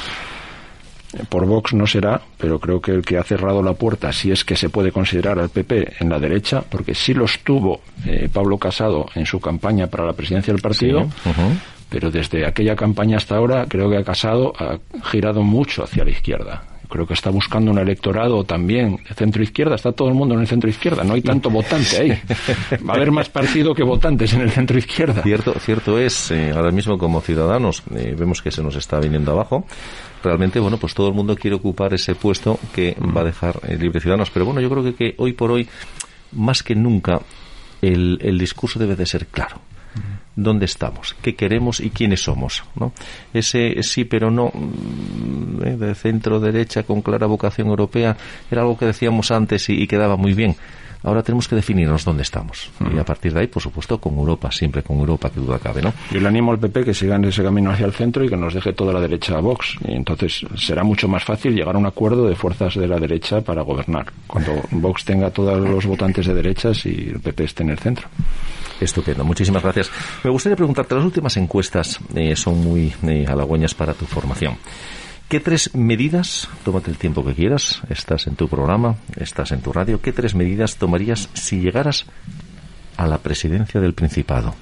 por 1.29 1.46
Vox 1.46 1.75
no 1.75 1.87
será, 1.87 2.20
pero 2.38 2.59
creo 2.59 2.81
que 2.81 2.92
el 2.92 3.03
que 3.03 3.18
ha 3.18 3.25
cerrado 3.25 3.62
la 3.62 3.75
puerta, 3.75 4.12
si 4.12 4.31
es 4.31 4.44
que 4.44 4.57
se 4.57 4.68
puede 4.68 4.92
considerar 4.92 5.38
al 5.38 5.49
PP 5.49 5.94
en 6.01 6.09
la 6.09 6.18
derecha, 6.18 6.62
porque 6.68 6.94
sí 6.94 7.14
lo 7.14 7.25
estuvo 7.25 7.81
eh, 8.07 8.29
Pablo 8.33 8.59
Casado 8.59 9.07
en 9.14 9.27
su 9.27 9.40
campaña 9.40 9.88
para 9.88 10.05
la 10.05 10.12
presidencia 10.12 10.53
del 10.53 10.62
partido, 10.62 11.09
pero 11.88 12.11
desde 12.11 12.46
aquella 12.46 12.77
campaña 12.77 13.16
hasta 13.16 13.37
ahora 13.37 13.66
creo 13.68 13.90
que 13.90 13.96
ha 13.96 14.05
Casado 14.05 14.53
ha 14.59 14.79
girado 15.05 15.42
mucho 15.42 15.85
hacia 15.85 16.05
la 16.05 16.11
izquierda 16.11 16.62
creo 16.90 17.07
que 17.07 17.14
está 17.14 17.31
buscando 17.31 17.70
un 17.70 17.79
electorado 17.79 18.44
también 18.44 18.98
centro 19.16 19.42
izquierda. 19.42 19.76
Está 19.76 19.92
todo 19.92 20.09
el 20.09 20.14
mundo 20.14 20.35
en 20.35 20.40
el 20.40 20.46
centro 20.46 20.68
izquierda. 20.68 21.05
No 21.05 21.14
hay 21.14 21.22
tanto 21.22 21.48
votante 21.50 21.96
ahí. 21.96 22.11
Va 22.87 22.94
a 22.94 22.96
haber 22.96 23.11
más 23.12 23.31
partido 23.31 23.74
que 23.74 23.83
votantes 23.83 24.33
en 24.35 24.42
el 24.42 24.50
centro 24.50 24.76
izquierda. 24.79 25.22
Cierto, 25.22 25.55
cierto 25.59 25.98
es. 25.98 26.31
Eh, 26.31 26.50
ahora 26.50 26.70
mismo 26.70 26.98
como 26.98 27.20
ciudadanos 27.20 27.83
eh, 27.94 28.14
vemos 28.18 28.42
que 28.42 28.50
se 28.50 28.62
nos 28.62 28.76
está 28.76 29.00
viniendo 29.00 29.33
abajo. 29.33 29.64
Realmente, 30.22 30.61
bueno, 30.61 30.76
pues 30.76 30.92
todo 30.92 31.09
el 31.09 31.14
mundo 31.14 31.35
quiere 31.37 31.57
ocupar 31.57 31.94
ese 31.94 32.14
puesto 32.14 32.59
que 32.74 32.94
va 33.00 33.22
a 33.22 33.24
dejar 33.24 33.59
eh, 33.66 33.76
libre 33.76 34.00
ciudadanos. 34.00 34.31
Pero 34.31 34.44
bueno, 34.44 34.61
yo 34.61 34.68
creo 34.68 34.85
que, 34.85 34.94
que 34.94 35.14
hoy 35.16 35.33
por 35.33 35.50
hoy, 35.50 35.66
más 36.33 36.62
que 36.62 36.74
nunca, 36.74 37.20
el, 37.81 38.18
el 38.20 38.38
discurso 38.38 38.79
debe 38.79 38.96
de 38.96 39.07
ser 39.07 39.26
claro 39.26 39.61
dónde 40.37 40.64
estamos, 40.64 41.16
qué 41.23 41.35
queremos 41.35 41.81
y 41.81 41.90
quiénes 41.90 42.23
somos. 42.23 42.62
¿no? 42.77 42.93
Ese 43.33 43.83
sí 43.83 44.05
pero 44.05 44.31
no 44.31 44.51
mm, 44.53 45.62
eh, 45.64 45.77
de 45.77 45.95
centro 45.95 46.40
derecha 46.40 46.83
con 46.83 47.03
clara 47.03 47.27
vocación 47.27 47.69
europea 47.69 48.16
era 48.51 48.62
algo 48.62 48.79
que 48.79 48.87
decíamos 48.87 49.31
antes 49.31 49.69
y, 49.69 49.87
quedaba 49.87 50.16
muy 50.16 50.35
bien. 50.35 50.57
Ahora 51.03 51.23
tenemos 51.23 51.49
que 51.49 51.57
definirnos 51.57 52.05
dónde 52.05 52.23
estamos. 52.23 52.71
Y 52.95 52.99
a 52.99 53.05
partir 53.05 53.33
de 53.33 53.40
ahí, 53.40 53.47
por 53.47 53.62
supuesto, 53.62 53.99
con 53.99 54.19
Europa, 54.19 54.53
siempre 54.53 54.83
con 54.83 54.99
Europa, 54.99 55.31
que 55.31 55.40
duda 55.40 55.59
cabe, 55.59 55.81
¿no? 55.81 55.95
Yo 56.11 56.21
le 56.21 56.29
animo 56.29 56.53
al 56.53 56.59
PP 56.59 56.85
que 56.85 56.93
siga 56.93 57.16
en 57.16 57.25
ese 57.25 57.43
camino 57.43 57.71
hacia 57.71 57.87
el 57.87 57.93
centro 57.93 58.23
y 58.23 58.29
que 58.29 58.37
nos 58.37 58.53
deje 58.53 58.75
toda 58.75 58.93
la 58.93 59.01
derecha 59.01 59.38
a 59.38 59.40
Vox. 59.40 59.77
Y 59.88 59.93
entonces 59.93 60.45
será 60.57 60.85
mucho 60.85 61.09
más 61.09 61.25
fácil 61.25 61.55
llegar 61.55 61.75
a 61.75 61.79
un 61.79 61.87
acuerdo 61.87 62.29
de 62.29 62.37
fuerzas 62.37 62.75
de 62.75 62.87
la 62.87 62.99
derecha 62.99 63.40
para 63.40 63.62
gobernar. 63.62 64.12
Cuando 64.27 64.61
Vox 64.73 65.07
tenga 65.07 65.31
todos 65.31 65.59
los 65.59 65.87
votantes 65.87 66.27
de 66.27 66.35
derechas 66.35 66.85
y 66.85 67.12
el 67.14 67.21
PP 67.21 67.45
esté 67.45 67.62
en 67.62 67.71
el 67.71 67.79
centro. 67.79 68.07
Estupendo, 68.81 69.25
muchísimas 69.25 69.62
gracias. 69.62 69.90
Me 70.25 70.31
gustaría 70.31 70.57
preguntarte, 70.57 70.95
las 70.95 71.05
últimas 71.05 71.37
encuestas 71.37 72.01
eh, 72.14 72.35
son 72.35 72.64
muy 72.64 72.93
eh, 73.07 73.27
halagüeñas 73.29 73.75
para 73.75 73.95
tu 73.95 74.07
formación. 74.07 74.57
¿Qué 75.29 75.38
tres 75.38 75.75
medidas, 75.75 76.49
tómate 76.64 76.90
el 76.90 76.97
tiempo 76.97 77.25
que 77.25 77.35
quieras, 77.35 77.83
estás 77.88 78.27
en 78.27 78.35
tu 78.35 78.49
programa, 78.49 78.97
estás 79.16 79.53
en 79.53 79.61
tu 79.61 79.73
radio, 79.73 80.01
qué 80.01 80.12
tres 80.12 80.35
medidas 80.35 80.77
tomarías 80.77 81.29
si 81.35 81.61
llegaras 81.61 82.07
a 82.97 83.07
la 83.07 83.19
presidencia 83.19 83.81
del 83.81 83.95
Principado? 83.95 84.55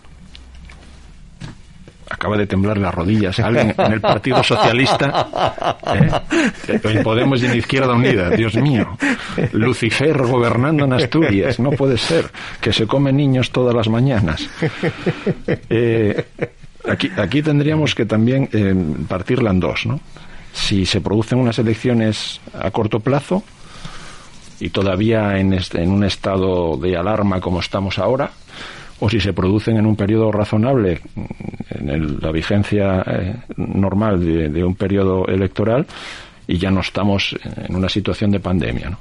Acaba 2.09 2.37
de 2.37 2.47
temblar 2.47 2.79
las 2.79 2.95
rodillas 2.95 3.39
alguien 3.41 3.75
en 3.77 3.93
el 3.93 4.01
Partido 4.01 4.43
Socialista, 4.43 5.29
¿eh? 5.95 6.81
en 6.83 7.03
Podemos 7.03 7.43
y 7.43 7.47
en 7.47 7.57
Izquierda 7.57 7.93
Unida, 7.95 8.31
Dios 8.31 8.55
mío. 8.57 8.97
Lucifer 9.53 10.17
gobernando 10.23 10.85
en 10.85 10.93
Asturias, 10.93 11.59
no 11.59 11.71
puede 11.71 11.99
ser, 11.99 12.31
que 12.61 12.73
se 12.73 12.87
comen 12.87 13.17
niños 13.17 13.51
todas 13.51 13.75
las 13.75 13.89
mañanas. 13.89 14.49
Eh, 15.71 16.25
aquí, 16.89 17.11
aquí 17.17 17.43
tendríamos 17.43 17.95
que 17.95 18.07
también 18.07 18.49
eh, 18.53 18.75
partirla 19.09 19.51
en 19.51 19.61
dos, 19.61 19.87
¿no? 19.87 20.01
Si 20.53 20.87
se 20.87 21.01
producen 21.01 21.39
unas 21.39 21.59
elecciones 21.59 22.41
a 22.59 22.71
corto 22.71 23.01
plazo 23.01 23.43
y 24.61 24.71
todavía 24.71 25.39
en, 25.39 25.53
en 25.53 25.91
un 25.91 26.05
estado 26.05 26.77
de 26.77 26.97
alarma 26.97 27.41
como 27.41 27.61
estamos 27.61 27.99
ahora, 27.99 28.31
o 29.01 29.09
si 29.09 29.21
se 29.21 29.33
producen 29.33 29.77
en 29.77 29.87
un 29.87 29.97
periodo 29.97 30.33
razonable, 30.33 31.01
en 31.71 32.21
la 32.21 32.33
vigencia 32.33 33.03
eh, 33.07 33.37
normal 33.57 34.53
de, 34.53 34.65
un 34.65 34.75
periodo 34.75 35.27
electoral, 35.27 35.87
y 36.47 36.59
ya 36.59 36.71
no 36.71 36.81
estamos 36.81 37.37
en 37.57 37.77
una 37.77 37.89
situación 37.89 38.31
de 38.31 38.41
pandemia. 38.41 38.99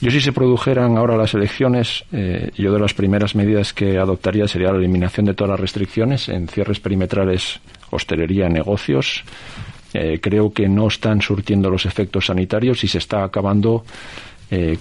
Yo 0.00 0.10
si 0.10 0.20
se 0.20 0.32
produjeran 0.32 0.96
ahora 0.96 1.16
las 1.16 1.32
elecciones, 1.34 2.04
eh, 2.12 2.50
yo 2.56 2.72
de 2.72 2.80
las 2.80 2.92
primeras 2.92 3.34
medidas 3.34 3.72
que 3.72 3.98
adoptaría 3.98 4.46
sería 4.48 4.72
la 4.72 4.78
eliminación 4.78 5.26
de 5.26 5.34
todas 5.34 5.52
las 5.52 5.60
restricciones 5.60 6.28
en 6.28 6.48
cierres 6.48 6.80
perimetrales, 6.80 7.60
hostelería, 7.90 8.48
negocios. 8.48 9.22
Eh, 9.94 10.18
creo 10.20 10.52
que 10.52 10.68
no 10.68 10.88
están 10.88 11.22
surtiendo 11.22 11.70
los 11.70 11.86
efectos 11.86 12.26
sanitarios 12.26 12.82
y 12.84 12.88
se 12.88 12.98
está 12.98 13.24
acabando 13.24 13.84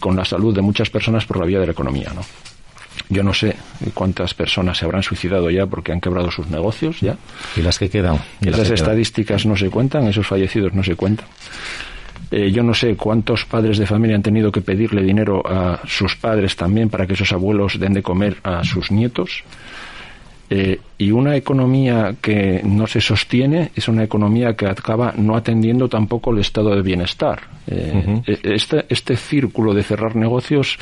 con 0.01 0.17
la 0.17 0.25
salud 0.25 0.53
de 0.53 0.61
muchas 0.61 0.89
personas 0.89 1.25
por 1.25 1.39
la 1.39 1.45
vía 1.45 1.57
de 1.57 1.65
la 1.65 1.71
economía. 1.71 2.11
¿no? 2.13 2.21
Yo 3.11 3.23
no 3.23 3.33
sé 3.33 3.55
cuántas 3.93 4.33
personas 4.33 4.77
se 4.77 4.85
habrán 4.85 5.03
suicidado 5.03 5.49
ya 5.49 5.65
porque 5.65 5.91
han 5.91 5.99
quebrado 5.99 6.31
sus 6.31 6.47
negocios 6.47 7.01
ya. 7.01 7.17
Y 7.57 7.61
las 7.61 7.77
que 7.77 7.89
quedan. 7.89 8.17
Y 8.39 8.49
Esas 8.49 8.71
estadísticas 8.71 9.45
no 9.45 9.57
se 9.57 9.69
cuentan, 9.69 10.07
esos 10.07 10.25
fallecidos 10.25 10.73
no 10.73 10.81
se 10.81 10.95
cuentan. 10.95 11.27
Eh, 12.31 12.49
yo 12.51 12.63
no 12.63 12.73
sé 12.73 12.95
cuántos 12.95 13.43
padres 13.43 13.77
de 13.77 13.85
familia 13.85 14.15
han 14.15 14.23
tenido 14.23 14.49
que 14.49 14.61
pedirle 14.61 15.03
dinero 15.03 15.43
a 15.45 15.81
sus 15.85 16.15
padres 16.15 16.55
también 16.55 16.89
para 16.89 17.05
que 17.05 17.13
esos 17.13 17.33
abuelos 17.33 17.77
den 17.77 17.93
de 17.93 18.01
comer 18.01 18.37
a 18.43 18.63
sus 18.63 18.91
nietos. 18.91 19.43
Eh, 20.49 20.79
y 20.97 21.11
una 21.11 21.35
economía 21.35 22.15
que 22.21 22.61
no 22.63 22.87
se 22.87 23.01
sostiene 23.01 23.71
es 23.75 23.89
una 23.89 24.03
economía 24.03 24.53
que 24.53 24.67
acaba 24.67 25.13
no 25.17 25.35
atendiendo 25.35 25.89
tampoco 25.89 26.31
el 26.31 26.39
estado 26.39 26.73
de 26.75 26.81
bienestar. 26.81 27.41
Eh, 27.67 28.21
este, 28.43 28.85
este, 28.87 29.17
círculo 29.17 29.73
de 29.73 29.83
cerrar 29.83 30.15
negocios 30.15 30.77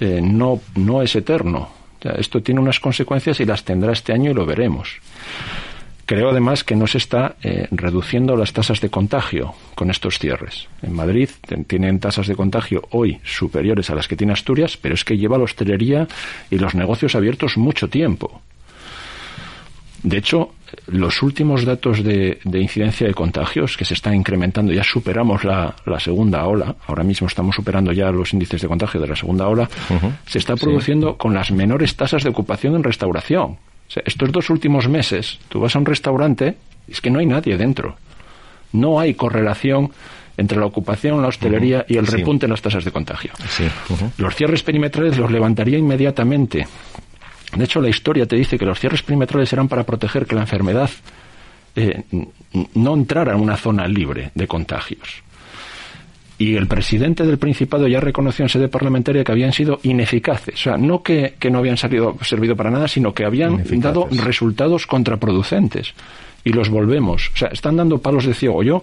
no, 0.00 0.60
no 0.74 1.02
es 1.02 1.16
eterno. 1.16 1.68
esto 2.18 2.42
tiene 2.42 2.60
unas 2.60 2.80
consecuencias 2.80 3.40
y 3.40 3.44
las 3.44 3.64
tendrá 3.64 3.92
este 3.92 4.12
año 4.12 4.30
y 4.30 4.34
lo 4.34 4.46
veremos. 4.46 5.00
Creo 6.06 6.30
además 6.30 6.62
que 6.62 6.76
no 6.76 6.86
se 6.86 6.98
está 6.98 7.34
eh, 7.42 7.66
reduciendo 7.72 8.36
las 8.36 8.52
tasas 8.52 8.80
de 8.80 8.90
contagio 8.90 9.54
con 9.74 9.90
estos 9.90 10.20
cierres. 10.20 10.68
En 10.80 10.92
Madrid 10.92 11.28
tienen 11.66 11.98
tasas 11.98 12.28
de 12.28 12.36
contagio 12.36 12.84
hoy 12.90 13.18
superiores 13.24 13.90
a 13.90 13.96
las 13.96 14.06
que 14.06 14.14
tiene 14.14 14.32
Asturias, 14.32 14.76
pero 14.76 14.94
es 14.94 15.04
que 15.04 15.18
lleva 15.18 15.36
la 15.36 15.44
hostelería 15.44 16.06
y 16.48 16.58
los 16.58 16.76
negocios 16.76 17.16
abiertos 17.16 17.56
mucho 17.56 17.88
tiempo. 17.88 18.40
De 20.04 20.18
hecho, 20.18 20.52
los 20.86 21.22
últimos 21.22 21.64
datos 21.64 22.02
de, 22.02 22.38
incidencia 22.44 23.06
de 23.06 23.14
contagios 23.14 23.76
que 23.76 23.84
se 23.84 23.94
están 23.94 24.14
incrementando, 24.14 24.72
ya 24.72 24.84
superamos 24.84 25.44
la, 25.44 25.74
segunda 25.98 26.44
ola, 26.46 26.74
ahora 26.86 27.04
mismo 27.04 27.26
estamos 27.26 27.56
superando 27.56 27.92
ya 27.92 28.10
los 28.10 28.32
índices 28.32 28.60
de 28.62 28.68
contagio 28.68 29.00
de 29.00 29.06
la 29.06 29.16
segunda 29.16 29.48
ola, 29.48 29.68
se 30.26 30.38
está 30.38 30.56
produciendo 30.56 31.16
con 31.16 31.34
las 31.34 31.50
menores 31.50 31.96
tasas 31.96 32.22
de 32.22 32.30
ocupación 32.30 32.74
en 32.74 32.82
restauración 32.82 33.58
estos 34.04 34.32
dos 34.32 34.50
últimos 34.50 34.88
meses, 34.88 35.38
tú 35.48 35.60
vas 35.60 35.74
a 35.76 35.78
un 35.78 35.86
restaurante 35.86 36.56
y 36.88 36.92
es 36.92 37.00
que 37.00 37.10
no 37.10 37.18
hay 37.18 37.26
nadie 37.26 37.56
dentro. 37.56 37.96
No 38.72 39.00
hay 39.00 39.14
correlación 39.14 39.90
entre 40.36 40.58
la 40.58 40.66
ocupación, 40.66 41.22
la 41.22 41.28
hostelería 41.28 41.86
y 41.88 41.96
el 41.96 42.06
repunte 42.06 42.46
en 42.46 42.50
las 42.50 42.60
tasas 42.60 42.84
de 42.84 42.90
contagio. 42.90 43.32
Los 44.18 44.34
cierres 44.34 44.62
perimetrales 44.62 45.16
los 45.16 45.30
levantaría 45.30 45.78
inmediatamente. 45.78 46.66
De 47.54 47.64
hecho, 47.64 47.80
la 47.80 47.88
historia 47.88 48.26
te 48.26 48.36
dice 48.36 48.58
que 48.58 48.64
los 48.64 48.78
cierres 48.78 49.02
perimetrales 49.02 49.52
eran 49.52 49.68
para 49.68 49.84
proteger 49.84 50.26
que 50.26 50.34
la 50.34 50.42
enfermedad 50.42 50.90
eh, 51.74 52.02
no 52.74 52.94
entrara 52.94 53.34
en 53.34 53.40
una 53.40 53.56
zona 53.56 53.86
libre 53.86 54.30
de 54.34 54.46
contagios 54.46 55.22
y 56.38 56.54
el 56.54 56.66
presidente 56.66 57.24
del 57.24 57.38
Principado 57.38 57.88
ya 57.88 58.00
reconoció 58.00 58.44
en 58.44 58.48
sede 58.48 58.68
parlamentaria 58.68 59.24
que 59.24 59.32
habían 59.32 59.52
sido 59.52 59.80
ineficaces. 59.82 60.54
O 60.54 60.58
sea, 60.58 60.76
no 60.76 61.02
que, 61.02 61.34
no 61.50 61.58
habían 61.58 61.76
salido, 61.76 62.16
servido 62.22 62.54
para 62.54 62.70
nada, 62.70 62.88
sino 62.88 63.14
que 63.14 63.24
habían 63.24 63.62
dado 63.80 64.08
resultados 64.10 64.86
contraproducentes. 64.86 65.94
Y 66.44 66.52
los 66.52 66.68
volvemos. 66.68 67.30
O 67.34 67.36
sea, 67.38 67.48
están 67.48 67.76
dando 67.76 67.98
palos 67.98 68.26
de 68.26 68.34
ciego. 68.34 68.62
Yo 68.62 68.82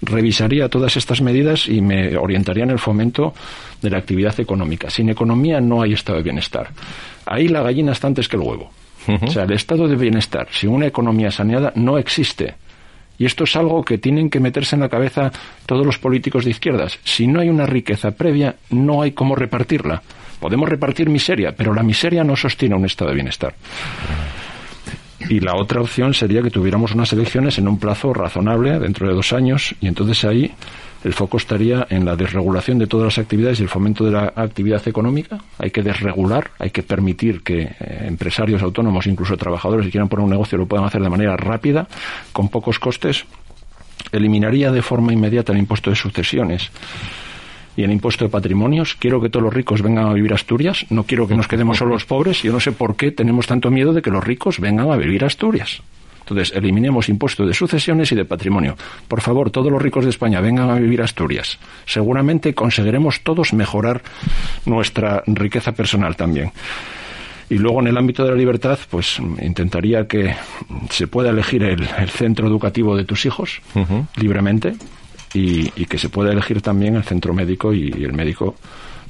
revisaría 0.00 0.68
todas 0.68 0.96
estas 0.96 1.20
medidas 1.20 1.68
y 1.68 1.82
me 1.82 2.16
orientaría 2.16 2.64
en 2.64 2.70
el 2.70 2.78
fomento 2.78 3.34
de 3.82 3.90
la 3.90 3.98
actividad 3.98 4.38
económica. 4.40 4.88
Sin 4.88 5.10
economía 5.10 5.60
no 5.60 5.82
hay 5.82 5.92
estado 5.92 6.18
de 6.18 6.24
bienestar. 6.24 6.70
Ahí 7.28 7.48
la 7.48 7.62
gallina 7.62 7.92
está 7.92 8.06
antes 8.06 8.28
que 8.28 8.36
el 8.36 8.42
huevo. 8.42 8.70
O 9.22 9.26
sea, 9.28 9.44
el 9.44 9.52
estado 9.52 9.88
de 9.88 9.96
bienestar 9.96 10.48
sin 10.50 10.70
una 10.70 10.86
economía 10.86 11.30
saneada 11.30 11.72
no 11.76 11.96
existe. 11.98 12.54
Y 13.18 13.24
esto 13.24 13.44
es 13.44 13.56
algo 13.56 13.82
que 13.82 13.98
tienen 13.98 14.30
que 14.30 14.38
meterse 14.38 14.76
en 14.76 14.80
la 14.80 14.88
cabeza 14.88 15.32
todos 15.66 15.84
los 15.84 15.98
políticos 15.98 16.44
de 16.44 16.50
izquierdas. 16.50 16.98
Si 17.04 17.26
no 17.26 17.40
hay 17.40 17.48
una 17.48 17.66
riqueza 17.66 18.12
previa, 18.12 18.56
no 18.70 19.02
hay 19.02 19.12
cómo 19.12 19.34
repartirla. 19.34 20.02
Podemos 20.38 20.68
repartir 20.68 21.08
miseria, 21.08 21.54
pero 21.56 21.74
la 21.74 21.82
miseria 21.82 22.22
no 22.22 22.36
sostiene 22.36 22.76
un 22.76 22.84
estado 22.84 23.10
de 23.10 23.16
bienestar. 23.16 23.54
Y 25.28 25.40
la 25.40 25.56
otra 25.56 25.80
opción 25.80 26.14
sería 26.14 26.42
que 26.42 26.50
tuviéramos 26.50 26.92
unas 26.92 27.12
elecciones 27.12 27.58
en 27.58 27.66
un 27.66 27.78
plazo 27.78 28.14
razonable, 28.14 28.78
dentro 28.78 29.08
de 29.08 29.14
dos 29.14 29.32
años, 29.32 29.74
y 29.80 29.88
entonces 29.88 30.24
ahí 30.24 30.52
el 31.04 31.12
foco 31.12 31.36
estaría 31.36 31.86
en 31.90 32.04
la 32.04 32.16
desregulación 32.16 32.78
de 32.78 32.86
todas 32.86 33.04
las 33.04 33.18
actividades 33.18 33.60
y 33.60 33.62
el 33.62 33.68
fomento 33.68 34.04
de 34.04 34.10
la 34.10 34.32
actividad 34.34 34.86
económica. 34.88 35.38
Hay 35.58 35.70
que 35.70 35.82
desregular, 35.82 36.50
hay 36.58 36.70
que 36.70 36.82
permitir 36.82 37.42
que 37.42 37.62
eh, 37.62 38.04
empresarios 38.06 38.62
autónomos, 38.62 39.06
incluso 39.06 39.36
trabajadores, 39.36 39.86
que 39.86 39.92
quieran 39.92 40.08
poner 40.08 40.24
un 40.24 40.30
negocio, 40.30 40.58
lo 40.58 40.66
puedan 40.66 40.86
hacer 40.86 41.00
de 41.00 41.08
manera 41.08 41.36
rápida, 41.36 41.86
con 42.32 42.48
pocos 42.48 42.78
costes. 42.78 43.24
Eliminaría 44.10 44.72
de 44.72 44.82
forma 44.82 45.12
inmediata 45.12 45.52
el 45.52 45.58
impuesto 45.58 45.90
de 45.90 45.96
sucesiones 45.96 46.70
y 47.76 47.84
el 47.84 47.92
impuesto 47.92 48.24
de 48.24 48.30
patrimonios. 48.30 48.96
Quiero 48.96 49.20
que 49.20 49.28
todos 49.28 49.44
los 49.44 49.54
ricos 49.54 49.82
vengan 49.82 50.06
a 50.06 50.12
vivir 50.12 50.32
a 50.32 50.34
Asturias. 50.34 50.84
No 50.90 51.04
quiero 51.04 51.28
que 51.28 51.36
nos 51.36 51.46
quedemos 51.46 51.78
solo 51.78 51.92
los 51.92 52.04
pobres. 52.04 52.42
Yo 52.42 52.52
no 52.52 52.58
sé 52.58 52.72
por 52.72 52.96
qué 52.96 53.12
tenemos 53.12 53.46
tanto 53.46 53.70
miedo 53.70 53.92
de 53.92 54.02
que 54.02 54.10
los 54.10 54.24
ricos 54.24 54.58
vengan 54.58 54.90
a 54.90 54.96
vivir 54.96 55.22
a 55.22 55.28
Asturias. 55.28 55.80
Entonces, 56.28 56.54
eliminemos 56.54 57.08
impuestos 57.08 57.46
de 57.46 57.54
sucesiones 57.54 58.12
y 58.12 58.14
de 58.14 58.26
patrimonio. 58.26 58.76
Por 59.08 59.22
favor, 59.22 59.50
todos 59.50 59.72
los 59.72 59.80
ricos 59.80 60.04
de 60.04 60.10
España 60.10 60.42
vengan 60.42 60.68
a 60.68 60.74
vivir 60.74 61.00
a 61.00 61.04
Asturias. 61.04 61.58
Seguramente 61.86 62.54
conseguiremos 62.54 63.22
todos 63.22 63.54
mejorar 63.54 64.02
nuestra 64.66 65.22
riqueza 65.26 65.72
personal 65.72 66.16
también. 66.16 66.52
Y 67.48 67.56
luego 67.56 67.80
en 67.80 67.86
el 67.86 67.96
ámbito 67.96 68.24
de 68.24 68.30
la 68.32 68.36
libertad, 68.36 68.78
pues 68.90 69.18
intentaría 69.40 70.06
que 70.06 70.36
se 70.90 71.06
pueda 71.06 71.30
elegir 71.30 71.62
el, 71.62 71.88
centro 72.10 72.46
educativo 72.46 72.94
de 72.94 73.04
tus 73.04 73.24
hijos 73.24 73.62
libremente 74.16 74.74
y, 75.32 75.70
que 75.86 75.96
se 75.96 76.10
pueda 76.10 76.32
elegir 76.32 76.60
también 76.60 76.96
el 76.96 77.04
centro 77.04 77.32
médico 77.32 77.72
y, 77.72 77.90
y 77.96 78.04
el 78.04 78.12
médico 78.12 78.54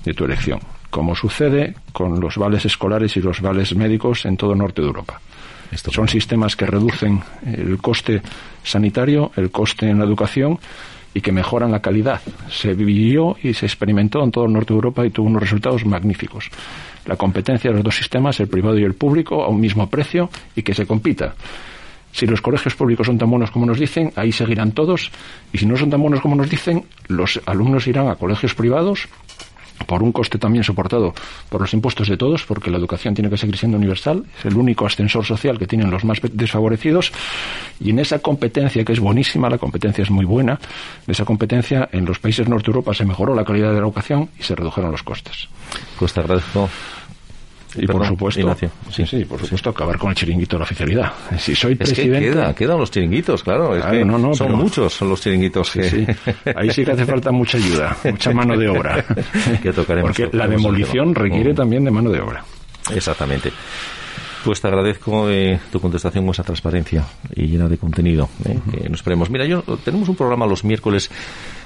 de 0.04 0.14
tu 0.14 0.24
elección, 0.24 0.60
como 0.88 1.16
sucede 1.16 1.74
con 1.92 2.20
los 2.20 2.36
vales 2.36 2.64
escolares 2.64 3.16
y 3.16 3.20
los 3.20 3.40
vales 3.40 3.74
médicos 3.74 4.24
en 4.24 4.36
todo 4.36 4.52
el 4.52 4.58
norte 4.58 4.82
de 4.82 4.86
Europa. 4.86 5.20
Son 5.74 6.08
sistemas 6.08 6.56
que 6.56 6.66
reducen 6.66 7.22
el 7.44 7.78
coste 7.78 8.22
sanitario, 8.62 9.32
el 9.36 9.50
coste 9.50 9.88
en 9.88 9.98
la 9.98 10.04
educación 10.04 10.58
y 11.14 11.20
que 11.20 11.32
mejoran 11.32 11.72
la 11.72 11.80
calidad. 11.80 12.20
Se 12.50 12.74
vivió 12.74 13.36
y 13.42 13.54
se 13.54 13.66
experimentó 13.66 14.22
en 14.22 14.30
todo 14.30 14.46
el 14.46 14.52
norte 14.52 14.72
de 14.72 14.76
Europa 14.76 15.06
y 15.06 15.10
tuvo 15.10 15.26
unos 15.26 15.42
resultados 15.42 15.84
magníficos. 15.84 16.50
La 17.06 17.16
competencia 17.16 17.70
de 17.70 17.76
los 17.76 17.84
dos 17.84 17.96
sistemas, 17.96 18.38
el 18.40 18.48
privado 18.48 18.78
y 18.78 18.84
el 18.84 18.94
público, 18.94 19.42
a 19.42 19.48
un 19.48 19.60
mismo 19.60 19.88
precio 19.88 20.30
y 20.54 20.62
que 20.62 20.74
se 20.74 20.86
compita. 20.86 21.34
Si 22.12 22.26
los 22.26 22.40
colegios 22.40 22.74
públicos 22.74 23.06
son 23.06 23.18
tan 23.18 23.30
buenos 23.30 23.50
como 23.50 23.66
nos 23.66 23.78
dicen, 23.78 24.12
ahí 24.16 24.32
seguirán 24.32 24.72
todos. 24.72 25.10
Y 25.52 25.58
si 25.58 25.66
no 25.66 25.76
son 25.76 25.90
tan 25.90 26.00
buenos 26.00 26.20
como 26.20 26.36
nos 26.36 26.48
dicen, 26.48 26.84
los 27.08 27.40
alumnos 27.46 27.86
irán 27.86 28.08
a 28.08 28.16
colegios 28.16 28.54
privados 28.54 29.08
por 29.86 30.02
un 30.02 30.12
coste 30.12 30.38
también 30.38 30.64
soportado 30.64 31.14
por 31.48 31.60
los 31.60 31.72
impuestos 31.74 32.08
de 32.08 32.16
todos, 32.16 32.44
porque 32.44 32.70
la 32.70 32.78
educación 32.78 33.14
tiene 33.14 33.30
que 33.30 33.36
seguir 33.36 33.56
siendo 33.56 33.76
universal, 33.76 34.24
es 34.38 34.44
el 34.44 34.56
único 34.56 34.86
ascensor 34.86 35.24
social 35.24 35.58
que 35.58 35.66
tienen 35.66 35.90
los 35.90 36.04
más 36.04 36.18
desfavorecidos, 36.32 37.12
y 37.80 37.90
en 37.90 37.98
esa 37.98 38.18
competencia, 38.18 38.84
que 38.84 38.92
es 38.92 39.00
buenísima, 39.00 39.48
la 39.48 39.58
competencia 39.58 40.02
es 40.02 40.10
muy 40.10 40.24
buena, 40.24 40.58
en 41.06 41.10
esa 41.10 41.24
competencia 41.24 41.88
en 41.92 42.04
los 42.04 42.18
países 42.18 42.48
norte 42.48 42.68
Europa 42.70 42.94
se 42.94 43.04
mejoró 43.04 43.34
la 43.34 43.44
calidad 43.44 43.68
de 43.68 43.74
la 43.74 43.86
educación 43.86 44.28
y 44.38 44.42
se 44.42 44.54
redujeron 44.54 44.90
los 44.90 45.02
costes. 45.02 45.48
Pues 45.98 46.12
y 47.78 47.86
por 47.86 48.06
supuesto, 48.06 48.56
sí. 48.90 49.06
sí, 49.06 49.24
por 49.24 49.40
supuesto, 49.40 49.70
acabar 49.70 49.98
con 49.98 50.10
el 50.10 50.16
chiringuito 50.16 50.56
de 50.56 50.58
la 50.60 50.64
oficialidad. 50.64 51.12
Si 51.38 51.54
soy 51.54 51.74
presidente. 51.74 52.30
queda, 52.30 52.54
quedan 52.54 52.78
los 52.78 52.90
chiringuitos, 52.90 53.42
claro. 53.42 53.74
son 54.34 54.52
muchos 54.52 55.00
los 55.00 55.20
chiringuitos. 55.20 55.76
Ahí 56.56 56.70
sí 56.70 56.84
que 56.84 56.92
hace 56.92 57.06
falta 57.06 57.30
mucha 57.30 57.58
ayuda, 57.58 57.96
mucha 58.04 58.32
mano 58.32 58.56
de 58.56 58.68
obra. 58.68 59.04
que 59.62 59.72
tocaremos. 59.72 60.16
Porque 60.16 60.36
la 60.36 60.46
demolición 60.46 61.14
requiere 61.14 61.52
mm. 61.52 61.56
también 61.56 61.84
de 61.84 61.90
mano 61.90 62.10
de 62.10 62.20
obra. 62.20 62.44
Exactamente. 62.94 63.52
Pues 64.44 64.60
te 64.60 64.68
agradezco 64.68 65.28
eh, 65.28 65.58
tu 65.70 65.80
contestación 65.80 66.24
con 66.24 66.32
esa 66.32 66.44
transparencia 66.44 67.04
y 67.34 67.48
llena 67.48 67.68
de 67.68 67.76
contenido. 67.76 68.28
Eh, 68.44 68.88
nos 68.88 69.00
esperemos. 69.00 69.30
Mira, 69.30 69.44
yo 69.44 69.62
tenemos 69.84 70.08
un 70.08 70.16
programa 70.16 70.46
los 70.46 70.64
miércoles 70.64 71.10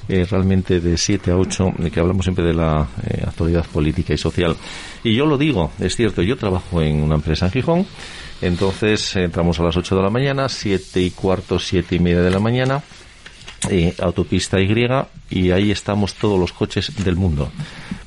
eh, 0.09 0.27
realmente 0.29 0.81
de 0.81 0.97
7 0.97 1.31
a 1.31 1.37
8 1.37 1.75
que 1.93 2.01
hablamos 2.01 2.25
siempre 2.25 2.45
de 2.45 2.55
la 2.55 2.87
actualidad 3.27 3.67
política 3.67 4.15
y 4.15 4.19
social. 4.19 4.57
Y 5.05 5.15
yo 5.15 5.27
lo 5.27 5.39
digo, 5.39 5.71
es 5.79 5.97
cierto, 5.97 6.23
yo 6.23 6.37
trabajo 6.37 6.83
en 6.83 7.03
una 7.03 7.17
empresa 7.17 7.47
en 7.47 7.53
Gijón. 7.53 7.87
Entonces 8.41 9.15
entramos 9.17 9.61
a 9.61 9.65
las 9.65 9.77
8 9.77 9.97
de 9.97 10.03
la 10.03 10.11
mañana, 10.11 10.49
7 10.49 11.01
y 11.01 11.11
cuarto, 11.11 11.59
7 11.59 11.95
y 11.95 11.99
media 12.01 12.23
de 12.23 12.31
la 12.31 12.41
mañana 12.41 12.83
autopista 13.99 14.61
Y 14.61 14.69
y 15.31 15.51
ahí 15.51 15.71
estamos 15.71 16.15
todos 16.15 16.39
los 16.39 16.53
coches 16.53 16.93
del 17.05 17.17
mundo. 17.17 17.51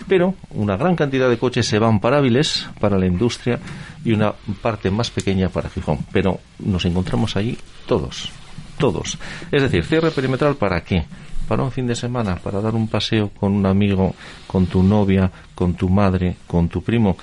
Pero 0.07 0.35
una 0.51 0.77
gran 0.77 0.95
cantidad 0.95 1.29
de 1.29 1.37
coches 1.37 1.65
se 1.65 1.79
van 1.79 1.99
para 1.99 2.17
Áviles, 2.17 2.67
para 2.79 2.97
la 2.97 3.07
industria 3.07 3.59
y 4.03 4.11
una 4.11 4.33
parte 4.61 4.91
más 4.91 5.09
pequeña 5.09 5.49
para 5.49 5.69
Gijón. 5.69 5.99
Pero 6.11 6.39
nos 6.59 6.85
encontramos 6.85 7.35
ahí 7.35 7.57
todos, 7.87 8.29
todos. 8.77 9.17
Es 9.51 9.61
decir, 9.63 9.83
cierre 9.83 10.11
perimetral 10.11 10.55
para 10.55 10.83
qué? 10.83 11.05
Para 11.47 11.63
un 11.63 11.71
fin 11.71 11.85
de 11.85 11.95
semana, 11.95 12.37
para 12.37 12.59
dar 12.59 12.73
un 12.73 12.87
paseo 12.87 13.29
con 13.29 13.53
un 13.53 13.65
amigo, 13.65 14.15
con 14.47 14.65
tu 14.65 14.81
novia, 14.81 15.31
con 15.53 15.75
tu 15.75 15.89
madre, 15.89 16.37
con 16.47 16.69
tu 16.69 16.81
primo 16.81 17.17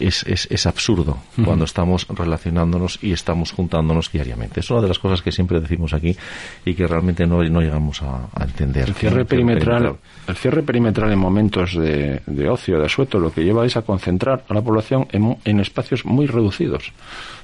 es, 0.00 0.24
es, 0.24 0.48
es 0.50 0.66
absurdo 0.66 1.18
cuando 1.44 1.64
estamos 1.64 2.06
relacionándonos 2.08 2.98
y 3.02 3.12
estamos 3.12 3.52
juntándonos 3.52 4.10
diariamente. 4.12 4.60
Es 4.60 4.70
una 4.70 4.80
de 4.80 4.88
las 4.88 4.98
cosas 4.98 5.22
que 5.22 5.32
siempre 5.32 5.60
decimos 5.60 5.92
aquí 5.92 6.16
y 6.64 6.74
que 6.74 6.86
realmente 6.86 7.26
no, 7.26 7.42
no 7.44 7.60
llegamos 7.60 8.02
a, 8.02 8.28
entender. 8.40 8.88
El 8.88 8.94
cierre, 8.94 9.24
perimetral, 9.24 9.96
el 10.26 10.36
cierre 10.36 10.62
perimetral 10.62 11.12
en 11.12 11.18
momentos 11.18 11.74
de, 11.74 12.22
de 12.26 12.48
ocio, 12.48 12.78
de 12.78 12.86
asueto, 12.86 13.18
lo 13.18 13.32
que 13.32 13.42
lleva 13.42 13.64
es 13.66 13.76
a 13.76 13.82
concentrar 13.82 14.44
a 14.48 14.54
la 14.54 14.62
población 14.62 15.06
en, 15.12 15.36
en 15.44 15.60
espacios 15.60 16.04
muy 16.04 16.26
reducidos. 16.26 16.92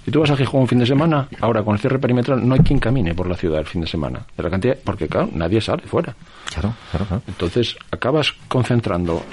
Si 0.04 0.10
tú 0.10 0.20
vas 0.20 0.30
a 0.30 0.36
Gijón 0.36 0.62
un 0.62 0.68
fin 0.68 0.78
de 0.78 0.86
semana, 0.86 1.28
ahora 1.40 1.62
con 1.64 1.74
el 1.74 1.80
cierre 1.80 1.98
perimetral 1.98 2.46
no 2.46 2.54
hay 2.54 2.60
quien 2.60 2.78
camine 2.78 3.14
por 3.14 3.28
la 3.28 3.36
ciudad 3.36 3.58
el 3.58 3.66
fin 3.66 3.80
de 3.80 3.88
semana. 3.88 4.20
De 4.36 4.42
la 4.42 4.50
cantidad, 4.50 4.76
porque 4.84 5.08
claro, 5.08 5.28
nadie 5.32 5.60
sale 5.60 5.82
fuera. 5.82 6.14
Claro, 6.52 6.74
claro, 6.90 7.06
claro. 7.06 7.22
Entonces 7.26 7.76
acabas 7.90 8.32
concentrando 8.46 9.24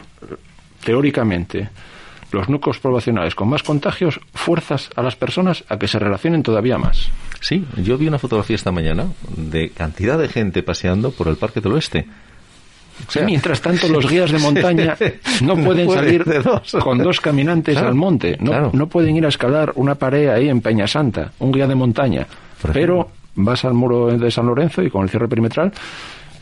teóricamente 0.84 1.70
los 2.34 2.50
núcleos 2.50 2.80
poblacionales 2.80 3.36
con 3.36 3.50
más 3.50 3.64
contagios, 3.64 4.20
fuerzas 4.34 4.90
a 4.96 5.02
las 5.02 5.16
personas 5.16 5.64
a 5.70 5.78
que 5.78 5.88
se 5.88 6.00
relacionen 6.00 6.44
todavía 6.44 6.78
más. 6.78 7.10
Sí, 7.40 7.66
yo 7.78 7.98
vi 7.98 8.08
una 8.08 8.20
fotografía 8.20 8.56
esta 8.56 8.72
mañana 8.72 9.08
de 9.36 9.70
cantidad 9.70 10.18
de 10.18 10.28
gente 10.28 10.64
paseando 10.64 11.12
por 11.12 11.28
el 11.28 11.36
Parque 11.36 11.62
del 11.62 11.74
Oeste 11.74 12.08
mientras 13.26 13.62
tanto, 13.62 13.88
los 13.90 14.10
guías 14.10 14.32
de 14.32 14.40
montaña 14.40 14.96
no 15.42 15.56
pueden 15.56 15.90
salir 15.90 16.26
con 16.80 16.98
dos 17.00 17.20
caminantes 17.20 17.78
al 17.78 17.96
monte. 17.96 18.38
No, 18.40 18.72
no 18.72 18.88
pueden 18.88 19.16
ir 19.16 19.26
a 19.26 19.30
escalar 19.30 19.74
una 19.76 19.96
pared 19.96 20.30
ahí 20.30 20.50
en 20.50 20.62
Peña 20.62 20.88
Santa, 20.88 21.32
un 21.40 21.52
guía 21.52 21.68
de 21.68 21.76
montaña. 21.76 22.28
Pero 22.72 23.10
vas 23.36 23.66
al 23.66 23.74
muro 23.74 24.16
de 24.18 24.32
San 24.32 24.46
Lorenzo 24.46 24.82
y 24.84 24.90
con 24.90 25.04
el 25.04 25.10
cierre 25.10 25.28
perimetral 25.28 25.72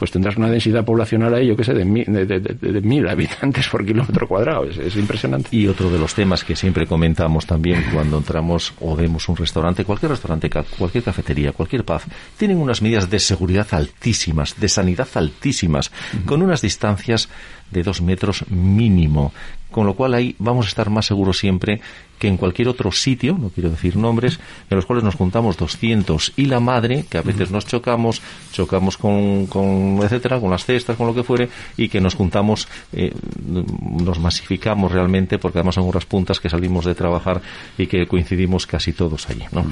pues 0.02 0.10
tendrás 0.10 0.36
una 0.36 0.50
densidad 0.50 0.84
poblacional 0.84 1.32
ahí, 1.36 1.46
yo 1.46 1.56
qué 1.56 1.64
sé, 1.64 1.76
de, 1.76 1.86
de, 1.86 2.82
mil 2.82 3.08
habitantes 3.08 3.70
por 3.70 3.86
kilómetro 3.86 4.28
cuadrado. 4.28 4.64
Es, 4.64 4.96
impresionante. 4.96 5.56
Y 5.56 5.68
otro 5.68 5.92
de 5.92 6.00
los 6.00 6.16
temas 6.16 6.44
que 6.44 6.56
siempre 6.56 6.88
comentamos 6.88 7.46
también 7.46 7.86
cuando 7.94 8.18
entramos 8.18 8.74
o 8.80 8.96
vemos 8.96 9.30
un 9.30 9.38
restaurante, 9.38 9.86
cualquier 9.86 10.10
restaurante, 10.10 10.50
cualquier 10.50 11.04
cafetería, 11.04 11.52
cualquier 11.52 11.86
pub, 11.86 12.02
tienen 12.36 12.58
unas 12.58 12.82
medidas 12.82 13.12
de 13.12 13.20
seguridad 13.20 13.68
altísimas, 13.70 14.60
de 14.60 14.70
sanidad 14.70 15.08
altísimas, 15.14 15.92
con 16.26 16.42
unas 16.42 16.64
distancias 16.64 17.30
de 17.72 17.84
dos 17.84 18.02
metros 18.02 18.46
mínimo, 18.50 19.34
con 19.72 19.86
lo 19.86 19.94
cual 19.96 20.14
ahí 20.14 20.36
vamos 20.38 20.66
a 20.66 20.70
estar 20.70 20.90
más 20.90 21.06
seguros 21.06 21.38
siempre 21.38 21.82
que 22.20 22.28
en 22.28 22.38
cualquier 22.38 22.68
otro 22.68 22.92
sitio, 22.92 23.36
no 23.36 23.50
quiero 23.50 23.72
decir 23.72 23.98
nombres, 23.98 24.40
en 24.70 24.76
los 24.76 24.86
cuales 24.86 25.04
nos 25.04 25.16
juntamos 25.16 25.58
200 25.58 26.34
y 26.38 26.46
la 26.46 26.60
madre, 26.60 27.04
que 27.10 27.18
a 27.18 27.24
veces 27.24 27.50
nos 27.50 27.66
chocamos, 27.66 28.22
chocamos 28.52 28.96
con, 28.96 29.48
con 29.48 30.00
etcétera, 30.04 30.40
con 30.40 30.52
las 30.52 30.64
cestas, 30.64 30.96
con 30.96 31.08
lo 31.08 31.16
que 31.16 31.24
fuere, 31.24 31.50
y 31.78 31.90
que 31.90 32.00
nos 32.00 32.14
juntamos, 32.14 32.68
eh, 32.94 33.12
nos 33.44 34.20
masificamos 34.20 34.92
realmente, 34.92 35.40
porque 35.40 35.58
además 35.58 35.74
son 35.74 35.88
horas 35.90 36.06
puntas 36.06 36.40
que 36.40 36.48
salimos 36.48 36.86
de 36.86 36.94
trabajar 36.94 37.42
y 37.76 37.88
que 37.88 38.06
coincidimos 38.06 38.68
casi 38.68 38.94
todos 38.94 39.28
allí, 39.28 39.46
¿no? 39.52 39.66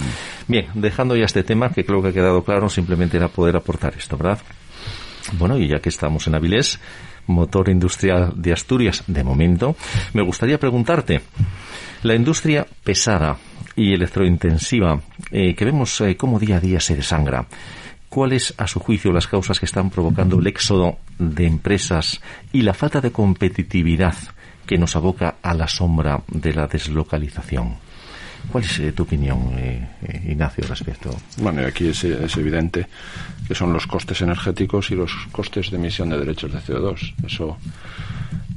Bien, 0.48 0.66
dejando 0.74 1.16
ya 1.16 1.26
este 1.26 1.44
tema, 1.44 1.70
que 1.70 1.86
creo 1.86 2.02
que 2.02 2.08
ha 2.08 2.14
quedado 2.14 2.44
claro, 2.44 2.68
simplemente 2.68 3.18
era 3.18 3.28
poder 3.28 3.58
aportar 3.58 3.94
esto, 3.96 4.18
¿verdad? 4.18 4.40
Bueno, 5.34 5.56
y 5.60 5.68
ya 5.68 5.80
que 5.80 5.90
estamos 5.90 6.26
en 6.26 6.34
Avilés, 6.34 6.80
motor 7.30 7.70
industrial 7.70 8.34
de 8.36 8.54
Asturias 8.54 9.04
de 9.08 9.24
momento, 9.24 9.76
me 10.14 10.22
gustaría 10.22 10.60
preguntarte, 10.60 11.22
la 12.04 12.16
industria 12.16 12.66
pesada 12.84 13.38
y 13.76 13.94
electrointensiva 13.94 15.02
eh, 15.32 15.56
que 15.56 15.66
vemos 15.66 16.02
eh, 16.02 16.18
cómo 16.18 16.40
día 16.40 16.58
a 16.58 16.60
día 16.60 16.80
se 16.80 16.96
desangra, 16.96 17.46
¿cuáles 18.10 18.54
a 18.58 18.68
su 18.68 18.80
juicio 18.80 19.12
las 19.12 19.28
causas 19.28 19.60
que 19.60 19.66
están 19.66 19.90
provocando 19.90 20.40
el 20.40 20.48
éxodo 20.48 20.98
de 21.18 21.46
empresas 21.46 22.22
y 22.52 22.64
la 22.64 22.74
falta 22.74 23.02
de 23.02 23.12
competitividad 23.12 24.16
que 24.66 24.78
nos 24.78 24.96
aboca 24.96 25.36
a 25.42 25.54
la 25.54 25.68
sombra 25.68 26.24
de 26.28 26.54
la 26.54 26.68
deslocalización? 26.68 27.89
¿Cuál 28.52 28.64
es 28.64 28.80
eh, 28.80 28.92
tu 28.92 29.04
opinión, 29.04 29.54
eh, 29.58 29.88
eh, 30.04 30.32
Ignacio, 30.32 30.66
respecto? 30.68 31.16
Bueno, 31.38 31.62
aquí 31.66 31.90
es, 31.90 32.04
evidente 32.04 32.88
que 33.48 33.54
son 33.54 33.74
los 33.74 33.86
costes 33.86 34.22
energéticos 34.22 34.92
y 34.92 34.96
los 34.96 35.12
costes 35.32 35.70
de 35.70 35.78
emisión 35.78 36.10
de 36.10 36.18
derechos 36.18 36.52
de 36.52 36.60
CO2. 36.60 37.14
Eso 37.26 37.58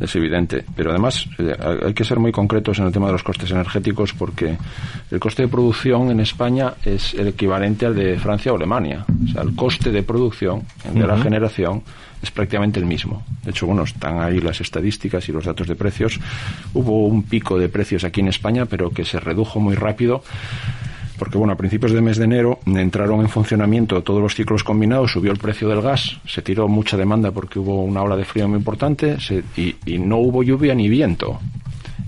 es 0.00 0.16
evidente. 0.16 0.64
Pero 0.74 0.90
además 0.90 1.28
hay 1.84 1.94
que 1.94 2.04
ser 2.04 2.18
muy 2.18 2.32
concretos 2.32 2.78
en 2.78 2.86
el 2.86 2.92
tema 2.92 3.06
de 3.06 3.12
los 3.12 3.22
costes 3.22 3.50
energéticos 3.50 4.12
porque 4.12 4.56
el 5.10 5.20
coste 5.20 5.42
de 5.42 5.48
producción 5.48 6.10
en 6.10 6.20
España 6.20 6.74
es 6.84 7.14
el 7.14 7.28
equivalente 7.28 7.86
al 7.86 7.94
de 7.94 8.18
Francia 8.18 8.52
o 8.52 8.56
Alemania. 8.56 9.04
O 9.24 9.28
sea, 9.28 9.42
el 9.42 9.54
coste 9.54 9.90
de 9.90 10.02
producción 10.02 10.62
de 10.92 11.06
la 11.06 11.18
generación 11.18 11.82
es 12.22 12.30
prácticamente 12.30 12.78
el 12.78 12.86
mismo. 12.86 13.22
De 13.44 13.50
hecho, 13.50 13.66
bueno, 13.66 13.82
están 13.82 14.20
ahí 14.20 14.40
las 14.40 14.60
estadísticas 14.60 15.28
y 15.28 15.32
los 15.32 15.44
datos 15.44 15.66
de 15.66 15.74
precios. 15.74 16.20
Hubo 16.72 17.06
un 17.06 17.24
pico 17.24 17.58
de 17.58 17.68
precios 17.68 18.04
aquí 18.04 18.20
en 18.20 18.28
España, 18.28 18.66
pero 18.66 18.90
que 18.90 19.04
se 19.04 19.18
redujo 19.18 19.60
muy 19.60 19.74
rápido 19.74 20.22
porque 21.22 21.38
bueno, 21.38 21.52
a 21.52 21.56
principios 21.56 21.92
del 21.92 22.02
mes 22.02 22.16
de 22.16 22.24
enero 22.24 22.58
entraron 22.66 23.20
en 23.20 23.28
funcionamiento 23.28 24.02
todos 24.02 24.20
los 24.20 24.34
ciclos 24.34 24.64
combinados, 24.64 25.12
subió 25.12 25.30
el 25.30 25.38
precio 25.38 25.68
del 25.68 25.80
gas, 25.80 26.18
se 26.26 26.42
tiró 26.42 26.66
mucha 26.66 26.96
demanda 26.96 27.30
porque 27.30 27.60
hubo 27.60 27.84
una 27.84 28.02
ola 28.02 28.16
de 28.16 28.24
frío 28.24 28.48
muy 28.48 28.58
importante 28.58 29.18
y, 29.56 29.98
no 29.98 30.16
hubo 30.16 30.42
lluvia 30.42 30.74
ni 30.74 30.88
viento. 30.88 31.38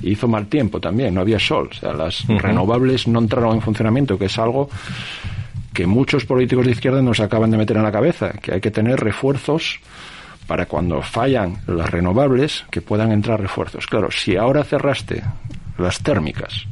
hizo 0.03 0.27
mal 0.27 0.48
tiempo 0.48 0.81
también, 0.81 1.14
no 1.14 1.20
había 1.20 1.38
sol, 1.38 1.68
o 1.70 1.74
sea, 1.74 1.92
las 1.92 2.27
renovables 2.27 3.07
no 3.07 3.20
entraron 3.20 3.55
en 3.55 3.62
funcionamiento, 3.62 4.18
que 4.18 4.24
es 4.24 4.37
algo 4.37 4.68
que 5.74 5.87
muchos 5.87 6.24
políticos 6.24 6.64
de 6.64 6.72
izquierda 6.72 7.02
nos 7.02 7.20
acaban 7.20 7.50
de 7.50 7.58
meter 7.58 7.76
en 7.76 7.82
la 7.82 7.92
cabeza, 7.92 8.32
que 8.40 8.54
hay 8.54 8.60
que 8.60 8.70
tener 8.70 9.00
refuerzos 9.00 9.80
para 10.46 10.66
cuando 10.66 11.02
fallan 11.02 11.58
las 11.66 11.90
renovables 11.90 12.64
que 12.70 12.80
puedan 12.80 13.12
entrar 13.12 13.40
refuerzos. 13.40 13.87
Claro, 13.87 14.10
si 14.10 14.37
ahora 14.37 14.62
cerraste 14.64 15.22
las 15.76 15.98
térmicas 15.98 16.66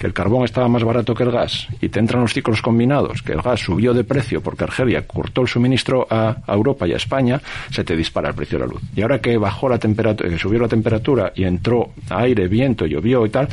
que 0.00 0.06
el 0.06 0.14
carbón 0.14 0.44
estaba 0.44 0.66
más 0.66 0.82
barato 0.82 1.14
que 1.14 1.24
el 1.24 1.30
gas 1.30 1.68
y 1.78 1.90
te 1.90 1.98
entran 1.98 2.22
los 2.22 2.32
ciclos 2.32 2.62
combinados, 2.62 3.20
que 3.20 3.32
el 3.32 3.42
gas 3.42 3.60
subió 3.60 3.92
de 3.92 4.02
precio 4.02 4.40
porque 4.40 4.64
Argelia 4.64 5.06
cortó 5.06 5.42
el 5.42 5.48
suministro 5.48 6.06
a, 6.08 6.38
Europa 6.48 6.88
y 6.88 6.94
a 6.94 6.96
España, 6.96 7.38
se 7.70 7.84
te 7.84 7.94
dispara 7.94 8.30
el 8.30 8.34
precio 8.34 8.58
de 8.58 8.64
la 8.64 8.72
luz. 8.72 8.80
Y 8.96 9.02
ahora 9.02 9.20
que 9.20 9.36
bajó 9.36 9.68
la 9.68 9.78
temperatura, 9.78 10.30
que 10.30 10.38
subió 10.38 10.58
la 10.58 10.68
temperatura 10.68 11.32
y 11.36 11.44
entró 11.44 11.90
aire, 12.08 12.48
viento, 12.48 12.86
llovió 12.86 13.26
y 13.26 13.28
tal, 13.28 13.46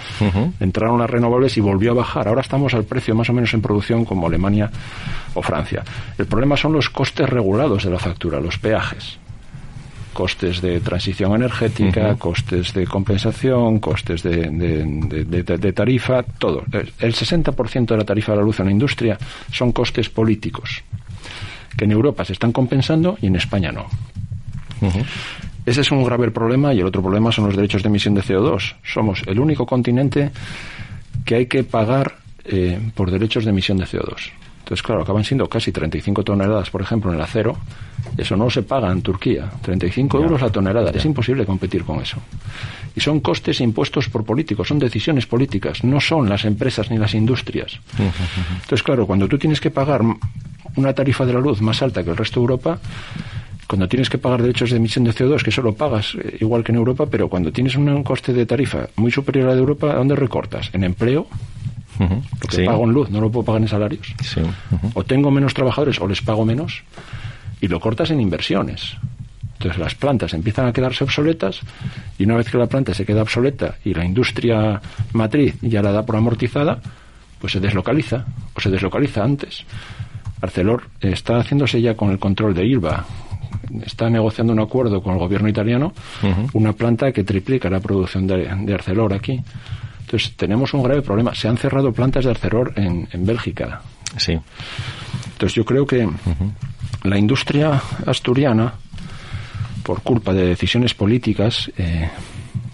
entraron 0.62 0.98
las 1.00 1.10
renovables 1.10 1.58
y 1.58 1.60
volvió 1.60 1.92
a 1.92 1.96
bajar. 1.96 2.30
Ahora 2.30 2.40
estamos 2.40 2.74
al 2.74 2.86
precio 2.86 3.14
más 3.14 3.30
o 3.30 3.34
menos 3.34 3.54
en 3.54 3.62
producción 3.62 4.06
como 4.06 4.28
Alemania 4.28 4.72
o 5.34 5.42
Francia. 5.42 5.84
El 6.18 6.28
problema 6.28 6.56
son 6.56 6.72
los 6.72 6.90
costes 6.90 7.30
regulados 7.30 7.84
de 7.84 7.92
la 7.92 8.00
factura, 8.00 8.40
los 8.40 8.58
peajes 8.58 9.20
costes 10.18 10.62
de 10.62 10.80
transición 10.80 11.36
energética, 11.36 12.16
costes 12.16 12.74
de 12.74 12.88
compensación, 12.88 13.78
costes 13.78 14.24
de, 14.24 14.50
de, 14.50 15.74
tarifa, 15.74 16.24
todo. 16.24 16.64
El 16.72 17.14
60% 17.14 17.86
de 17.86 17.98
la 17.98 18.04
tarifa 18.04 18.32
de 18.32 18.40
la 18.40 18.44
luz 18.44 18.60
en 18.60 18.66
la 18.66 18.72
industria 18.72 19.16
son 19.52 19.72
costes 19.72 20.10
políticos, 20.10 20.82
que 21.78 21.86
en 21.86 21.92
Europa 21.92 22.26
se 22.26 22.34
están 22.34 22.52
compensando 22.52 23.16
y 23.22 23.28
en 23.28 23.36
España 23.36 23.72
no. 23.72 23.86
Ese 25.64 25.82
es 25.82 25.92
un 25.92 26.04
grave 26.04 26.32
problema 26.32 26.74
y 26.74 26.80
el 26.80 26.88
otro 26.88 27.04
problema 27.04 27.32
son 27.32 27.46
los 27.46 27.56
derechos 27.56 27.84
de 27.84 27.90
emisión 27.90 28.16
de 28.16 28.22
CO2. 28.22 28.78
Somos 28.84 29.22
el 29.28 29.40
único 29.40 29.68
continente 29.68 30.32
que 31.26 31.36
hay 31.36 31.46
que 31.46 31.64
pagar 31.64 32.16
eh, 32.44 32.80
por 32.96 33.12
derechos 33.12 33.44
de 33.46 33.52
emisión 33.52 33.78
de 33.78 33.86
CO2. 33.86 34.32
Entonces, 34.68 34.84
claro, 34.84 35.04
acaban 35.04 35.24
siendo 35.24 35.48
casi 35.48 35.72
35 35.72 36.26
toneladas, 36.26 36.70
por 36.70 36.82
ejemplo, 36.82 37.10
en 37.10 37.16
el 37.16 37.24
acero. 37.24 37.56
Eso 38.18 38.36
no 38.36 38.50
se 38.50 38.64
paga 38.64 38.92
en 38.92 39.02
Turquía. 39.02 39.50
35 39.62 40.20
euros 40.20 40.42
la 40.42 40.50
tonelada. 40.50 40.92
Es 40.92 41.06
imposible 41.06 41.46
competir 41.46 41.86
con 41.86 42.02
eso. 42.02 42.18
Y 42.94 43.00
son 43.00 43.22
costes 43.22 43.62
impuestos 43.62 44.10
por 44.10 44.26
políticos, 44.26 44.68
son 44.68 44.78
decisiones 44.78 45.26
políticas, 45.26 45.86
no 45.86 46.02
son 46.02 46.28
las 46.28 46.44
empresas 46.44 46.92
ni 46.92 46.98
las 46.98 47.14
industrias. 47.14 47.80
Entonces, 47.98 48.84
claro, 48.84 49.08
cuando 49.08 49.30
tú 49.30 49.38
tienes 49.38 49.62
que 49.62 49.72
pagar 49.72 50.02
una 50.76 50.94
tarifa 50.94 51.26
de 51.26 51.32
la 51.32 51.40
luz 51.40 51.62
más 51.62 51.82
alta 51.82 52.04
que 52.04 52.10
el 52.10 52.18
resto 52.18 52.42
de 52.42 52.44
Europa, 52.44 52.80
cuando 53.68 53.88
tienes 53.88 54.10
que 54.10 54.18
pagar 54.18 54.42
derechos 54.42 54.72
de 54.72 54.78
emisión 54.78 55.06
de 55.06 55.12
CO2, 55.12 55.44
que 55.44 55.52
solo 55.52 55.76
pagas 55.76 56.14
eh, 56.16 56.40
igual 56.42 56.66
que 56.66 56.74
en 56.74 56.78
Europa, 56.78 57.06
pero 57.10 57.30
cuando 57.30 57.54
tienes 57.54 57.78
un 57.78 58.04
coste 58.04 58.34
de 58.34 58.46
tarifa 58.46 58.90
muy 58.98 59.12
superior 59.12 59.46
a 59.46 59.50
la 59.50 59.56
de 59.56 59.62
Europa, 59.62 59.94
¿dónde 59.94 60.18
recortas? 60.18 60.70
¿En 60.74 60.84
empleo? 60.84 61.28
Porque 62.40 62.66
pago 62.66 62.84
en 62.84 62.92
luz, 62.92 63.10
no 63.10 63.22
lo 63.22 63.32
puedo 63.32 63.46
pagar 63.46 63.62
en 63.62 63.68
salarios. 63.68 64.14
O 64.94 65.04
tengo 65.04 65.32
menos 65.32 65.54
trabajadores 65.54 66.00
o 66.00 66.08
les 66.08 66.22
pago 66.22 66.46
menos 66.46 66.84
y 67.62 67.68
lo 67.68 67.80
cortas 67.80 68.12
en 68.12 68.22
inversiones. 68.22 68.98
Entonces 69.54 69.80
las 69.80 69.96
plantas 69.96 70.34
empiezan 70.34 70.68
a 70.68 70.74
quedarse 70.74 71.04
obsoletas 71.04 71.62
y 72.20 72.26
una 72.26 72.36
vez 72.36 72.50
que 72.50 72.58
la 72.60 72.68
planta 72.68 72.94
se 72.94 73.06
queda 73.06 73.24
obsoleta 73.24 73.76
y 73.84 73.94
la 73.94 74.06
industria 74.06 74.80
matriz 75.14 75.58
ya 75.62 75.82
la 75.82 75.92
da 75.92 76.06
por 76.06 76.16
amortizada, 76.16 76.80
pues 77.40 77.54
se 77.54 77.60
deslocaliza 77.60 78.26
o 78.54 78.62
se 78.62 78.70
deslocaliza 78.70 79.24
antes. 79.24 79.66
Arcelor 80.42 80.84
está 81.02 81.40
haciéndose 81.40 81.82
ya 81.82 81.96
con 81.96 82.12
el 82.12 82.20
control 82.20 82.54
de 82.54 82.68
ILVA, 82.68 83.06
está 83.84 84.10
negociando 84.10 84.54
un 84.54 84.60
acuerdo 84.60 85.02
con 85.02 85.14
el 85.14 85.20
gobierno 85.20 85.50
italiano, 85.50 85.94
una 86.54 86.74
planta 86.74 87.12
que 87.12 87.24
triplica 87.24 87.70
la 87.70 87.80
producción 87.80 88.28
de 88.28 88.74
Arcelor 88.74 89.14
aquí. 89.14 89.42
Entonces, 90.08 90.34
tenemos 90.38 90.74
un 90.74 90.84
grave 90.84 91.02
problema. 91.02 91.36
Se 91.36 91.50
han 91.50 91.58
cerrado 91.58 91.92
plantas 91.92 92.24
de 92.24 92.32
Arcelor 92.32 92.72
en, 92.78 93.10
en 93.12 93.26
Bélgica. 93.26 93.82
Sí. 94.16 94.40
Entonces, 95.34 95.54
yo 95.54 95.66
creo 95.66 95.86
que 95.86 96.08
la 97.04 97.18
industria 97.18 97.82
asturiana, 98.06 98.74
por 99.84 100.02
culpa 100.04 100.34
de 100.34 100.46
decisiones 100.46 100.94
políticas, 100.94 101.70
eh, 101.78 102.10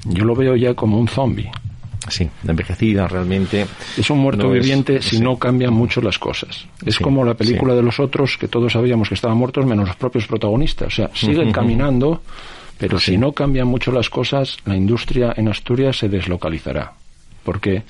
yo 0.06 0.26
lo 0.26 0.36
veo 0.36 0.56
ya 0.56 0.76
como 0.76 1.00
un 1.00 1.08
zombie. 1.08 1.50
Sí, 2.08 2.30
envejecida 2.48 3.08
realmente. 3.08 3.66
Es 3.98 4.08
un 4.12 4.20
muerto 4.20 4.44
No 4.50 4.54
es- 4.54 4.62
viviente 4.62 5.02
si 5.02 5.16
sí. 5.18 5.20
no 5.24 5.38
cambian 5.38 5.74
mucho 5.74 6.02
las 6.02 6.20
cosas. 6.20 6.68
Es 6.86 6.96
Sí, 6.98 7.04
como 7.04 7.24
la 7.26 7.34
película 7.34 7.74
sí. 7.74 7.78
de 7.78 7.84
los 7.84 8.00
otros, 8.00 8.38
que 8.38 8.48
todos 8.48 8.74
sabíamos 8.74 9.08
que 9.10 9.16
estaban 9.16 9.38
muertos, 9.38 9.66
menos 9.66 9.88
los 9.88 9.96
propios 9.98 10.28
protagonistas. 10.28 10.88
O 10.88 10.92
sea, 10.96 11.10
siguen 11.16 11.52
caminando, 11.52 12.22
pero 12.78 13.00
si 13.00 13.18
no 13.18 13.32
cambian 13.32 13.68
mucho 13.68 13.92
las 13.92 14.10
cosas, 14.12 14.58
la 14.66 14.76
industria 14.76 15.34
en 15.36 15.48
Asturias 15.48 15.98
se 15.98 16.10
deslocalizará. 16.10 16.94
Porque 17.44 17.84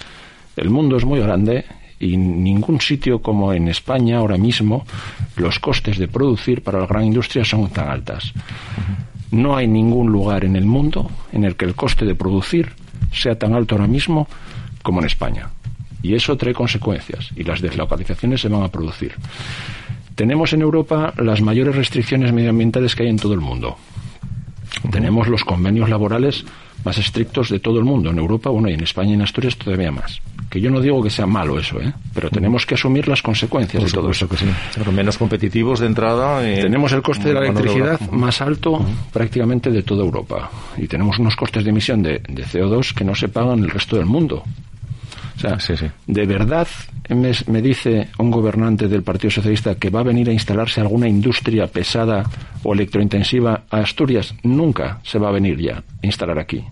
el 0.56 0.70
mundo 0.70 0.98
es 0.98 1.06
muy 1.06 1.20
grande 1.20 1.66
y 2.00 2.16
en 2.16 2.44
ningún 2.44 2.82
sitio 2.82 3.22
como 3.22 3.54
en 3.54 3.68
España 3.68 4.18
ahora 4.18 4.38
mismo 4.38 4.86
los 5.38 5.60
costes 5.60 5.98
de 5.98 6.08
producir 6.08 6.62
para 6.62 6.80
la 6.80 6.88
gran 6.88 7.06
industria 7.06 7.46
son 7.46 7.70
tan 7.70 7.90
altas. 7.90 8.34
No 9.32 9.56
hay 9.56 9.68
ningún 9.68 10.12
lugar 10.12 10.46
en 10.46 10.56
el 10.56 10.66
mundo 10.66 11.10
en 11.32 11.44
el 11.44 11.56
que 11.56 11.66
el 11.66 11.76
coste 11.76 12.06
de 12.06 12.16
producir 12.16 12.74
sea 13.12 13.38
tan 13.38 13.54
alto 13.54 13.76
ahora 13.76 13.88
mismo 13.88 14.28
como 14.84 15.00
en 15.00 15.06
España. 15.06 15.50
Y 16.02 16.14
eso 16.14 16.36
trae 16.36 16.54
consecuencias 16.54 17.30
y 17.36 17.44
las 17.44 17.62
deslocalizaciones 17.62 18.42
se 18.42 18.50
van 18.50 18.64
a 18.64 18.68
producir. 18.68 19.14
Tenemos 20.16 20.54
en 20.54 20.62
Europa 20.62 21.14
las 21.18 21.42
mayores 21.42 21.76
restricciones 21.76 22.34
medioambientales 22.34 22.96
que 22.96 23.04
hay 23.04 23.10
en 23.10 23.18
todo 23.18 23.34
el 23.34 23.40
mundo. 23.40 23.78
Tenemos 24.92 25.28
los 25.28 25.44
convenios 25.44 25.90
laborales 25.90 26.46
más 26.86 26.98
estrictos 26.98 27.50
de 27.50 27.60
todo 27.60 27.80
el 27.80 27.86
mundo. 27.86 28.12
En 28.12 28.18
Europa, 28.18 28.50
bueno, 28.50 28.70
y 28.70 28.74
en 28.74 28.84
España 28.84 29.12
y 29.12 29.14
en 29.14 29.22
Asturias 29.22 29.56
todavía 29.58 29.92
más. 29.92 30.20
Que 30.50 30.62
yo 30.62 30.70
no 30.70 30.80
digo 30.82 31.02
que 31.02 31.10
sea 31.10 31.26
malo 31.26 31.58
eso, 31.60 31.82
¿eh? 31.82 31.92
pero 32.14 32.30
tenemos 32.30 32.66
que 32.66 32.76
asumir 32.76 33.08
las 33.08 33.22
consecuencias 33.24 33.82
Por 33.82 33.92
de 33.92 33.96
todo 33.98 34.12
eso. 34.12 34.28
que 34.30 34.38
sí. 34.38 34.46
Pero 34.76 34.92
menos 34.92 35.18
competitivos 35.18 35.80
de 35.80 35.88
entrada. 35.88 36.48
eh, 36.48 36.62
Tenemos 36.62 36.92
el 36.92 37.02
coste 37.02 37.30
de 37.30 37.34
la 37.34 37.40
electricidad 37.42 38.00
más 38.12 38.40
alto 38.42 38.86
prácticamente 39.12 39.72
de 39.72 39.82
toda 39.82 40.04
Europa. 40.04 40.52
Y 40.78 40.88
tenemos 40.88 41.18
unos 41.18 41.36
costes 41.36 41.64
de 41.64 41.70
emisión 41.72 42.04
de, 42.04 42.20
de 42.28 42.46
CO2 42.46 42.94
que 42.94 43.04
no 43.04 43.16
se 43.16 43.30
pagan 43.30 43.60
en 43.60 43.64
el 43.66 43.72
resto 43.72 43.96
del 43.96 44.06
mundo. 44.06 44.44
O 45.36 45.40
sea, 45.40 45.60
Sí, 45.60 45.76
sí. 45.76 45.88
¿de 46.08 46.26
verdad 46.26 46.68
me, 47.10 47.32
me 47.48 47.62
dice 47.62 48.10
un 48.20 48.30
gobernante 48.32 48.88
del 48.88 49.04
Partido 49.04 49.32
Socialista 49.32 49.76
que 49.76 49.90
va 49.90 50.02
a 50.02 50.04
venir 50.04 50.30
a 50.30 50.34
instalarse 50.34 50.80
alguna 50.82 51.08
industria 51.08 51.68
pesada 51.68 52.24
o 52.64 52.74
electrointensiva 52.74 53.64
a 53.70 53.78
Asturias? 53.80 54.36
Nunca 54.44 55.00
se 55.04 55.20
va 55.20 55.30
a 55.30 55.32
venir 55.32 55.60
ya 55.60 55.78
a 55.78 56.06
instalar 56.06 56.40
aquí. 56.40 56.64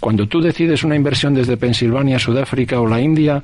Cuando 0.00 0.26
tú 0.26 0.40
decides 0.40 0.84
una 0.84 0.96
inversión 0.96 1.34
desde 1.34 1.56
Pensilvania, 1.56 2.18
Sudáfrica 2.18 2.78
o 2.80 2.86
la 2.86 3.00
India, 3.00 3.42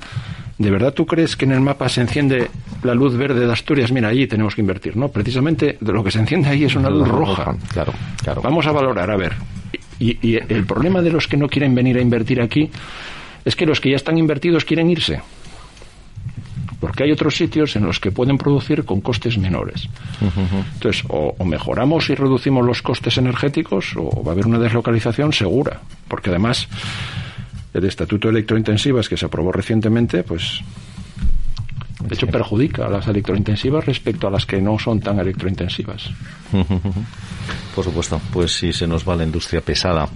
¿de 0.59 0.71
verdad 0.71 0.93
tú 0.93 1.07
crees 1.07 1.35
que 1.37 1.47
en 1.47 1.53
el 1.53 1.61
mapa 1.61 1.89
se 1.89 2.03
enciende 2.03 2.51
la 2.83 2.95
luz 2.95 3.17
verde 3.17 3.47
de 3.47 3.53
Asturias? 3.53 3.91
Mira, 3.93 4.09
allí 4.09 4.27
tenemos 4.27 4.55
que 4.55 4.61
invertir. 4.61 4.95
No, 4.97 5.09
precisamente 5.09 5.79
de 5.81 5.93
lo 5.93 6.05
que 6.05 6.11
se 6.11 6.19
enciende 6.19 6.49
ahí 6.51 6.65
es 6.65 6.75
una 6.77 6.91
luz 6.91 7.09
roja. 7.09 7.55
Claro, 7.73 7.93
claro. 8.23 8.43
Vamos 8.43 8.67
a 8.67 8.73
valorar, 8.73 9.11
a 9.11 9.17
ver. 9.17 9.33
Y, 9.99 10.19
y 10.27 10.37
el 10.37 10.65
problema 10.67 11.01
de 11.01 11.11
los 11.11 11.27
que 11.29 11.37
no 11.39 11.49
quieren 11.49 11.75
venir 11.75 11.97
a 11.97 12.03
invertir 12.03 12.41
aquí 12.43 12.71
es 13.45 13.57
que 13.57 13.67
los 13.67 13.81
que 13.81 13.91
ya 13.91 13.97
están 13.97 14.19
invertidos 14.19 14.65
quieren 14.65 14.91
irse. 14.91 15.21
Porque 16.81 17.05
hay 17.05 17.13
otros 17.13 17.37
sitios 17.37 17.77
en 17.77 17.85
los 17.85 18.01
que 18.01 18.11
pueden 18.11 18.39
producir 18.39 18.85
con 18.85 19.03
costes 19.03 19.37
menores. 19.37 19.87
Entonces, 20.75 21.05
o, 21.09 21.35
o 21.37 21.45
mejoramos 21.45 22.09
y 22.09 22.15
reducimos 22.15 22.65
los 22.65 22.81
costes 22.81 23.19
energéticos, 23.19 23.95
o 23.97 24.23
va 24.25 24.33
a 24.33 24.33
haber 24.33 24.47
una 24.47 24.59
deslocalización 24.59 25.33
segura. 25.35 25.81
Porque 26.09 26.31
además, 26.31 26.69
el 27.75 27.85
Estatuto 27.85 28.29
de 28.29 28.33
Electrointensivas 28.33 29.09
que 29.09 29.17
se 29.17 29.27
aprobó 29.27 29.53
recientemente, 29.53 30.23
pues. 30.23 30.63
De 32.01 32.15
hecho, 32.15 32.27
perjudica 32.27 32.87
a 32.87 32.89
las 32.89 33.07
electrointensivas 33.09 33.85
respecto 33.85 34.27
a 34.27 34.31
las 34.31 34.47
que 34.47 34.61
no 34.61 34.79
son 34.79 35.01
tan 35.01 35.19
electrointensivas. 35.19 36.11
Por 37.75 37.85
supuesto, 37.85 38.21
pues 38.33 38.53
si 38.53 38.73
se 38.73 38.87
nos 38.87 39.07
va 39.07 39.17
la 39.17 39.25
industria 39.25 39.61
pesada, 39.61 40.09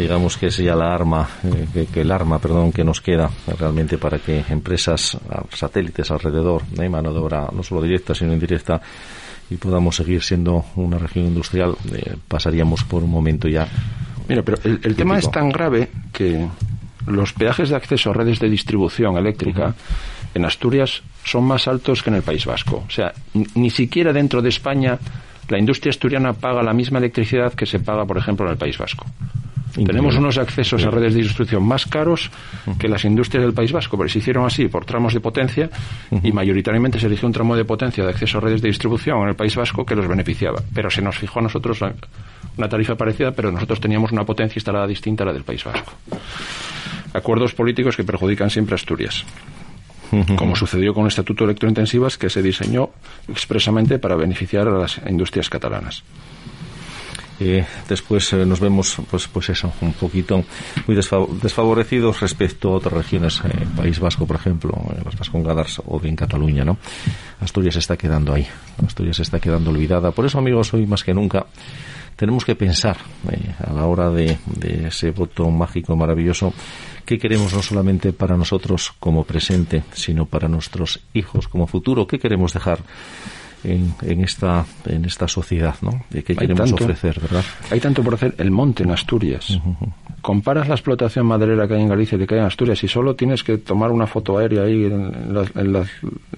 digamos 0.00 0.36
que 0.36 0.46
es 0.46 0.56
ya 0.56 0.74
la 0.74 0.94
arma, 0.94 1.28
eh, 1.44 1.66
que, 1.72 1.86
que 1.86 2.00
el 2.00 2.10
arma, 2.10 2.38
perdón, 2.38 2.72
que 2.72 2.82
nos 2.82 3.00
queda 3.00 3.30
realmente 3.58 3.98
para 3.98 4.18
que 4.18 4.44
empresas, 4.48 5.18
satélites 5.52 6.10
alrededor, 6.10 6.64
de 6.66 6.88
mano 6.88 7.12
de 7.12 7.18
obra 7.18 7.48
no 7.52 7.62
solo 7.62 7.82
directa 7.82 8.14
sino 8.14 8.32
indirecta, 8.32 8.80
y 9.50 9.56
podamos 9.56 9.96
seguir 9.96 10.22
siendo 10.22 10.64
una 10.76 10.98
región 10.98 11.26
industrial, 11.26 11.76
eh, 11.92 12.16
pasaríamos 12.28 12.84
por 12.84 13.02
un 13.02 13.10
momento 13.10 13.48
ya. 13.48 13.66
Mira, 14.28 14.42
pero 14.42 14.58
el, 14.64 14.80
el 14.82 14.94
tema 14.94 15.18
es 15.18 15.30
tan 15.30 15.50
grave 15.50 15.90
que 16.12 16.48
los 17.06 17.32
peajes 17.32 17.68
de 17.68 17.76
acceso 17.76 18.10
a 18.10 18.14
redes 18.14 18.38
de 18.38 18.48
distribución 18.48 19.16
eléctrica 19.16 19.74
en 20.34 20.44
Asturias 20.44 21.02
son 21.24 21.44
más 21.44 21.66
altos 21.66 22.02
que 22.02 22.10
en 22.10 22.16
el 22.16 22.22
País 22.22 22.46
Vasco. 22.46 22.84
O 22.86 22.90
sea, 22.90 23.12
ni, 23.34 23.44
ni 23.54 23.70
siquiera 23.70 24.12
dentro 24.12 24.40
de 24.40 24.48
España 24.48 24.98
la 25.48 25.58
industria 25.58 25.90
asturiana 25.90 26.32
paga 26.32 26.62
la 26.62 26.72
misma 26.72 26.98
electricidad 26.98 27.52
que 27.52 27.66
se 27.66 27.80
paga, 27.80 28.04
por 28.04 28.16
ejemplo, 28.16 28.46
en 28.46 28.52
el 28.52 28.58
País 28.58 28.78
Vasco. 28.78 29.04
Increíble. 29.70 29.92
Tenemos 29.92 30.16
unos 30.16 30.36
accesos 30.38 30.84
a 30.84 30.90
redes 30.90 31.14
de 31.14 31.22
distribución 31.22 31.62
más 31.62 31.86
caros 31.86 32.30
que 32.78 32.88
las 32.88 33.04
industrias 33.04 33.44
del 33.44 33.54
País 33.54 33.72
Vasco, 33.72 33.96
pero 33.96 34.08
se 34.08 34.18
hicieron 34.18 34.44
así 34.44 34.66
por 34.68 34.84
tramos 34.84 35.14
de 35.14 35.20
potencia 35.20 35.70
y 36.22 36.32
mayoritariamente 36.32 36.98
se 36.98 37.06
eligió 37.06 37.26
un 37.26 37.32
tramo 37.32 37.54
de 37.54 37.64
potencia 37.64 38.02
de 38.04 38.10
acceso 38.10 38.38
a 38.38 38.40
redes 38.40 38.62
de 38.62 38.68
distribución 38.68 39.22
en 39.22 39.28
el 39.28 39.36
País 39.36 39.54
Vasco 39.54 39.86
que 39.86 39.94
los 39.94 40.08
beneficiaba. 40.08 40.60
Pero 40.74 40.90
se 40.90 41.02
nos 41.02 41.16
fijó 41.16 41.38
a 41.38 41.42
nosotros 41.42 41.80
una 42.56 42.68
tarifa 42.68 42.96
parecida, 42.96 43.32
pero 43.32 43.52
nosotros 43.52 43.80
teníamos 43.80 44.10
una 44.12 44.24
potencia 44.24 44.58
instalada 44.58 44.86
distinta 44.86 45.22
a 45.22 45.28
la 45.28 45.32
del 45.32 45.44
País 45.44 45.62
Vasco. 45.64 45.92
Acuerdos 47.12 47.54
políticos 47.54 47.96
que 47.96 48.04
perjudican 48.04 48.50
siempre 48.50 48.74
a 48.74 48.76
Asturias. 48.76 49.24
Como 50.36 50.56
sucedió 50.56 50.92
con 50.92 51.04
el 51.04 51.08
Estatuto 51.08 51.44
de 51.44 51.52
Electrointensivas 51.52 52.18
que 52.18 52.28
se 52.28 52.42
diseñó 52.42 52.90
expresamente 53.28 54.00
para 54.00 54.16
beneficiar 54.16 54.66
a 54.66 54.72
las 54.72 55.00
industrias 55.08 55.48
catalanas. 55.48 56.02
Eh, 57.40 57.64
después 57.88 58.32
eh, 58.34 58.44
nos 58.44 58.60
vemos, 58.60 58.96
pues, 59.10 59.26
pues 59.28 59.48
eso, 59.48 59.72
un 59.80 59.94
poquito 59.94 60.44
muy 60.86 60.94
desfa- 60.94 61.26
desfavorecidos 61.40 62.20
respecto 62.20 62.68
a 62.68 62.76
otras 62.76 62.92
regiones, 62.92 63.40
eh, 63.44 63.66
País 63.74 63.98
Vasco, 63.98 64.26
por 64.26 64.36
ejemplo, 64.36 64.72
eh, 64.92 65.00
las 65.04 65.16
Vascongadas 65.18 65.80
o 65.86 65.98
bien 65.98 66.16
Cataluña, 66.16 66.64
¿no? 66.64 66.76
Asturias 67.40 67.76
está 67.76 67.96
quedando 67.96 68.34
ahí, 68.34 68.46
Asturias 68.86 69.18
está 69.20 69.40
quedando 69.40 69.70
olvidada. 69.70 70.10
Por 70.10 70.26
eso, 70.26 70.38
amigos, 70.38 70.74
hoy 70.74 70.86
más 70.86 71.02
que 71.02 71.14
nunca 71.14 71.46
tenemos 72.16 72.44
que 72.44 72.54
pensar 72.54 72.98
eh, 73.32 73.54
a 73.66 73.72
la 73.72 73.86
hora 73.86 74.10
de, 74.10 74.36
de 74.44 74.88
ese 74.88 75.10
voto 75.10 75.48
mágico 75.50 75.96
maravilloso 75.96 76.52
qué 77.06 77.18
queremos 77.18 77.54
no 77.54 77.62
solamente 77.62 78.12
para 78.12 78.36
nosotros 78.36 78.92
como 79.00 79.24
presente, 79.24 79.82
sino 79.94 80.26
para 80.26 80.46
nuestros 80.46 81.00
hijos 81.14 81.48
como 81.48 81.66
futuro, 81.66 82.06
qué 82.06 82.18
queremos 82.18 82.52
dejar 82.52 82.80
en, 83.64 83.94
en 84.02 84.22
esta 84.24 84.64
en 84.86 85.04
esta 85.04 85.28
sociedad, 85.28 85.74
¿no? 85.82 86.04
Hay 86.32 86.48
queremos 86.48 86.70
tanto. 86.70 86.84
ofrecer, 86.84 87.20
¿verdad? 87.20 87.44
Hay 87.70 87.80
tanto 87.80 88.02
por 88.02 88.14
hacer. 88.14 88.34
El 88.38 88.50
monte 88.50 88.82
en 88.84 88.90
Asturias. 88.90 89.58
Comparas 90.22 90.68
la 90.68 90.74
explotación 90.74 91.24
maderera 91.26 91.66
que 91.66 91.74
hay 91.74 91.82
en 91.82 91.88
Galicia 91.88 92.18
y 92.20 92.26
que 92.26 92.34
hay 92.34 92.40
en 92.40 92.46
Asturias 92.46 92.82
y 92.84 92.88
solo 92.88 93.14
tienes 93.16 93.42
que 93.42 93.56
tomar 93.58 93.90
una 93.90 94.06
foto 94.06 94.36
aérea 94.38 94.62
ahí 94.64 94.84
en 94.84 95.32
la, 95.34 95.44
en 95.54 95.72
la- 95.72 95.80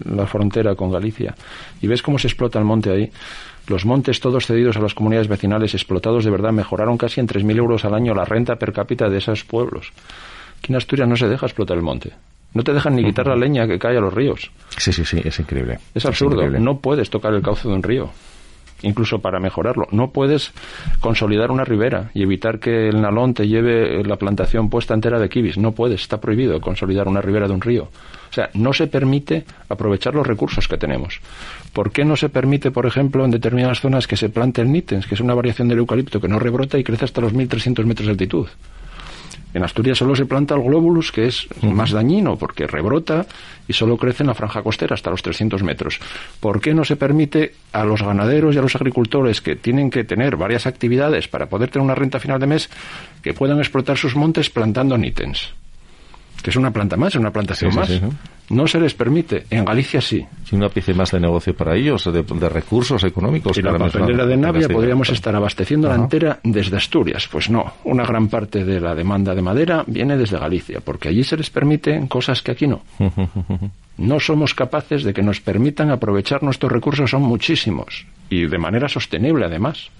en 0.04 0.16
la 0.16 0.26
frontera 0.26 0.74
con 0.76 0.90
Galicia 0.92 1.34
y 1.80 1.86
ves 1.88 2.00
cómo 2.02 2.18
se 2.18 2.28
explota 2.28 2.58
el 2.60 2.64
monte 2.64 2.90
ahí. 2.90 3.10
Los 3.66 3.84
montes 3.84 4.20
todos 4.20 4.46
cedidos 4.46 4.76
a 4.76 4.80
las 4.80 4.94
comunidades 4.94 5.28
vecinales 5.28 5.74
explotados 5.74 6.24
de 6.24 6.30
verdad 6.30 6.52
mejoraron 6.52 6.96
casi 6.98 7.20
en 7.20 7.28
3.000 7.28 7.56
euros 7.58 7.84
al 7.84 7.94
año 7.94 8.14
la 8.14 8.24
renta 8.24 8.56
per 8.56 8.72
cápita 8.72 9.08
de 9.08 9.18
esos 9.18 9.44
pueblos. 9.44 9.92
Aquí 10.58 10.72
en 10.72 10.76
Asturias 10.76 11.08
no 11.08 11.16
se 11.16 11.28
deja 11.28 11.46
explotar 11.46 11.76
el 11.76 11.82
monte. 11.82 12.12
No 12.54 12.62
te 12.62 12.72
dejan 12.72 12.96
ni 12.96 13.04
quitar 13.04 13.26
la 13.26 13.36
leña 13.36 13.66
que 13.66 13.78
cae 13.78 13.96
a 13.96 14.00
los 14.00 14.12
ríos. 14.12 14.50
Sí, 14.76 14.92
sí, 14.92 15.04
sí, 15.04 15.20
es 15.24 15.38
increíble. 15.38 15.78
Es 15.94 16.04
absurdo. 16.04 16.34
increíble. 16.34 16.60
no 16.60 16.78
puedes 16.78 17.08
tocar 17.08 17.32
el 17.32 17.42
cauce 17.42 17.66
de 17.66 17.74
un 17.74 17.82
río, 17.82 18.10
incluso 18.82 19.20
para 19.20 19.40
mejorarlo. 19.40 19.86
No 19.90 20.10
puedes 20.10 20.52
consolidar 21.00 21.50
una 21.50 21.64
ribera 21.64 22.10
y 22.12 22.22
evitar 22.22 22.58
que 22.58 22.88
el 22.88 23.00
nalón 23.00 23.32
te 23.32 23.48
lleve 23.48 24.04
la 24.04 24.16
plantación 24.16 24.68
puesta 24.68 24.92
entera 24.92 25.18
de 25.18 25.28
kibis. 25.28 25.56
No 25.56 25.72
puedes, 25.72 26.02
está 26.02 26.20
prohibido 26.20 26.60
consolidar 26.60 27.08
una 27.08 27.22
ribera 27.22 27.48
de 27.48 27.54
un 27.54 27.60
río. 27.60 27.84
O 27.84 28.34
sea, 28.34 28.50
no 28.54 28.72
se 28.72 28.86
permite 28.86 29.44
aprovechar 29.68 30.14
los 30.14 30.26
recursos 30.26 30.68
que 30.68 30.78
tenemos. 30.78 31.20
¿Por 31.72 31.90
qué 31.90 32.04
no 32.04 32.16
se 32.16 32.28
permite, 32.28 32.70
por 32.70 32.86
ejemplo, 32.86 33.24
en 33.24 33.30
determinadas 33.30 33.80
zonas 33.80 34.06
que 34.06 34.16
se 34.16 34.28
plante 34.28 34.62
el 34.62 34.72
nitens, 34.72 35.06
que 35.06 35.14
es 35.14 35.20
una 35.20 35.34
variación 35.34 35.68
del 35.68 35.78
eucalipto 35.78 36.20
que 36.20 36.28
no 36.28 36.38
rebrota 36.38 36.78
y 36.78 36.84
crece 36.84 37.04
hasta 37.04 37.20
los 37.20 37.34
1.300 37.34 37.84
metros 37.84 38.06
de 38.06 38.12
altitud? 38.12 38.48
En 39.54 39.62
Asturias 39.62 39.98
solo 39.98 40.16
se 40.16 40.26
planta 40.26 40.54
el 40.54 40.62
globulus, 40.62 41.12
que 41.12 41.26
es 41.26 41.46
más 41.62 41.90
dañino 41.90 42.36
porque 42.36 42.66
rebrota 42.66 43.26
y 43.68 43.72
solo 43.72 43.96
crece 43.96 44.22
en 44.22 44.28
la 44.28 44.34
franja 44.34 44.62
costera 44.62 44.94
hasta 44.94 45.10
los 45.10 45.22
300 45.22 45.62
metros. 45.62 46.00
¿Por 46.40 46.60
qué 46.60 46.74
no 46.74 46.84
se 46.84 46.96
permite 46.96 47.54
a 47.72 47.84
los 47.84 48.02
ganaderos 48.02 48.54
y 48.54 48.58
a 48.58 48.62
los 48.62 48.74
agricultores 48.76 49.40
que 49.40 49.56
tienen 49.56 49.90
que 49.90 50.04
tener 50.04 50.36
varias 50.36 50.66
actividades 50.66 51.28
para 51.28 51.46
poder 51.46 51.70
tener 51.70 51.84
una 51.84 51.94
renta 51.94 52.18
final 52.18 52.40
de 52.40 52.46
mes 52.46 52.70
que 53.22 53.34
puedan 53.34 53.58
explotar 53.58 53.96
sus 53.96 54.16
montes 54.16 54.50
plantando 54.50 54.96
nítens? 54.96 55.52
Que 56.42 56.50
es 56.50 56.56
una 56.56 56.70
planta 56.72 56.96
más, 56.96 57.14
es 57.14 57.20
una 57.20 57.30
plantación 57.30 57.70
Sí, 57.72 57.78
más. 57.78 57.88
sí, 57.88 58.00
¿no? 58.02 58.10
No 58.50 58.66
se 58.66 58.80
les 58.80 58.92
permite. 58.92 59.44
En 59.48 59.64
Galicia 59.64 60.00
sí. 60.00 60.26
Sí, 60.44 60.56
una 60.56 60.68
pieza 60.68 60.92
más 60.92 61.10
de 61.12 61.20
negocio 61.20 61.54
para 61.56 61.74
ellos, 61.76 62.04
de, 62.12 62.22
de 62.22 62.48
recursos 62.48 63.02
económicos. 63.04 63.56
Y 63.56 63.62
la 63.62 63.78
papelera 63.78 64.26
de 64.26 64.36
Navia 64.36 64.68
podríamos 64.68 65.08
estar 65.10 65.34
abasteciendo 65.36 65.88
la 65.88 65.94
entera 65.94 66.40
desde 66.42 66.76
Asturias. 66.76 67.28
Pues 67.30 67.48
no, 67.48 67.74
una 67.84 68.04
gran 68.04 68.28
parte 68.28 68.64
de 68.64 68.80
la 68.80 68.94
demanda 68.94 69.34
de 69.34 69.40
madera 69.42 69.84
viene 69.86 70.16
desde 70.18 70.38
Galicia, 70.38 70.80
porque 70.80 71.08
allí 71.08 71.22
se 71.24 71.36
les 71.36 71.48
permiten 71.48 72.08
cosas 72.08 72.42
que 72.42 72.50
aquí 72.52 72.66
no. 72.66 72.82
No 73.98 74.18
somos 74.20 74.54
capaces 74.54 75.04
de 75.04 75.12
que 75.12 75.22
nos 75.22 75.40
permitan 75.40 75.90
aprovechar 75.90 76.42
nuestros 76.42 76.72
recursos, 76.72 77.10
son 77.10 77.22
muchísimos, 77.22 78.06
y 78.30 78.46
de 78.46 78.56
manera 78.58 78.88
sostenible 78.88 79.44
además. 79.44 79.90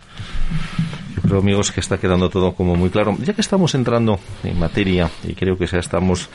Yo 1.14 1.22
creo, 1.22 1.38
amigos, 1.38 1.72
que 1.72 1.80
está 1.80 1.98
quedando 1.98 2.30
todo 2.30 2.54
como 2.54 2.74
muy 2.76 2.90
claro. 2.90 3.16
Ya 3.22 3.34
que 3.34 3.40
estamos 3.40 3.74
entrando 3.74 4.18
en 4.44 4.58
materia 4.58 5.10
y 5.24 5.34
creo 5.34 5.56
que 5.56 5.66
ya 5.66 5.78
estamos 5.78 6.28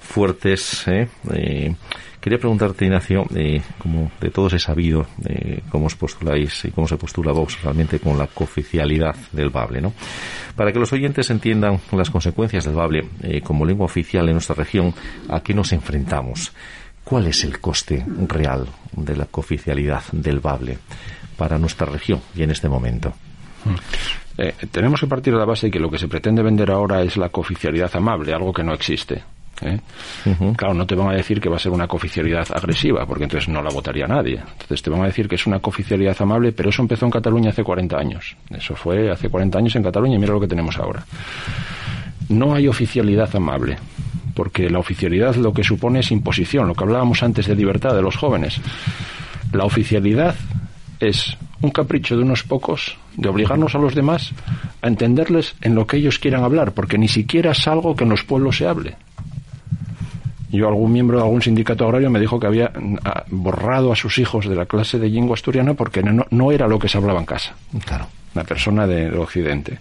fuertes, 0.00 0.86
¿eh? 0.88 1.08
eh 1.32 1.74
quería 2.20 2.38
preguntarte, 2.38 2.84
Ignacio, 2.84 3.24
eh, 3.34 3.62
como 3.78 4.10
de 4.20 4.30
todos 4.30 4.52
he 4.52 4.58
sabido 4.58 5.06
eh, 5.24 5.62
cómo 5.70 5.86
os 5.86 5.96
postuláis 5.96 6.64
y 6.64 6.70
cómo 6.70 6.88
se 6.88 6.96
postula 6.96 7.32
Vox 7.32 7.62
realmente 7.62 8.00
con 8.00 8.18
la 8.18 8.26
cooficialidad 8.26 9.14
del 9.32 9.50
Bable, 9.50 9.80
¿no? 9.80 9.92
Para 10.56 10.72
que 10.72 10.78
los 10.78 10.92
oyentes 10.92 11.30
entiendan 11.30 11.80
las 11.92 12.10
consecuencias 12.10 12.64
del 12.64 12.74
Bable 12.74 13.08
eh, 13.22 13.40
como 13.40 13.64
lengua 13.64 13.86
oficial 13.86 14.26
en 14.26 14.34
nuestra 14.34 14.56
región, 14.56 14.94
¿a 15.28 15.40
qué 15.40 15.54
nos 15.54 15.72
enfrentamos? 15.72 16.52
¿Cuál 17.04 17.28
es 17.28 17.44
el 17.44 17.60
coste 17.60 18.04
real 18.26 18.66
de 18.92 19.16
la 19.16 19.26
cooficialidad 19.26 20.02
del 20.12 20.40
Bable 20.40 20.78
para 21.36 21.56
nuestra 21.56 21.86
región 21.86 22.20
y 22.34 22.42
en 22.42 22.50
este 22.50 22.68
momento? 22.68 23.14
Eh, 24.36 24.54
tenemos 24.70 25.00
que 25.00 25.06
partir 25.06 25.32
de 25.32 25.38
la 25.40 25.44
base 25.44 25.66
de 25.66 25.70
que 25.72 25.80
lo 25.80 25.90
que 25.90 25.98
se 25.98 26.06
pretende 26.06 26.42
vender 26.42 26.70
ahora 26.70 27.02
es 27.02 27.16
la 27.16 27.28
cooficialidad 27.28 27.90
amable, 27.96 28.32
algo 28.32 28.52
que 28.52 28.62
no 28.62 28.72
existe. 28.72 29.22
¿eh? 29.62 29.80
Claro, 30.56 30.74
no 30.74 30.86
te 30.86 30.94
van 30.94 31.08
a 31.08 31.14
decir 31.14 31.40
que 31.40 31.48
va 31.48 31.56
a 31.56 31.58
ser 31.58 31.72
una 31.72 31.88
cooficialidad 31.88 32.46
agresiva, 32.52 33.04
porque 33.06 33.24
entonces 33.24 33.48
no 33.48 33.62
la 33.62 33.70
votaría 33.70 34.06
nadie. 34.06 34.36
Entonces 34.36 34.82
te 34.82 34.90
van 34.90 35.02
a 35.02 35.06
decir 35.06 35.28
que 35.28 35.34
es 35.34 35.46
una 35.46 35.58
cooficialidad 35.58 36.16
amable, 36.20 36.52
pero 36.52 36.70
eso 36.70 36.82
empezó 36.82 37.06
en 37.06 37.10
Cataluña 37.10 37.50
hace 37.50 37.64
40 37.64 37.96
años. 37.98 38.36
Eso 38.50 38.74
fue 38.76 39.10
hace 39.10 39.28
40 39.28 39.58
años 39.58 39.76
en 39.76 39.82
Cataluña 39.82 40.16
y 40.16 40.18
mira 40.18 40.32
lo 40.32 40.40
que 40.40 40.48
tenemos 40.48 40.78
ahora. 40.78 41.04
No 42.28 42.54
hay 42.54 42.68
oficialidad 42.68 43.34
amable, 43.34 43.78
porque 44.34 44.68
la 44.70 44.78
oficialidad 44.78 45.34
lo 45.36 45.52
que 45.52 45.64
supone 45.64 46.00
es 46.00 46.10
imposición, 46.10 46.68
lo 46.68 46.74
que 46.74 46.84
hablábamos 46.84 47.22
antes 47.22 47.46
de 47.46 47.56
libertad 47.56 47.94
de 47.94 48.02
los 48.02 48.16
jóvenes. 48.16 48.60
La 49.52 49.64
oficialidad 49.64 50.34
es 51.00 51.36
un 51.62 51.70
capricho 51.70 52.16
de 52.16 52.22
unos 52.22 52.42
pocos 52.44 52.96
de 53.18 53.28
obligarnos 53.28 53.74
a 53.74 53.78
los 53.78 53.94
demás 53.94 54.32
a 54.80 54.86
entenderles 54.86 55.56
en 55.60 55.74
lo 55.74 55.86
que 55.86 55.96
ellos 55.96 56.18
quieran 56.18 56.44
hablar, 56.44 56.72
porque 56.72 56.96
ni 56.96 57.08
siquiera 57.08 57.50
es 57.50 57.66
algo 57.66 57.94
que 57.94 58.04
en 58.04 58.10
los 58.10 58.22
pueblos 58.22 58.56
se 58.56 58.66
hable. 58.66 58.96
Yo, 60.50 60.66
algún 60.66 60.92
miembro 60.92 61.18
de 61.18 61.24
algún 61.24 61.42
sindicato 61.42 61.84
agrario 61.84 62.08
me 62.10 62.20
dijo 62.20 62.40
que 62.40 62.46
había 62.46 62.72
ah, 63.04 63.24
borrado 63.28 63.92
a 63.92 63.96
sus 63.96 64.16
hijos 64.18 64.48
de 64.48 64.54
la 64.54 64.64
clase 64.64 64.98
de 64.98 65.10
lengua 65.10 65.34
asturiana 65.34 65.74
porque 65.74 66.02
no, 66.02 66.52
era 66.52 66.66
lo 66.66 66.78
que 66.78 66.88
se 66.88 66.96
hablaba 66.96 67.20
en 67.20 67.26
casa. 67.26 67.54
Claro. 67.84 68.06
Una 68.34 68.44
persona 68.44 68.86
del 68.86 69.14
Occidente. 69.18 69.78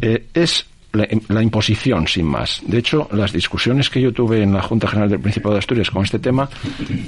Eh, 0.00 0.28
es 0.32 0.66
la, 0.98 1.42
imposición, 1.42 2.06
sin 2.06 2.26
más. 2.26 2.60
De 2.66 2.78
hecho, 2.78 3.08
las 3.12 3.32
discusiones 3.32 3.90
que 3.90 4.00
yo 4.00 4.12
tuve 4.12 4.42
en 4.42 4.52
la 4.52 4.62
Junta 4.62 4.88
General 4.88 5.08
del 5.08 5.20
Principado 5.20 5.54
de 5.54 5.60
Asturias 5.60 5.90
con 5.90 6.04
este 6.04 6.18
tema, 6.18 6.48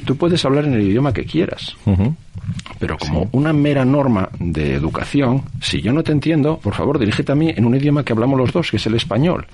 tú 0.04 0.16
puedes 0.16 0.44
hablar 0.44 0.64
en 0.64 0.74
el 0.74 0.82
idioma 0.82 1.12
que 1.12 1.24
quieras. 1.24 1.76
Pero 2.78 2.96
como 2.96 3.28
una 3.32 3.52
mera 3.52 3.84
norma 3.84 4.28
de 4.38 4.74
educación, 4.74 5.42
si 5.60 5.82
yo 5.82 5.92
no 5.92 6.02
te 6.02 6.12
entiendo, 6.12 6.58
por 6.58 6.74
favor, 6.74 6.98
dirígete 6.98 7.32
a 7.32 7.34
mí 7.34 7.52
en 7.54 7.64
un 7.64 7.74
idioma 7.74 8.04
que 8.04 8.12
hablamos 8.12 8.38
los 8.38 8.52
dos, 8.52 8.70
que 8.70 8.78
es 8.78 8.86
el 8.86 8.94
español. 8.94 9.46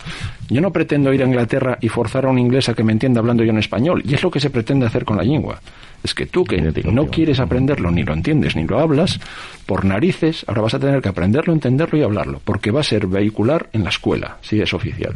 Yo 0.48 0.60
no 0.60 0.72
pretendo 0.72 1.12
ir 1.12 1.22
a 1.22 1.26
Inglaterra 1.26 1.78
y 1.80 1.88
forzar 1.88 2.26
a 2.26 2.28
un 2.28 2.38
inglés 2.38 2.68
a 2.68 2.74
que 2.74 2.84
me 2.84 2.92
entienda 2.92 3.20
hablando 3.20 3.42
yo 3.42 3.50
en 3.50 3.58
español, 3.58 4.02
y 4.06 4.14
es 4.14 4.22
lo 4.22 4.30
que 4.30 4.40
se 4.40 4.50
pretende 4.50 4.86
hacer 4.86 5.04
con 5.04 5.16
la 5.16 5.24
lengua 5.24 5.60
es 6.02 6.14
que 6.14 6.26
tú 6.26 6.44
que 6.44 6.60
no 6.60 7.06
quieres 7.06 7.40
aprenderlo, 7.40 7.90
ni 7.90 8.02
lo 8.02 8.12
entiendes, 8.12 8.56
ni 8.56 8.64
lo 8.64 8.78
hablas, 8.78 9.18
por 9.66 9.84
narices, 9.84 10.44
ahora 10.46 10.62
vas 10.62 10.74
a 10.74 10.78
tener 10.78 11.02
que 11.02 11.08
aprenderlo, 11.08 11.52
entenderlo 11.52 11.98
y 11.98 12.02
hablarlo, 12.02 12.40
porque 12.44 12.70
va 12.70 12.80
a 12.80 12.84
ser 12.84 13.06
vehicular 13.06 13.68
en 13.72 13.84
la 13.84 13.90
escuela, 13.90 14.38
si 14.42 14.60
es 14.60 14.72
oficial. 14.72 15.14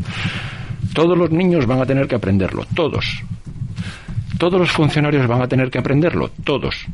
Todos 0.95 1.17
los 1.17 1.31
niños 1.31 1.67
van 1.67 1.81
a 1.81 1.87
tener 1.87 2.09
que 2.09 2.17
aprenderlo, 2.17 2.67
todos. 2.75 3.23
Todos 4.39 4.59
los 4.59 4.71
funcionarios 4.71 5.27
van 5.27 5.43
a 5.43 5.49
tener 5.49 5.71
que 5.71 5.79
aprenderlo, 5.79 6.31
todos. 6.45 6.87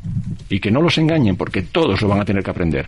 Y 0.51 0.61
que 0.61 0.71
no 0.71 0.83
los 0.83 0.99
engañen, 0.99 1.37
porque 1.37 1.63
todos 1.63 2.03
lo 2.03 2.09
van 2.09 2.21
a 2.21 2.25
tener 2.25 2.43
que 2.43 2.51
aprender. 2.51 2.87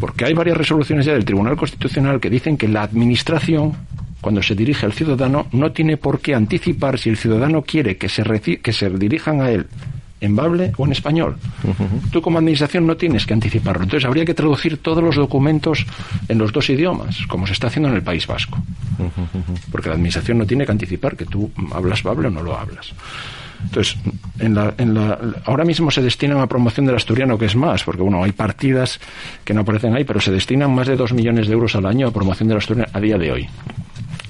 Porque 0.00 0.24
hay 0.24 0.32
varias 0.32 0.56
resoluciones 0.56 1.06
ya 1.06 1.12
del 1.12 1.24
Tribunal 1.24 1.56
Constitucional 1.56 2.18
que 2.18 2.30
dicen 2.30 2.56
que 2.56 2.66
la 2.66 2.82
Administración 2.82 3.76
cuando 4.22 4.40
se 4.40 4.54
dirige 4.54 4.86
al 4.86 4.92
ciudadano, 4.92 5.48
no 5.50 5.72
tiene 5.72 5.96
por 5.96 6.20
qué 6.20 6.34
anticipar 6.34 6.96
si 6.96 7.10
el 7.10 7.16
ciudadano 7.16 7.62
quiere 7.62 7.96
que 7.96 8.08
se, 8.08 8.22
que 8.40 8.72
se 8.72 8.88
dirijan 8.90 9.40
a 9.40 9.50
él 9.50 9.66
en 10.22 10.36
bable 10.36 10.72
o 10.78 10.86
en 10.86 10.92
español. 10.92 11.36
Tú 12.10 12.22
como 12.22 12.38
administración 12.38 12.86
no 12.86 12.96
tienes 12.96 13.26
que 13.26 13.34
anticiparlo. 13.34 13.82
Entonces 13.82 14.06
habría 14.06 14.24
que 14.24 14.34
traducir 14.34 14.78
todos 14.78 15.02
los 15.02 15.16
documentos 15.16 15.84
en 16.28 16.38
los 16.38 16.52
dos 16.52 16.70
idiomas, 16.70 17.26
como 17.26 17.46
se 17.46 17.52
está 17.52 17.66
haciendo 17.66 17.88
en 17.88 17.96
el 17.96 18.02
País 18.02 18.26
Vasco. 18.26 18.58
Porque 19.70 19.88
la 19.88 19.96
administración 19.96 20.38
no 20.38 20.46
tiene 20.46 20.64
que 20.64 20.72
anticipar 20.72 21.16
que 21.16 21.26
tú 21.26 21.50
hablas 21.72 22.02
bable 22.02 22.28
o 22.28 22.30
no 22.30 22.42
lo 22.42 22.56
hablas. 22.56 22.94
Entonces, 23.64 23.96
en 24.38 24.54
la, 24.54 24.74
en 24.78 24.94
la, 24.94 25.18
ahora 25.44 25.64
mismo 25.64 25.90
se 25.90 26.02
destinan 26.02 26.38
a 26.38 26.46
promoción 26.46 26.86
del 26.86 26.96
asturiano, 26.96 27.38
que 27.38 27.46
es 27.46 27.54
más, 27.54 27.84
porque 27.84 28.02
bueno, 28.02 28.22
hay 28.22 28.32
partidas 28.32 29.00
que 29.44 29.54
no 29.54 29.60
aparecen 29.60 29.94
ahí, 29.94 30.04
pero 30.04 30.20
se 30.20 30.32
destinan 30.32 30.74
más 30.74 30.88
de 30.88 30.96
dos 30.96 31.12
millones 31.12 31.46
de 31.46 31.52
euros 31.52 31.74
al 31.76 31.86
año 31.86 32.08
a 32.08 32.10
promoción 32.10 32.48
del 32.48 32.58
asturiano 32.58 32.90
a 32.92 33.00
día 33.00 33.18
de 33.18 33.32
hoy. 33.32 33.48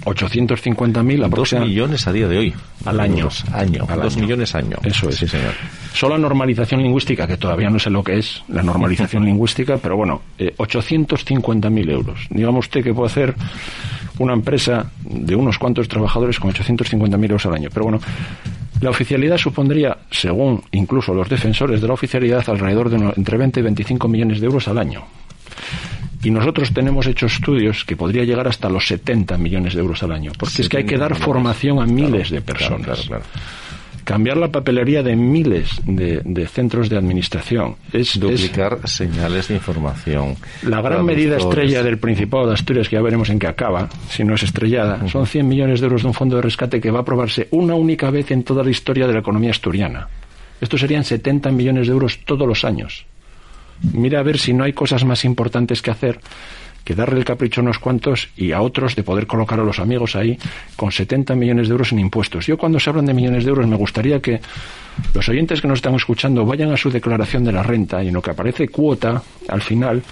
850.000 0.04 1.28
Dos 1.28 1.52
millones 1.52 2.06
a 2.06 2.12
día 2.12 2.28
de 2.28 2.38
hoy. 2.38 2.54
Al 2.84 3.00
año. 3.00 3.28
año. 3.52 3.86
Dos 3.86 4.16
millones 4.16 4.54
año. 4.54 4.76
Eso 4.82 5.08
es. 5.08 5.16
Sí, 5.16 5.28
señor. 5.28 5.52
Solo 5.94 6.18
normalización 6.18 6.82
lingüística, 6.82 7.26
que 7.26 7.36
todavía 7.36 7.70
no 7.70 7.78
sé 7.78 7.90
lo 7.90 8.02
que 8.02 8.18
es, 8.18 8.42
la 8.48 8.62
normalización 8.62 9.24
lingüística, 9.26 9.78
pero 9.78 9.96
bueno, 9.96 10.22
eh, 10.38 10.54
850.000 10.56 11.90
euros. 11.90 12.26
Digamos 12.30 12.66
usted 12.66 12.82
que 12.82 12.94
puede 12.94 13.10
hacer 13.10 13.34
una 14.18 14.34
empresa 14.34 14.90
de 15.04 15.34
unos 15.34 15.58
cuantos 15.58 15.88
trabajadores 15.88 16.38
con 16.38 16.52
850.000 16.52 17.22
euros 17.22 17.46
al 17.46 17.54
año. 17.54 17.68
Pero 17.72 17.84
bueno, 17.84 18.00
la 18.80 18.90
oficialidad 18.90 19.38
supondría, 19.38 19.96
según 20.10 20.62
incluso 20.72 21.14
los 21.14 21.28
defensores 21.28 21.80
de 21.80 21.86
la 21.86 21.94
oficialidad, 21.94 22.48
alrededor 22.48 22.90
de 22.90 23.12
entre 23.16 23.38
20 23.38 23.60
y 23.60 23.62
25 23.62 24.08
millones 24.08 24.40
de 24.40 24.46
euros 24.46 24.66
al 24.68 24.78
año. 24.78 25.04
Y 26.24 26.30
nosotros 26.30 26.72
tenemos 26.72 27.06
hecho 27.06 27.26
estudios 27.26 27.84
que 27.84 27.96
podría 27.96 28.24
llegar 28.24 28.46
hasta 28.46 28.68
los 28.68 28.86
70 28.86 29.36
millones 29.38 29.74
de 29.74 29.80
euros 29.80 30.02
al 30.04 30.12
año, 30.12 30.30
porque 30.38 30.62
es 30.62 30.68
que 30.68 30.78
hay 30.78 30.84
que 30.84 30.96
dar 30.96 31.16
formación 31.16 31.80
a 31.80 31.86
miles 31.86 32.30
de 32.30 32.40
personas. 32.40 33.10
Cambiar 34.04 34.36
la 34.36 34.50
papelería 34.50 35.02
de 35.02 35.14
miles 35.14 35.70
de, 35.84 36.46
centros 36.46 36.88
de 36.88 36.96
administración. 36.96 37.76
Es, 37.92 38.18
Duplicar 38.18 38.88
señales 38.88 39.48
de 39.48 39.54
información. 39.54 40.36
La 40.62 40.80
gran 40.80 41.04
medida 41.04 41.36
estrella 41.36 41.82
del 41.82 41.98
Principado 41.98 42.46
de 42.46 42.54
Asturias, 42.54 42.88
que 42.88 42.96
ya 42.96 43.02
veremos 43.02 43.30
en 43.30 43.38
qué 43.38 43.48
acaba, 43.48 43.88
si 44.08 44.24
no 44.24 44.34
es 44.34 44.42
estrellada, 44.42 45.08
son 45.08 45.26
100 45.26 45.46
millones 45.46 45.80
de 45.80 45.86
euros 45.86 46.02
de 46.02 46.08
un 46.08 46.14
fondo 46.14 46.36
de 46.36 46.42
rescate 46.42 46.80
que 46.80 46.90
va 46.90 47.00
a 47.00 47.02
aprobarse 47.02 47.48
una 47.50 47.74
única 47.74 48.10
vez 48.10 48.30
en 48.30 48.44
toda 48.44 48.62
la 48.62 48.70
historia 48.70 49.06
de 49.06 49.12
la 49.12 49.20
economía 49.20 49.50
asturiana. 49.50 50.08
Estos 50.60 50.80
serían 50.80 51.04
70 51.04 51.50
millones 51.50 51.88
de 51.88 51.92
euros 51.92 52.20
todos 52.24 52.46
los 52.46 52.64
años 52.64 53.06
mira 53.92 54.20
a 54.20 54.22
ver 54.22 54.38
si 54.38 54.52
no 54.52 54.64
hay 54.64 54.72
cosas 54.72 55.04
más 55.04 55.24
importantes 55.24 55.82
que 55.82 55.90
hacer 55.90 56.20
que 56.84 56.94
darle 56.94 57.18
el 57.18 57.24
capricho 57.24 57.60
a 57.60 57.64
unos 57.64 57.78
cuantos 57.78 58.28
y 58.36 58.52
a 58.52 58.60
otros 58.60 58.96
de 58.96 59.02
poder 59.02 59.26
colocar 59.26 59.60
a 59.60 59.64
los 59.64 59.78
amigos 59.78 60.16
ahí 60.16 60.38
con 60.76 60.90
70 60.90 61.34
millones 61.34 61.68
de 61.68 61.72
euros 61.72 61.92
en 61.92 62.00
impuestos. 62.00 62.46
Yo 62.46 62.58
cuando 62.58 62.80
se 62.80 62.90
hablan 62.90 63.06
de 63.06 63.14
millones 63.14 63.44
de 63.44 63.50
euros 63.50 63.66
me 63.66 63.76
gustaría 63.76 64.20
que 64.20 64.40
los 65.14 65.28
oyentes 65.28 65.60
que 65.60 65.68
nos 65.68 65.78
están 65.78 65.94
escuchando 65.94 66.44
vayan 66.44 66.72
a 66.72 66.76
su 66.76 66.90
declaración 66.90 67.44
de 67.44 67.52
la 67.52 67.62
renta 67.62 68.02
y 68.02 68.08
en 68.08 68.14
lo 68.14 68.22
que 68.22 68.32
aparece 68.32 68.68
cuota 68.68 69.22
al 69.48 69.62
final 69.62 70.02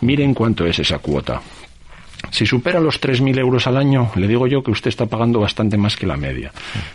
miren 0.00 0.34
cuánto 0.34 0.66
es 0.66 0.78
esa 0.78 0.98
cuota. 0.98 1.40
Si 2.32 2.46
supera 2.46 2.80
los 2.80 2.98
3.000 2.98 3.38
euros 3.38 3.66
al 3.66 3.76
año, 3.76 4.10
le 4.16 4.26
digo 4.26 4.46
yo 4.46 4.62
que 4.62 4.70
usted 4.70 4.88
está 4.88 5.04
pagando 5.04 5.38
bastante 5.38 5.76
más 5.76 5.96
que 5.96 6.06
la 6.06 6.16
media. 6.16 6.50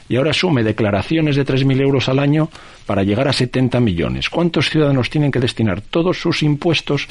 Y 0.09 0.15
ahora 0.15 0.33
sume 0.33 0.63
declaraciones 0.63 1.35
de 1.35 1.45
3.000 1.45 1.79
euros 1.79 2.09
al 2.09 2.17
año 2.17 2.49
para 2.87 3.03
llegar 3.03 3.27
a 3.27 3.33
70 3.33 3.79
millones. 3.79 4.29
¿Cuántos 4.31 4.71
ciudadanos 4.71 5.11
tienen 5.11 5.31
que 5.31 5.39
destinar 5.39 5.81
todos 5.81 6.19
sus 6.19 6.41
impuestos 6.41 7.07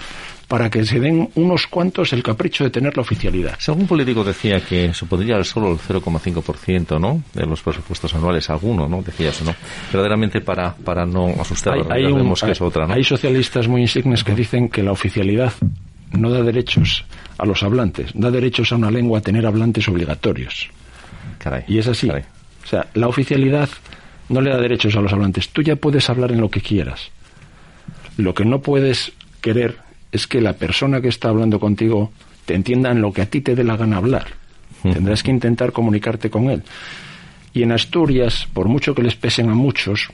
para 0.48 0.68
que 0.70 0.84
se 0.84 0.98
den 0.98 1.30
unos 1.36 1.68
cuantos 1.68 2.12
el 2.12 2.24
capricho 2.24 2.64
de 2.64 2.70
tener 2.70 2.96
la 2.96 3.02
oficialidad? 3.02 3.56
Algún 3.68 3.86
político 3.86 4.24
decía 4.24 4.60
que 4.60 4.92
supondría 4.92 5.42
solo 5.44 5.70
el 5.70 5.78
0,5% 5.78 6.98
¿no? 6.98 7.22
de 7.32 7.46
los 7.46 7.62
presupuestos 7.62 8.12
anuales, 8.12 8.50
alguno 8.50 8.88
no 8.88 9.02
decía 9.02 9.30
eso, 9.30 9.44
¿no? 9.44 9.54
Verdaderamente 9.92 10.40
para, 10.40 10.74
para 10.74 11.06
no 11.06 11.28
asustar, 11.40 11.74
hay, 11.92 12.12
que 12.12 12.50
es 12.50 12.60
otra, 12.60 12.88
¿no? 12.88 12.94
hay 12.94 13.04
socialistas 13.04 13.68
muy 13.68 13.82
insignes 13.82 14.24
que 14.24 14.34
dicen 14.34 14.68
que 14.68 14.82
la 14.82 14.90
oficialidad 14.90 15.52
no 16.10 16.30
da 16.30 16.42
derechos 16.42 17.04
a 17.38 17.46
los 17.46 17.62
hablantes, 17.62 18.10
da 18.14 18.30
derechos 18.30 18.72
a 18.72 18.76
una 18.76 18.90
lengua 18.90 19.18
a 19.18 19.22
tener 19.22 19.46
hablantes 19.46 19.88
obligatorios. 19.88 20.68
y 21.68 21.78
es 21.78 21.86
así. 21.86 22.10
O 22.10 22.66
sea, 22.66 22.86
la 22.94 23.08
oficialidad 23.08 23.68
no 24.28 24.40
le 24.40 24.50
da 24.50 24.58
derechos 24.58 24.96
a 24.96 25.00
los 25.00 25.12
hablantes. 25.12 25.48
Tú 25.50 25.62
ya 25.62 25.76
puedes 25.76 26.08
hablar 26.10 26.32
en 26.32 26.40
lo 26.40 26.50
que 26.50 26.60
quieras. 26.60 27.10
Lo 28.16 28.34
que 28.34 28.44
no 28.44 28.60
puedes 28.60 29.12
querer 29.40 29.76
es 30.10 30.26
que 30.26 30.40
la 30.40 30.54
persona 30.54 31.00
que 31.00 31.08
está 31.08 31.28
hablando 31.28 31.60
contigo 31.60 32.10
te 32.44 32.54
entienda 32.54 32.90
en 32.90 33.00
lo 33.00 33.12
que 33.12 33.22
a 33.22 33.26
ti 33.26 33.40
te 33.40 33.54
dé 33.54 33.64
la 33.64 33.76
gana 33.76 33.98
hablar. 33.98 34.26
Tendrás 34.82 35.22
que 35.22 35.30
intentar 35.30 35.72
comunicarte 35.72 36.30
con 36.30 36.48
él. 36.48 36.62
Y 37.52 37.62
en 37.62 37.72
Asturias, 37.72 38.46
por 38.52 38.68
mucho 38.68 38.94
que 38.94 39.02
les 39.02 39.16
pesen 39.16 39.50
a 39.50 39.54
muchos, 39.54 40.08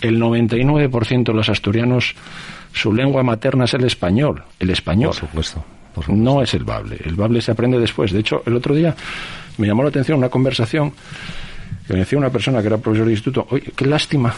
el 0.00 0.20
99% 0.20 1.24
de 1.24 1.32
los 1.32 1.48
asturianos 1.48 2.14
su 2.72 2.92
lengua 2.92 3.22
materna 3.22 3.64
es 3.64 3.74
el 3.74 3.84
español. 3.84 4.42
El 4.58 4.70
español. 4.70 5.10
Por 5.10 5.20
supuesto, 5.20 5.64
No 6.08 6.42
es 6.42 6.54
el 6.54 6.64
bable. 6.64 6.98
El 7.04 7.14
bable 7.14 7.40
se 7.40 7.52
aprende 7.52 7.78
después. 7.78 8.12
De 8.12 8.20
hecho, 8.20 8.42
el 8.46 8.54
otro 8.54 8.74
día 8.74 8.94
me 9.58 9.66
llamó 9.66 9.82
la 9.82 9.90
atención 9.90 10.18
una 10.18 10.28
conversación 10.28 10.92
que 11.86 11.92
me 11.92 12.00
decía 12.00 12.18
una 12.18 12.30
persona 12.30 12.60
que 12.60 12.68
era 12.68 12.78
profesor 12.78 13.06
de 13.06 13.12
instituto. 13.12 13.46
Oye, 13.50 13.72
qué 13.76 13.86
lástima 13.86 14.34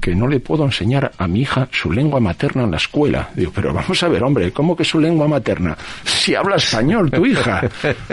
que 0.00 0.14
no 0.14 0.26
le 0.26 0.40
puedo 0.40 0.64
enseñar 0.64 1.12
a 1.18 1.26
mi 1.26 1.40
hija 1.40 1.68
su 1.72 1.90
lengua 1.92 2.20
materna 2.20 2.64
en 2.64 2.70
la 2.70 2.76
escuela. 2.76 3.28
Digo, 3.34 3.52
pero 3.54 3.72
vamos 3.72 4.02
a 4.02 4.08
ver, 4.08 4.22
hombre, 4.22 4.52
¿cómo 4.52 4.76
que 4.76 4.84
su 4.84 4.98
lengua 4.98 5.28
materna? 5.28 5.76
Si 6.04 6.34
habla 6.34 6.56
español 6.56 7.10
tu 7.10 7.24
hija, 7.26 7.68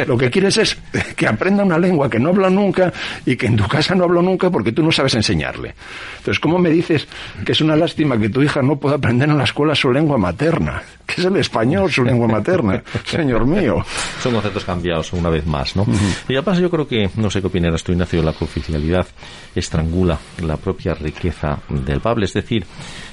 lo 0.07 0.17
que 0.17 0.29
quieres 0.29 0.57
es 0.57 0.77
que 1.15 1.27
aprenda 1.27 1.63
una 1.63 1.77
lengua 1.77 2.09
que 2.09 2.19
no 2.19 2.29
habla 2.29 2.49
nunca 2.49 2.91
y 3.25 3.35
que 3.35 3.47
en 3.47 3.55
tu 3.55 3.67
casa 3.67 3.95
no 3.95 4.05
habló 4.05 4.21
nunca 4.21 4.49
porque 4.49 4.71
tú 4.71 4.83
no 4.83 4.91
sabes 4.91 5.15
enseñarle. 5.15 5.75
Entonces, 6.17 6.39
¿cómo 6.39 6.57
me 6.57 6.69
dices 6.69 7.07
que 7.45 7.51
es 7.51 7.61
una 7.61 7.75
lástima 7.75 8.17
que 8.17 8.29
tu 8.29 8.41
hija 8.41 8.61
no 8.61 8.77
pueda 8.77 8.95
aprender 8.95 9.29
en 9.29 9.37
la 9.37 9.43
escuela 9.43 9.75
su 9.75 9.91
lengua 9.91 10.17
materna? 10.17 10.81
Que 11.05 11.21
es 11.21 11.25
el 11.25 11.35
español 11.37 11.91
su 11.91 12.03
lengua 12.03 12.27
materna, 12.27 12.81
señor 13.05 13.45
mío. 13.45 13.85
Son 14.21 14.33
conceptos 14.33 14.65
cambiados 14.65 15.13
una 15.13 15.29
vez 15.29 15.45
más, 15.45 15.75
¿no? 15.75 15.85
Y 16.27 16.35
además 16.35 16.57
yo 16.57 16.69
creo 16.69 16.87
que, 16.87 17.09
no 17.15 17.29
sé 17.29 17.41
qué 17.41 17.47
opinarás 17.47 17.83
tú, 17.83 17.91
Ignacio, 17.91 18.23
la 18.23 18.33
cooficialidad 18.33 19.05
estrangula 19.53 20.17
la 20.41 20.57
propia 20.57 20.93
riqueza 20.93 21.59
del 21.83 21.99
Pable. 21.99 22.25
Es 22.25 22.33
decir, 22.33 22.65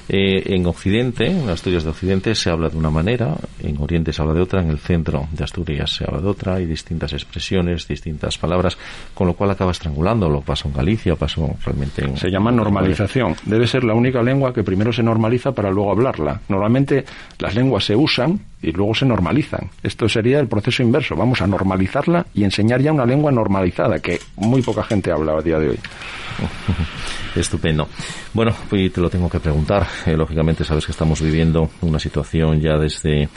eh, 0.09 0.43
en 0.53 0.65
Occidente, 0.65 1.27
en 1.27 1.49
Asturias 1.49 1.83
de 1.83 1.89
Occidente, 1.89 2.35
se 2.35 2.49
habla 2.49 2.69
de 2.69 2.77
una 2.77 2.89
manera, 2.89 3.35
en 3.61 3.81
Oriente 3.81 4.11
se 4.11 4.21
habla 4.21 4.33
de 4.33 4.41
otra, 4.41 4.61
en 4.61 4.69
el 4.69 4.79
centro 4.79 5.27
de 5.31 5.43
Asturias 5.43 5.91
se 5.91 6.03
habla 6.05 6.21
de 6.21 6.27
otra, 6.27 6.55
hay 6.55 6.65
distintas 6.65 7.13
expresiones, 7.13 7.87
distintas 7.87 8.37
palabras, 8.37 8.77
con 9.13 9.27
lo 9.27 9.33
cual 9.33 9.51
acaba 9.51 9.71
estrangulando. 9.71 10.29
Lo 10.29 10.41
pasó 10.41 10.67
en 10.67 10.73
Galicia, 10.73 11.15
pasó 11.15 11.55
realmente 11.65 12.03
en. 12.03 12.17
Se 12.17 12.29
llama 12.29 12.51
normalización. 12.51 13.35
Debe 13.45 13.67
ser 13.67 13.83
la 13.83 13.93
única 13.93 14.21
lengua 14.21 14.53
que 14.53 14.63
primero 14.63 14.91
se 14.91 15.03
normaliza 15.03 15.51
para 15.51 15.71
luego 15.71 15.91
hablarla. 15.91 16.41
Normalmente 16.49 17.05
las 17.39 17.55
lenguas 17.55 17.85
se 17.85 17.95
usan 17.95 18.39
y 18.61 18.71
luego 18.71 18.95
se 18.95 19.05
normalizan. 19.05 19.69
Esto 19.83 20.07
sería 20.09 20.39
el 20.39 20.47
proceso 20.47 20.83
inverso. 20.83 21.15
Vamos 21.15 21.41
a 21.41 21.47
normalizarla 21.47 22.25
y 22.33 22.43
enseñar 22.43 22.81
ya 22.81 22.91
una 22.91 23.05
lengua 23.05 23.31
normalizada 23.31 23.99
que 23.99 24.19
muy 24.37 24.61
poca 24.61 24.83
gente 24.83 25.11
habla 25.11 25.37
a 25.37 25.41
día 25.41 25.59
de 25.59 25.69
hoy. 25.69 25.79
Estupendo. 27.35 27.87
Bueno, 28.33 28.53
pues 28.69 28.93
te 28.93 29.01
lo 29.01 29.09
tengo 29.09 29.29
que 29.29 29.39
preguntar. 29.39 29.87
Eh, 30.05 30.17
lógicamente 30.17 30.63
sabes 30.63 30.85
que 30.85 30.91
estamos 30.91 31.21
viviendo 31.21 31.69
una 31.81 31.99
situación 31.99 32.59
ya 32.59 32.77
desde 32.77 33.29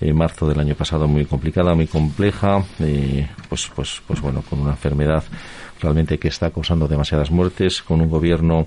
eh, 0.00 0.12
marzo 0.12 0.46
del 0.46 0.60
año 0.60 0.74
pasado 0.74 1.08
muy 1.08 1.24
complicada, 1.24 1.74
muy 1.74 1.86
compleja, 1.86 2.64
eh, 2.80 3.28
pues, 3.48 3.70
pues, 3.74 4.02
pues 4.06 4.20
bueno, 4.20 4.42
con 4.48 4.60
una 4.60 4.72
enfermedad 4.72 5.24
realmente 5.80 6.18
que 6.18 6.28
está 6.28 6.50
causando 6.50 6.88
demasiadas 6.88 7.30
muertes, 7.30 7.82
con 7.82 8.00
un 8.00 8.08
gobierno 8.08 8.66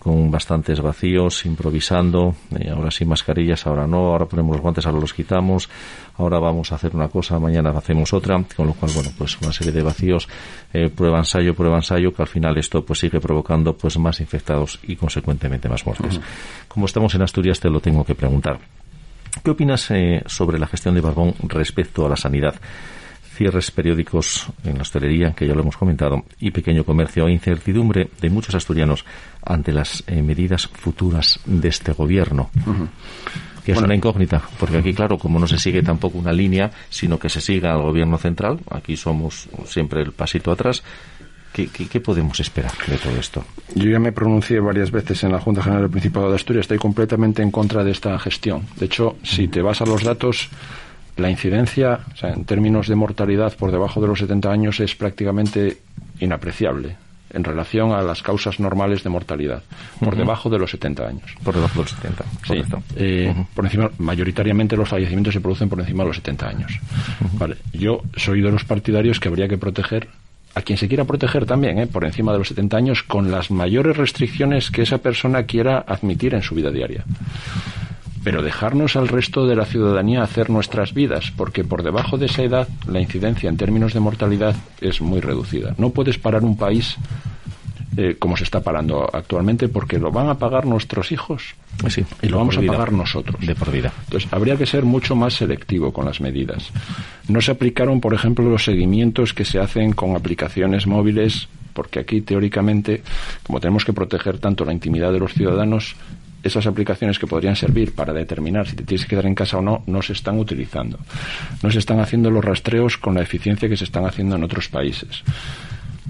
con 0.00 0.32
bastantes 0.32 0.80
vacíos, 0.80 1.46
improvisando, 1.46 2.34
ahora 2.74 2.90
sí 2.90 3.04
mascarillas, 3.04 3.68
ahora 3.68 3.86
no, 3.86 4.08
ahora 4.08 4.26
ponemos 4.26 4.56
los 4.56 4.60
guantes, 4.60 4.84
ahora 4.84 4.98
los 4.98 5.14
quitamos, 5.14 5.68
ahora 6.18 6.38
vamos 6.38 6.72
a 6.72 6.76
hacer 6.76 6.94
una 6.94 7.08
cosa, 7.08 7.38
mañana 7.38 7.70
hacemos 7.70 8.12
otra, 8.12 8.42
con 8.56 8.66
lo 8.66 8.74
cual, 8.74 8.92
bueno, 8.94 9.10
pues 9.16 9.38
una 9.40 9.52
serie 9.52 9.72
de 9.72 9.82
vacíos, 9.82 10.28
eh, 10.72 10.88
prueba 10.88 11.18
ensayo, 11.18 11.54
prueba 11.54 11.76
ensayo, 11.76 12.12
que 12.12 12.22
al 12.22 12.28
final 12.28 12.56
esto 12.58 12.84
pues 12.84 13.00
sigue 13.00 13.20
provocando 13.20 13.76
pues 13.76 13.98
más 13.98 14.20
infectados 14.20 14.78
y 14.82 14.96
consecuentemente 14.96 15.68
más 15.68 15.84
muertes. 15.86 16.20
Como 16.68 16.86
estamos 16.86 17.14
en 17.14 17.22
Asturias, 17.22 17.60
te 17.60 17.70
lo 17.70 17.80
tengo 17.80 18.04
que 18.04 18.14
preguntar. 18.14 18.58
¿Qué 19.44 19.50
opinas 19.50 19.90
eh, 19.90 20.22
sobre 20.26 20.58
la 20.58 20.66
gestión 20.66 20.94
de 20.94 21.00
Barbón 21.00 21.34
respecto 21.48 22.06
a 22.06 22.08
la 22.08 22.16
sanidad? 22.16 22.54
cierres 23.36 23.70
periódicos 23.70 24.46
en 24.64 24.76
la 24.76 24.82
hostelería, 24.82 25.32
que 25.32 25.46
ya 25.46 25.54
lo 25.54 25.60
hemos 25.60 25.76
comentado, 25.76 26.24
y 26.40 26.50
pequeño 26.50 26.84
comercio, 26.84 27.28
e 27.28 27.32
incertidumbre 27.32 28.08
de 28.20 28.30
muchos 28.30 28.54
asturianos 28.54 29.04
ante 29.44 29.72
las 29.72 30.02
eh, 30.06 30.22
medidas 30.22 30.66
futuras 30.66 31.38
de 31.44 31.68
este 31.68 31.92
gobierno. 31.92 32.50
Que 33.66 33.72
es 33.72 33.78
una 33.78 33.96
incógnita, 33.96 34.40
porque 34.60 34.76
aquí, 34.76 34.94
claro, 34.94 35.18
como 35.18 35.40
no 35.40 35.48
se 35.48 35.58
sigue 35.58 35.82
tampoco 35.82 36.18
una 36.18 36.32
línea, 36.32 36.70
sino 36.88 37.18
que 37.18 37.28
se 37.28 37.40
siga 37.40 37.72
al 37.72 37.82
gobierno 37.82 38.16
central, 38.16 38.60
aquí 38.70 38.96
somos 38.96 39.48
siempre 39.64 40.02
el 40.02 40.12
pasito 40.12 40.52
atrás. 40.52 40.84
¿Qué, 41.52 41.66
qué, 41.66 42.00
podemos 42.00 42.38
esperar 42.38 42.70
de 42.86 42.96
todo 42.96 43.18
esto? 43.18 43.44
Yo 43.74 43.90
ya 43.90 43.98
me 43.98 44.12
pronuncié 44.12 44.60
varias 44.60 44.92
veces 44.92 45.24
en 45.24 45.32
la 45.32 45.40
Junta 45.40 45.64
General 45.64 45.82
del 45.82 45.90
Principado 45.90 46.28
de 46.28 46.36
Asturias. 46.36 46.62
Estoy 46.62 46.78
completamente 46.78 47.42
en 47.42 47.50
contra 47.50 47.82
de 47.82 47.90
esta 47.90 48.16
gestión. 48.20 48.62
De 48.76 48.86
hecho, 48.86 49.16
si 49.24 49.48
te 49.48 49.62
vas 49.62 49.80
a 49.80 49.86
los 49.86 50.04
datos, 50.04 50.48
la 51.16 51.28
incidencia, 51.28 52.00
en 52.22 52.44
términos 52.44 52.86
de 52.86 52.94
mortalidad 52.94 53.56
por 53.56 53.72
debajo 53.72 54.00
de 54.00 54.06
los 54.06 54.20
70 54.20 54.48
años, 54.48 54.78
es 54.78 54.94
prácticamente 54.94 55.78
inapreciable 56.20 56.98
en 57.30 57.44
relación 57.44 57.92
a 57.92 58.02
las 58.02 58.22
causas 58.22 58.60
normales 58.60 59.02
de 59.02 59.10
mortalidad, 59.10 59.62
por 60.00 60.16
debajo 60.16 60.48
de 60.48 60.58
los 60.58 60.70
70 60.70 61.06
años. 61.06 61.34
Por 61.44 61.54
debajo 61.54 61.74
de 61.74 61.82
los 61.82 61.90
70, 61.90 62.24
sí. 62.46 62.62
Eh, 62.96 63.34
Por 63.54 63.64
encima, 63.64 63.90
mayoritariamente 63.98 64.76
los 64.76 64.88
fallecimientos 64.88 65.34
se 65.34 65.40
producen 65.40 65.68
por 65.68 65.80
encima 65.80 66.02
de 66.04 66.08
los 66.08 66.16
70 66.16 66.48
años. 66.48 66.80
Vale. 67.32 67.56
Yo 67.72 68.02
soy 68.16 68.40
de 68.40 68.50
los 68.50 68.64
partidarios 68.64 69.20
que 69.20 69.28
habría 69.28 69.48
que 69.48 69.58
proteger 69.58 70.08
a 70.54 70.62
quien 70.62 70.78
se 70.78 70.88
quiera 70.88 71.04
proteger 71.04 71.44
también, 71.44 71.78
¿eh? 71.78 71.86
por 71.86 72.04
encima 72.06 72.32
de 72.32 72.38
los 72.38 72.48
70 72.48 72.76
años, 72.78 73.02
con 73.02 73.30
las 73.30 73.50
mayores 73.50 73.94
restricciones 73.96 74.70
que 74.70 74.82
esa 74.82 74.98
persona 74.98 75.42
quiera 75.42 75.84
admitir 75.86 76.34
en 76.34 76.40
su 76.40 76.54
vida 76.54 76.70
diaria 76.70 77.04
pero 78.26 78.42
dejarnos 78.42 78.96
al 78.96 79.06
resto 79.06 79.46
de 79.46 79.54
la 79.54 79.66
ciudadanía 79.66 80.20
hacer 80.20 80.50
nuestras 80.50 80.92
vidas, 80.92 81.32
porque 81.36 81.62
por 81.62 81.84
debajo 81.84 82.18
de 82.18 82.26
esa 82.26 82.42
edad 82.42 82.66
la 82.88 83.00
incidencia 83.00 83.48
en 83.48 83.56
términos 83.56 83.94
de 83.94 84.00
mortalidad 84.00 84.56
es 84.80 85.00
muy 85.00 85.20
reducida. 85.20 85.76
No 85.78 85.90
puedes 85.90 86.18
parar 86.18 86.42
un 86.42 86.56
país 86.56 86.96
eh, 87.96 88.16
como 88.18 88.36
se 88.36 88.42
está 88.42 88.64
parando 88.64 89.08
actualmente, 89.12 89.68
porque 89.68 90.00
lo 90.00 90.10
van 90.10 90.28
a 90.28 90.34
pagar 90.34 90.66
nuestros 90.66 91.12
hijos 91.12 91.54
y 92.20 92.26
lo 92.26 92.38
vamos 92.38 92.58
a 92.58 92.62
pagar 92.62 92.90
nosotros. 92.90 93.46
De 93.46 93.54
por 93.54 93.70
vida. 93.70 93.92
Entonces, 94.06 94.28
habría 94.32 94.56
que 94.56 94.66
ser 94.66 94.84
mucho 94.84 95.14
más 95.14 95.34
selectivo 95.34 95.92
con 95.92 96.04
las 96.04 96.20
medidas. 96.20 96.72
No 97.28 97.40
se 97.40 97.52
aplicaron, 97.52 98.00
por 98.00 98.12
ejemplo, 98.12 98.50
los 98.50 98.64
seguimientos 98.64 99.34
que 99.34 99.44
se 99.44 99.60
hacen 99.60 99.92
con 99.92 100.16
aplicaciones 100.16 100.88
móviles, 100.88 101.46
porque 101.72 102.00
aquí, 102.00 102.22
teóricamente, 102.22 103.02
como 103.44 103.60
tenemos 103.60 103.84
que 103.84 103.92
proteger 103.92 104.38
tanto 104.38 104.64
la 104.64 104.72
intimidad 104.72 105.12
de 105.12 105.20
los 105.20 105.32
ciudadanos, 105.32 105.94
esas 106.46 106.66
aplicaciones 106.66 107.18
que 107.18 107.26
podrían 107.26 107.56
servir 107.56 107.94
para 107.94 108.12
determinar 108.12 108.66
si 108.66 108.76
te 108.76 108.84
tienes 108.84 109.04
que 109.04 109.10
quedar 109.10 109.26
en 109.26 109.34
casa 109.34 109.58
o 109.58 109.62
no, 109.62 109.82
no 109.86 110.02
se 110.02 110.12
están 110.12 110.38
utilizando. 110.38 110.98
No 111.62 111.70
se 111.70 111.78
están 111.78 112.00
haciendo 112.00 112.30
los 112.30 112.44
rastreos 112.44 112.96
con 112.96 113.14
la 113.14 113.22
eficiencia 113.22 113.68
que 113.68 113.76
se 113.76 113.84
están 113.84 114.04
haciendo 114.04 114.36
en 114.36 114.44
otros 114.44 114.68
países. 114.68 115.22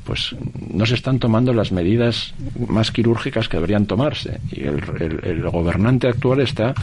Pues 0.05 0.37
no 0.71 0.87
se 0.87 0.95
están 0.95 1.19
tomando 1.19 1.53
las 1.53 1.73
medidas 1.73 2.35
más 2.69 2.93
quirúrgicas 2.93 3.49
que 3.49 3.57
deberían 3.57 3.87
tomarse. 3.87 4.41
Y 4.53 4.63
el, 4.63 5.43
gobernante 5.51 6.07
actual 6.07 6.41
está 6.41 6.75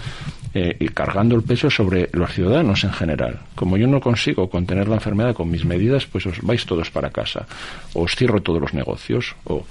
eh, 0.53 0.89
cargando 0.93 1.35
el 1.35 1.43
peso 1.43 1.69
sobre 1.69 2.09
los 2.11 2.33
ciudadanos 2.33 2.83
en 2.83 2.91
general. 2.91 3.39
Como 3.55 3.77
yo 3.77 3.87
no 3.87 4.01
consigo 4.01 4.49
contener 4.49 4.89
la 4.89 4.95
enfermedad 4.95 5.33
con 5.33 5.49
mis 5.49 5.63
medidas, 5.63 6.05
pues 6.05 6.25
os 6.25 6.41
vais 6.41 6.65
todos 6.65 6.91
para 6.91 7.11
casa. 7.11 7.45
O 7.93 8.03
os 8.03 8.15
cierro 8.15 8.41
todos 8.41 8.59
los 8.59 8.73
negocios. 8.73 9.35
O 9.45 9.65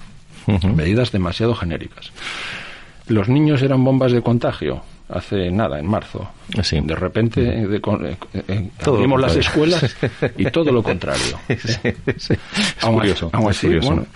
medidas 0.74 1.12
demasiado 1.12 1.54
genéricas. 1.54 2.10
Los 3.08 3.28
niños 3.28 3.62
eran 3.62 3.84
bombas 3.84 4.12
de 4.12 4.22
contagio 4.22 4.82
hace 5.12 5.50
nada, 5.50 5.78
en 5.78 5.86
marzo. 5.86 6.30
De 6.48 6.94
repente 6.94 7.40
de, 7.40 7.76
eh, 7.76 8.16
eh, 8.48 8.70
abrimos 8.84 9.20
las 9.20 9.36
escuelas 9.36 9.94
y 10.36 10.46
todo 10.46 10.72
lo 10.72 10.82
contrario. 10.82 11.38
es 11.48 11.78
curioso. 12.80 13.30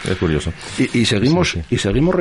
es 0.04 0.16
curioso. 0.16 0.52
Y, 0.78 1.04
seguimos, 1.04 1.56
y 1.70 1.78
seguimos 1.78 2.16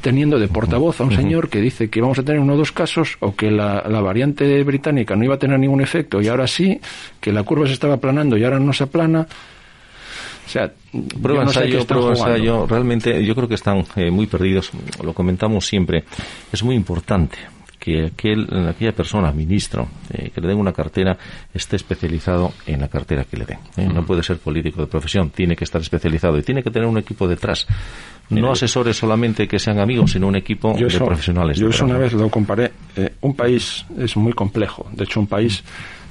teniendo 0.00 0.38
de 0.38 0.48
portavoz 0.48 1.00
a 1.00 1.04
un 1.04 1.14
señor 1.14 1.48
que 1.48 1.60
dice 1.60 1.88
que 1.88 2.00
vamos 2.00 2.18
a 2.18 2.22
tener 2.22 2.40
uno 2.40 2.54
o 2.54 2.56
dos 2.56 2.72
casos 2.72 3.16
o 3.20 3.34
que 3.34 3.50
la, 3.50 3.84
la, 3.88 4.00
variante 4.00 4.62
británica 4.64 5.14
no 5.14 5.24
iba 5.24 5.34
a 5.36 5.38
tener 5.38 5.58
ningún 5.58 5.80
efecto 5.80 6.20
y 6.20 6.28
ahora 6.28 6.46
sí, 6.46 6.80
que 7.20 7.32
la 7.32 7.42
curva 7.44 7.66
se 7.66 7.72
estaba 7.72 7.94
aplanando 7.94 8.36
y 8.36 8.44
ahora 8.44 8.58
no 8.58 8.72
se 8.72 8.84
aplana. 8.84 9.26
O 10.46 10.50
sea, 10.50 10.72
prueba 11.22 11.42
ensayo, 11.42 11.86
prueba 11.86 12.10
ensayo. 12.10 12.66
Realmente 12.66 13.24
yo 13.24 13.34
creo 13.34 13.48
que 13.48 13.54
están 13.54 13.84
eh, 13.96 14.10
muy 14.10 14.26
perdidos. 14.26 14.70
Lo 15.02 15.12
comentamos 15.12 15.66
siempre. 15.66 16.04
Es 16.52 16.62
muy 16.62 16.74
importante 16.74 17.38
que 17.78 18.06
aquel, 18.06 18.48
aquella 18.68 18.92
persona, 18.92 19.30
ministro, 19.32 19.86
eh, 20.12 20.30
que 20.30 20.40
le 20.40 20.48
den 20.48 20.58
una 20.58 20.72
cartera, 20.72 21.16
esté 21.54 21.76
especializado 21.76 22.52
en 22.66 22.80
la 22.80 22.88
cartera 22.88 23.24
que 23.24 23.36
le 23.36 23.44
den. 23.44 23.58
¿eh? 23.76 23.88
No 23.92 24.04
puede 24.04 24.22
ser 24.22 24.38
político 24.38 24.80
de 24.80 24.88
profesión, 24.88 25.30
tiene 25.30 25.54
que 25.54 25.64
estar 25.64 25.80
especializado 25.80 26.38
y 26.38 26.42
tiene 26.42 26.62
que 26.62 26.70
tener 26.70 26.88
un 26.88 26.98
equipo 26.98 27.28
detrás. 27.28 27.66
No 28.30 28.50
asesores 28.50 28.96
solamente 28.96 29.48
que 29.48 29.58
sean 29.58 29.78
amigos, 29.78 30.12
sino 30.12 30.26
un 30.26 30.36
equipo 30.36 30.74
de 30.74 30.86
profesionales. 30.98 31.56
Yo 31.56 31.68
eso 31.68 31.86
una 31.86 31.96
vez 31.96 32.12
lo 32.12 32.28
comparé. 32.28 32.72
un 33.22 33.34
país 33.34 33.86
es 33.96 34.16
muy 34.18 34.34
complejo. 34.34 34.86
De 34.92 35.04
hecho, 35.04 35.20
un 35.20 35.26
país 35.26 35.64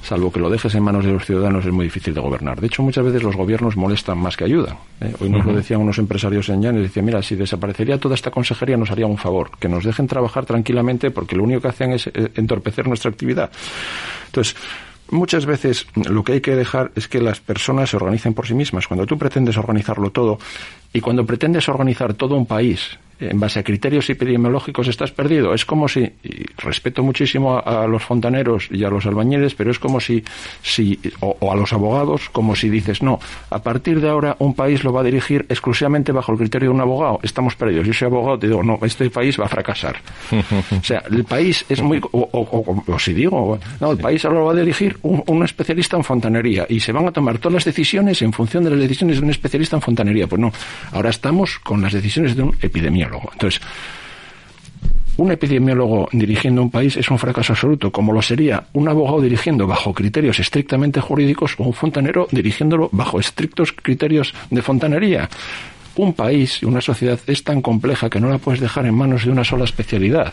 salvo 0.08 0.32
que 0.32 0.40
lo 0.40 0.48
dejes 0.48 0.74
en 0.74 0.82
manos 0.82 1.04
de 1.04 1.12
los 1.12 1.24
ciudadanos, 1.24 1.64
es 1.66 1.72
muy 1.72 1.84
difícil 1.84 2.14
de 2.14 2.20
gobernar. 2.20 2.60
De 2.60 2.66
hecho, 2.66 2.82
muchas 2.82 3.04
veces 3.04 3.22
los 3.22 3.36
gobiernos 3.36 3.76
molestan 3.76 4.18
más 4.18 4.36
que 4.36 4.44
ayudan. 4.44 4.76
¿eh? 5.00 5.14
Hoy 5.20 5.28
nos 5.28 5.44
lo 5.44 5.54
decían 5.54 5.80
unos 5.80 5.98
empresarios 5.98 6.48
en 6.48 6.62
Llanes, 6.62 6.82
decían, 6.82 7.04
mira, 7.04 7.22
si 7.22 7.36
desaparecería 7.36 7.98
toda 7.98 8.14
esta 8.14 8.30
consejería 8.30 8.76
nos 8.76 8.90
haría 8.90 9.06
un 9.06 9.18
favor, 9.18 9.50
que 9.58 9.68
nos 9.68 9.84
dejen 9.84 10.06
trabajar 10.06 10.46
tranquilamente 10.46 11.10
porque 11.10 11.36
lo 11.36 11.44
único 11.44 11.60
que 11.60 11.68
hacen 11.68 11.92
es 11.92 12.06
eh, 12.06 12.32
entorpecer 12.36 12.88
nuestra 12.88 13.10
actividad. 13.10 13.50
Entonces, 14.26 14.56
Muchas 15.10 15.46
veces 15.46 15.86
lo 15.94 16.22
que 16.22 16.32
hay 16.32 16.40
que 16.42 16.54
dejar 16.54 16.92
es 16.94 17.08
que 17.08 17.22
las 17.22 17.40
personas 17.40 17.88
se 17.88 17.96
organicen 17.96 18.34
por 18.34 18.46
sí 18.46 18.52
mismas. 18.52 18.86
Cuando 18.86 19.06
tú 19.06 19.16
pretendes 19.16 19.56
organizarlo 19.56 20.10
todo 20.10 20.38
y 20.92 21.00
cuando 21.00 21.24
pretendes 21.26 21.68
organizar 21.68 22.14
todo 22.14 22.36
un 22.36 22.46
país 22.46 22.98
en 23.20 23.40
base 23.40 23.58
a 23.58 23.62
criterios 23.62 24.08
epidemiológicos 24.10 24.86
estás 24.88 25.10
perdido. 25.10 25.54
Es 25.54 25.64
como 25.64 25.88
si, 25.88 26.00
y 26.00 26.46
respeto 26.58 27.02
muchísimo 27.02 27.58
a, 27.58 27.86
los 27.86 28.02
fontaneros 28.02 28.68
y 28.70 28.84
a 28.84 28.90
los 28.90 29.06
albañiles, 29.06 29.54
pero 29.54 29.70
es 29.70 29.78
como 29.78 30.00
si, 30.00 30.22
si 30.62 30.98
o, 31.20 31.52
a 31.52 31.56
los 31.56 31.72
abogados, 31.72 32.28
como 32.30 32.54
si 32.54 32.68
dices, 32.68 33.02
no, 33.02 33.18
a 33.50 33.58
partir 33.60 34.00
de 34.00 34.08
ahora 34.08 34.36
un 34.38 34.54
país 34.54 34.84
lo 34.84 34.92
va 34.92 35.00
a 35.00 35.04
dirigir 35.04 35.46
exclusivamente 35.48 36.12
bajo 36.12 36.32
el 36.32 36.38
criterio 36.38 36.68
de 36.68 36.74
un 36.74 36.80
abogado. 36.80 37.20
Estamos 37.22 37.56
perdidos. 37.56 37.86
Yo 37.86 37.92
soy 37.92 38.06
abogado, 38.06 38.38
te 38.38 38.46
digo, 38.48 38.62
no, 38.62 38.78
este 38.82 39.10
país 39.10 39.38
va 39.38 39.46
a 39.46 39.48
fracasar. 39.48 39.96
o 40.32 40.84
sea, 40.84 41.02
el 41.10 41.24
país 41.24 41.64
es 41.68 41.82
muy, 41.82 42.00
o, 42.12 42.98
si 42.98 43.12
digo, 43.14 43.58
no, 43.80 43.92
el 43.92 43.98
país 43.98 44.24
ahora 44.24 44.38
lo 44.38 44.46
va 44.46 44.52
a 44.52 44.56
dirigir 44.56 44.96
un, 45.02 45.22
un 45.26 45.44
especialista 45.44 45.96
en 45.96 46.04
fontanería 46.04 46.66
y 46.68 46.80
se 46.80 46.92
van 46.92 47.06
a 47.08 47.12
tomar 47.12 47.38
todas 47.38 47.54
las 47.54 47.64
decisiones 47.64 48.22
en 48.22 48.32
función 48.32 48.64
de 48.64 48.70
las 48.70 48.80
decisiones 48.80 49.18
de 49.18 49.24
un 49.24 49.30
especialista 49.30 49.76
en 49.76 49.82
fontanería. 49.82 50.26
Pues 50.26 50.40
no, 50.40 50.52
ahora 50.92 51.10
estamos 51.10 51.58
con 51.58 51.82
las 51.82 51.92
decisiones 51.92 52.36
de 52.36 52.42
un 52.42 52.56
epidemiólogo. 52.60 53.30
Entonces, 53.32 53.60
un 55.18 55.32
epidemiólogo 55.32 56.08
dirigiendo 56.12 56.62
un 56.62 56.70
país 56.70 56.96
es 56.96 57.10
un 57.10 57.18
fracaso 57.18 57.52
absoluto, 57.52 57.90
como 57.90 58.12
lo 58.12 58.22
sería 58.22 58.68
un 58.72 58.88
abogado 58.88 59.20
dirigiendo 59.20 59.66
bajo 59.66 59.92
criterios 59.92 60.38
estrictamente 60.38 61.00
jurídicos 61.00 61.56
o 61.58 61.64
un 61.64 61.74
fontanero 61.74 62.28
dirigiéndolo 62.30 62.88
bajo 62.92 63.18
estrictos 63.18 63.72
criterios 63.72 64.32
de 64.50 64.62
fontanería. 64.62 65.28
Un 65.98 66.12
país 66.12 66.62
y 66.62 66.64
una 66.64 66.80
sociedad 66.80 67.18
es 67.26 67.42
tan 67.42 67.60
compleja 67.60 68.08
que 68.08 68.20
no 68.20 68.28
la 68.28 68.38
puedes 68.38 68.60
dejar 68.60 68.86
en 68.86 68.94
manos 68.94 69.24
de 69.24 69.32
una 69.32 69.42
sola 69.42 69.64
especialidad. 69.64 70.32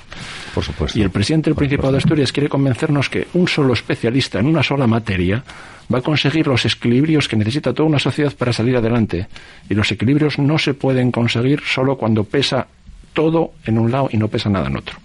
Por 0.54 0.64
supuesto. 0.64 1.00
Y 1.00 1.02
el 1.02 1.10
presidente 1.10 1.50
del 1.50 1.58
Principado 1.58 1.92
de 1.92 1.98
Asturias 1.98 2.32
quiere 2.32 2.50
convencernos 2.50 3.10
que 3.10 3.28
un 3.34 3.48
solo 3.48 3.74
especialista 3.74 4.38
en 4.38 4.46
una 4.46 4.62
sola 4.62 4.86
materia 4.86 5.44
va 5.92 5.98
a 5.98 6.02
conseguir 6.04 6.46
los 6.46 6.64
equilibrios 6.66 7.28
que 7.28 7.36
necesita 7.36 7.74
toda 7.74 7.90
una 7.90 7.98
sociedad 7.98 8.32
para 8.38 8.54
salir 8.54 8.78
adelante. 8.78 9.28
Y 9.68 9.74
los 9.74 9.92
equilibrios 9.92 10.38
no 10.38 10.60
se 10.60 10.76
pueden 10.76 11.12
conseguir 11.12 11.62
solo 11.66 11.98
cuando 11.98 12.26
pesa 12.26 12.68
todo 13.14 13.54
en 13.66 13.80
un 13.80 13.92
lado 13.92 14.08
y 14.12 14.18
no 14.18 14.28
pesa 14.28 14.52
nada 14.52 14.68
en 14.68 14.78
otro. 14.78 15.00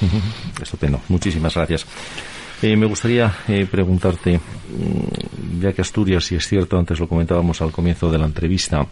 Estupendo. 0.62 1.00
Muchísimas 1.08 1.54
gracias. 1.54 1.86
Eh, 2.60 2.76
me 2.76 2.84
gustaría 2.84 3.34
eh, 3.48 3.66
preguntarte, 3.70 4.38
mm, 4.38 5.60
ya 5.62 5.72
que 5.72 5.80
Asturias, 5.80 6.24
si 6.24 6.34
es 6.34 6.46
cierto, 6.46 6.78
antes 6.78 7.00
lo 7.00 7.08
comentábamos 7.08 7.62
al 7.62 7.70
comienzo 7.72 8.10
de 8.10 8.18
la 8.18 8.26
entrevista, 8.26 8.86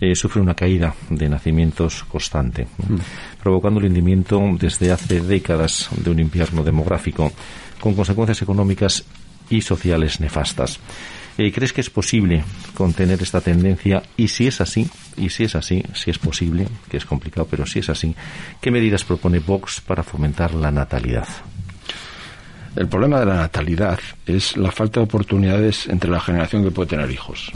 eh, 0.00 0.14
sufre 0.14 0.40
una 0.40 0.54
caída 0.54 0.94
de 1.10 1.28
nacimientos 1.28 2.04
constante, 2.04 2.66
mm. 2.76 3.40
provocando 3.42 3.80
el 3.80 3.86
hundimiento 3.86 4.40
desde 4.58 4.92
hace 4.92 5.20
décadas 5.20 5.88
de 5.96 6.10
un 6.10 6.20
invierno 6.20 6.62
demográfico, 6.62 7.32
con 7.80 7.94
consecuencias 7.94 8.42
económicas 8.42 9.04
y 9.50 9.60
sociales 9.60 10.20
nefastas. 10.20 10.78
Eh, 11.38 11.52
¿Crees 11.52 11.72
que 11.72 11.80
es 11.80 11.90
posible 11.90 12.42
contener 12.74 13.22
esta 13.22 13.40
tendencia? 13.40 14.02
Y 14.16 14.26
si 14.26 14.48
es 14.48 14.60
así, 14.60 14.88
y 15.16 15.30
si 15.30 15.44
es 15.44 15.54
así, 15.54 15.84
si 15.94 16.10
es 16.10 16.18
posible, 16.18 16.66
que 16.90 16.96
es 16.96 17.04
complicado, 17.04 17.46
pero 17.48 17.64
si 17.64 17.78
es 17.78 17.88
así, 17.88 18.14
¿qué 18.60 18.72
medidas 18.72 19.04
propone 19.04 19.38
Vox 19.38 19.80
para 19.80 20.02
fomentar 20.02 20.52
la 20.54 20.72
natalidad? 20.72 21.28
El 22.74 22.88
problema 22.88 23.20
de 23.20 23.26
la 23.26 23.36
natalidad 23.36 23.98
es 24.26 24.56
la 24.56 24.70
falta 24.70 25.00
de 25.00 25.04
oportunidades 25.04 25.86
entre 25.88 26.10
la 26.10 26.20
generación 26.20 26.64
que 26.64 26.70
puede 26.70 26.90
tener 26.90 27.10
hijos. 27.10 27.52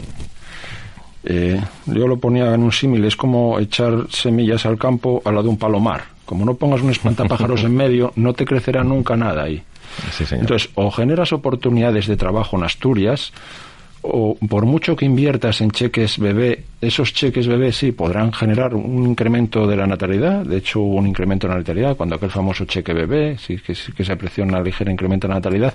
Eh, 1.25 1.59
yo 1.85 2.07
lo 2.07 2.17
ponía 2.17 2.53
en 2.53 2.63
un 2.63 2.71
símil, 2.71 3.05
es 3.05 3.15
como 3.15 3.59
echar 3.59 4.07
semillas 4.09 4.65
al 4.65 4.77
campo 4.77 5.21
a 5.23 5.31
la 5.31 5.41
de 5.41 5.49
un 5.49 5.57
palomar. 5.57 6.03
Como 6.25 6.45
no 6.45 6.55
pongas 6.55 6.81
un 6.81 6.89
espantapájaros 6.89 7.63
en 7.63 7.75
medio, 7.75 8.11
no 8.15 8.33
te 8.33 8.45
crecerá 8.45 8.83
nunca 8.83 9.15
nada 9.15 9.43
ahí. 9.43 9.61
Entonces, 10.31 10.69
o 10.75 10.89
generas 10.91 11.33
oportunidades 11.33 12.07
de 12.07 12.17
trabajo 12.17 12.57
en 12.57 12.63
Asturias, 12.63 13.31
o 14.01 14.37
por 14.49 14.65
mucho 14.65 14.95
que 14.95 15.05
inviertas 15.05 15.61
en 15.61 15.71
cheques 15.71 16.17
bebé, 16.19 16.65
esos 16.81 17.13
cheques 17.13 17.47
bebé 17.47 17.71
sí 17.71 17.93
podrán 17.93 18.33
generar 18.33 18.75
un 18.75 19.05
incremento 19.05 19.65
de 19.65 19.77
la 19.77 19.87
natalidad. 19.87 20.45
De 20.45 20.57
hecho, 20.57 20.81
hubo 20.81 20.95
un 20.95 21.07
incremento 21.07 21.47
de 21.47 21.53
la 21.53 21.59
natalidad 21.59 21.95
cuando 21.95 22.15
aquel 22.15 22.29
famoso 22.29 22.65
cheque 22.65 22.93
bebé, 22.93 23.37
sí 23.37 23.57
que, 23.57 23.73
que 23.73 24.03
se 24.03 24.11
apreció 24.11 24.43
una 24.43 24.61
ligera 24.61 24.91
incremento 24.91 25.27
de 25.27 25.33
la 25.33 25.39
natalidad. 25.39 25.73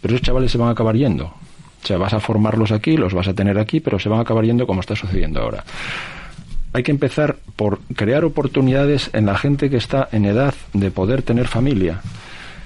Pero 0.00 0.14
esos 0.14 0.24
chavales 0.24 0.52
se 0.52 0.58
van 0.58 0.68
a 0.68 0.72
acabar 0.72 0.94
yendo. 0.94 1.34
O 1.82 1.86
sea, 1.86 1.98
vas 1.98 2.12
a 2.12 2.20
formarlos 2.20 2.72
aquí, 2.72 2.96
los 2.96 3.14
vas 3.14 3.28
a 3.28 3.34
tener 3.34 3.58
aquí, 3.58 3.80
pero 3.80 3.98
se 3.98 4.08
van 4.08 4.20
a 4.20 4.22
acabar 4.22 4.44
yendo 4.44 4.66
como 4.66 4.80
está 4.80 4.94
sucediendo 4.94 5.40
ahora. 5.40 5.64
Hay 6.72 6.82
que 6.82 6.92
empezar 6.92 7.36
por 7.56 7.80
crear 7.96 8.24
oportunidades 8.24 9.10
en 9.12 9.26
la 9.26 9.36
gente 9.36 9.68
que 9.68 9.76
está 9.76 10.08
en 10.12 10.24
edad 10.24 10.54
de 10.72 10.90
poder 10.90 11.22
tener 11.22 11.48
familia 11.48 12.00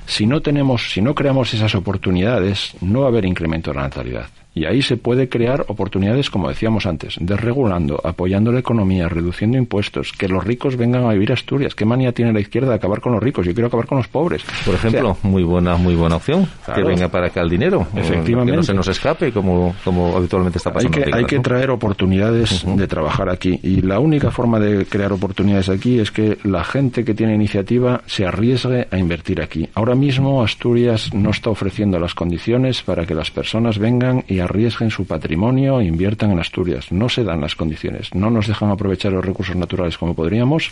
si 0.07 0.27
no 0.27 0.41
tenemos, 0.41 0.93
si 0.93 1.03
no 1.03 1.15
creamos 1.15 1.53
esas 1.53 1.75
oportunidades, 1.75 2.75
no 2.81 3.01
va 3.01 3.07
a 3.07 3.09
haber 3.09 3.25
incremento 3.25 3.71
de 3.71 3.77
la 3.77 3.83
natalidad. 3.83 4.27
Y 4.57 4.65
ahí 4.65 4.81
se 4.81 4.97
puede 4.97 5.29
crear 5.29 5.67
oportunidades, 5.69 6.31
como 6.31 6.49
decíamos 6.49 6.87
antes, 6.87 7.17
desregulando, 7.21 8.01
apoyando 8.03 8.51
la 8.53 8.61
economía, 8.61 9.07
reduciendo 9.07 9.59
impuestos, 9.59 10.13
que 10.13 10.29
los 10.29 10.43
ricos 10.43 10.79
vengan 10.79 11.05
a 11.05 11.13
vivir 11.13 11.31
a 11.31 11.35
Asturias. 11.35 11.75
¿Qué 11.75 11.85
manía 11.85 12.13
tiene 12.13 12.33
la 12.33 12.41
izquierda 12.41 12.71
de 12.71 12.77
acabar 12.77 13.03
con 13.03 13.13
los 13.13 13.23
ricos? 13.23 13.45
Yo 13.45 13.53
quiero 13.53 13.67
acabar 13.67 13.85
con 13.85 13.99
los 13.99 14.09
pobres. 14.09 14.43
Por 14.65 14.75
ejemplo, 14.75 15.19
muy 15.25 15.43
buena, 15.43 15.77
muy 15.77 15.95
buena 15.95 16.17
opción. 16.17 16.49
que 16.75 16.83
venga 16.83 17.09
para 17.09 17.27
acá 17.27 17.43
el 17.43 17.51
dinero. 17.51 17.87
Efectivamente. 17.95 18.53
Que 18.53 18.57
no 18.57 18.63
se 18.63 18.73
nos 18.73 18.89
escape, 18.89 19.31
como, 19.31 19.75
como 19.85 20.17
habitualmente 20.17 20.57
está 20.57 20.73
pasando. 20.73 20.97
Hay 20.97 21.05
que, 21.05 21.15
hay 21.15 21.25
que 21.27 21.39
traer 21.41 21.71
oportunidades 21.71 22.65
de 22.67 22.87
trabajar 22.87 23.29
aquí. 23.29 23.61
Y 23.63 23.83
la 23.83 24.01
única 24.01 24.31
forma 24.31 24.59
de 24.59 24.87
crear 24.87 25.13
oportunidades 25.13 25.69
aquí 25.69 25.99
es 25.99 26.11
que 26.11 26.39
la 26.45 26.65
gente 26.65 27.05
que 27.05 27.13
tiene 27.13 27.35
iniciativa 27.35 28.01
se 28.07 28.25
arriesgue 28.25 28.89
a 28.91 28.97
invertir 28.97 29.43
aquí. 29.43 29.69
Ahora 29.75 29.95
mismo 29.95 30.43
Asturias 30.43 31.13
no 31.13 31.29
está 31.29 31.51
ofreciendo 31.51 31.99
las 31.99 32.15
condiciones 32.15 32.81
para 32.81 33.05
que 33.05 33.13
las 33.13 33.31
personas 33.31 33.79
vengan 33.79 34.25
y 34.27 34.46
arriesguen 34.47 34.91
su 34.91 35.07
patrimonio 35.07 35.81
inviertan 35.81 36.31
en 36.33 36.39
Asturias. 36.39 36.91
No 36.91 37.09
se 37.09 37.25
dan 37.25 37.41
las 37.41 37.55
condiciones, 37.55 38.15
no 38.15 38.31
nos 38.31 38.47
dejan 38.47 38.71
aprovechar 38.71 39.13
los 39.13 39.25
recursos 39.25 39.57
naturales 39.57 39.99
como 39.99 40.15
podríamos. 40.15 40.71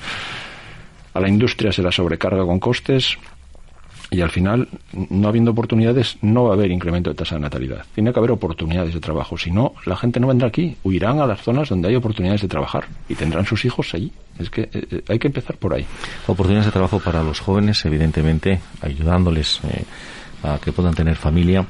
A 1.13 1.21
la 1.21 1.29
industria 1.29 1.71
se 1.71 1.83
la 1.83 1.93
sobrecarga 1.93 2.45
con 2.45 2.59
costes, 2.59 3.19
y 4.15 4.21
al 4.21 4.31
final, 4.31 4.69
no 5.11 5.29
habiendo 5.29 5.51
oportunidades, 5.51 6.19
no 6.23 6.45
va 6.45 6.51
a 6.51 6.53
haber 6.53 6.71
incremento 6.71 7.11
de 7.11 7.17
tasa 7.17 7.35
de 7.35 7.41
natalidad. 7.41 7.85
Tiene 7.95 8.13
que 8.13 8.19
haber 8.19 8.31
oportunidades 8.31 8.95
de 8.95 9.01
trabajo. 9.01 9.37
Si 9.37 9.51
no, 9.51 9.75
la 9.87 9.97
gente 9.97 10.21
no 10.21 10.29
vendrá 10.29 10.49
aquí. 10.49 10.77
Huirán 10.85 11.19
a 11.19 11.27
las 11.27 11.43
zonas 11.43 11.69
donde 11.69 11.89
hay 11.89 11.97
oportunidades 11.97 12.43
de 12.43 12.49
trabajar 12.49 12.85
y 13.09 13.17
tendrán 13.17 13.45
sus 13.45 13.65
hijos 13.65 13.93
allí. 13.93 14.13
Es 14.39 14.51
que 14.51 14.63
eh, 14.63 14.71
eh, 14.73 15.05
hay 15.09 15.19
que 15.19 15.27
empezar 15.27 15.57
por 15.57 15.75
ahí. 15.75 15.85
Oportunidades 16.29 16.67
de 16.67 16.73
trabajo 16.73 17.01
para 17.01 17.25
los 17.25 17.41
jóvenes, 17.41 17.85
evidentemente, 17.85 18.61
ayudándoles 18.83 19.61
eh, 19.65 19.85
a 20.45 20.59
que 20.59 20.71
puedan 20.71 20.95
tener 20.95 21.17
familia 21.17 21.67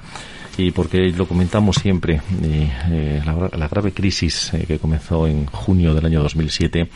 y 0.56 0.70
porque 0.70 1.10
lo 1.10 1.26
comentamos 1.26 1.76
siempre, 1.76 2.20
eh, 2.42 3.22
la, 3.24 3.68
grave 3.68 3.92
crisis 3.92 4.52
eh, 4.54 4.64
que 4.66 4.78
comenzó 4.78 5.26
en 5.26 5.46
junio 5.46 5.94
del 5.94 6.06
año 6.06 6.22
2007 6.22 6.88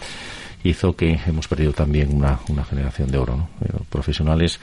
hizo 0.64 0.94
que 0.94 1.18
hemos 1.26 1.48
perdido 1.48 1.72
también 1.72 2.14
una, 2.14 2.38
una 2.48 2.64
generación 2.64 3.10
de 3.10 3.18
oro, 3.18 3.36
¿no? 3.36 3.48
Eh, 3.64 3.72
profesionales, 3.88 4.60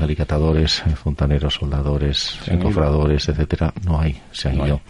alicatadores, 0.00 0.82
fontaneros, 0.96 1.54
soldadores, 1.54 2.36
encofradores, 2.48 3.28
etcétera, 3.28 3.72
no 3.84 4.00
hay, 4.00 4.20
se 4.32 4.48
han 4.48 4.66
ido. 4.66 4.80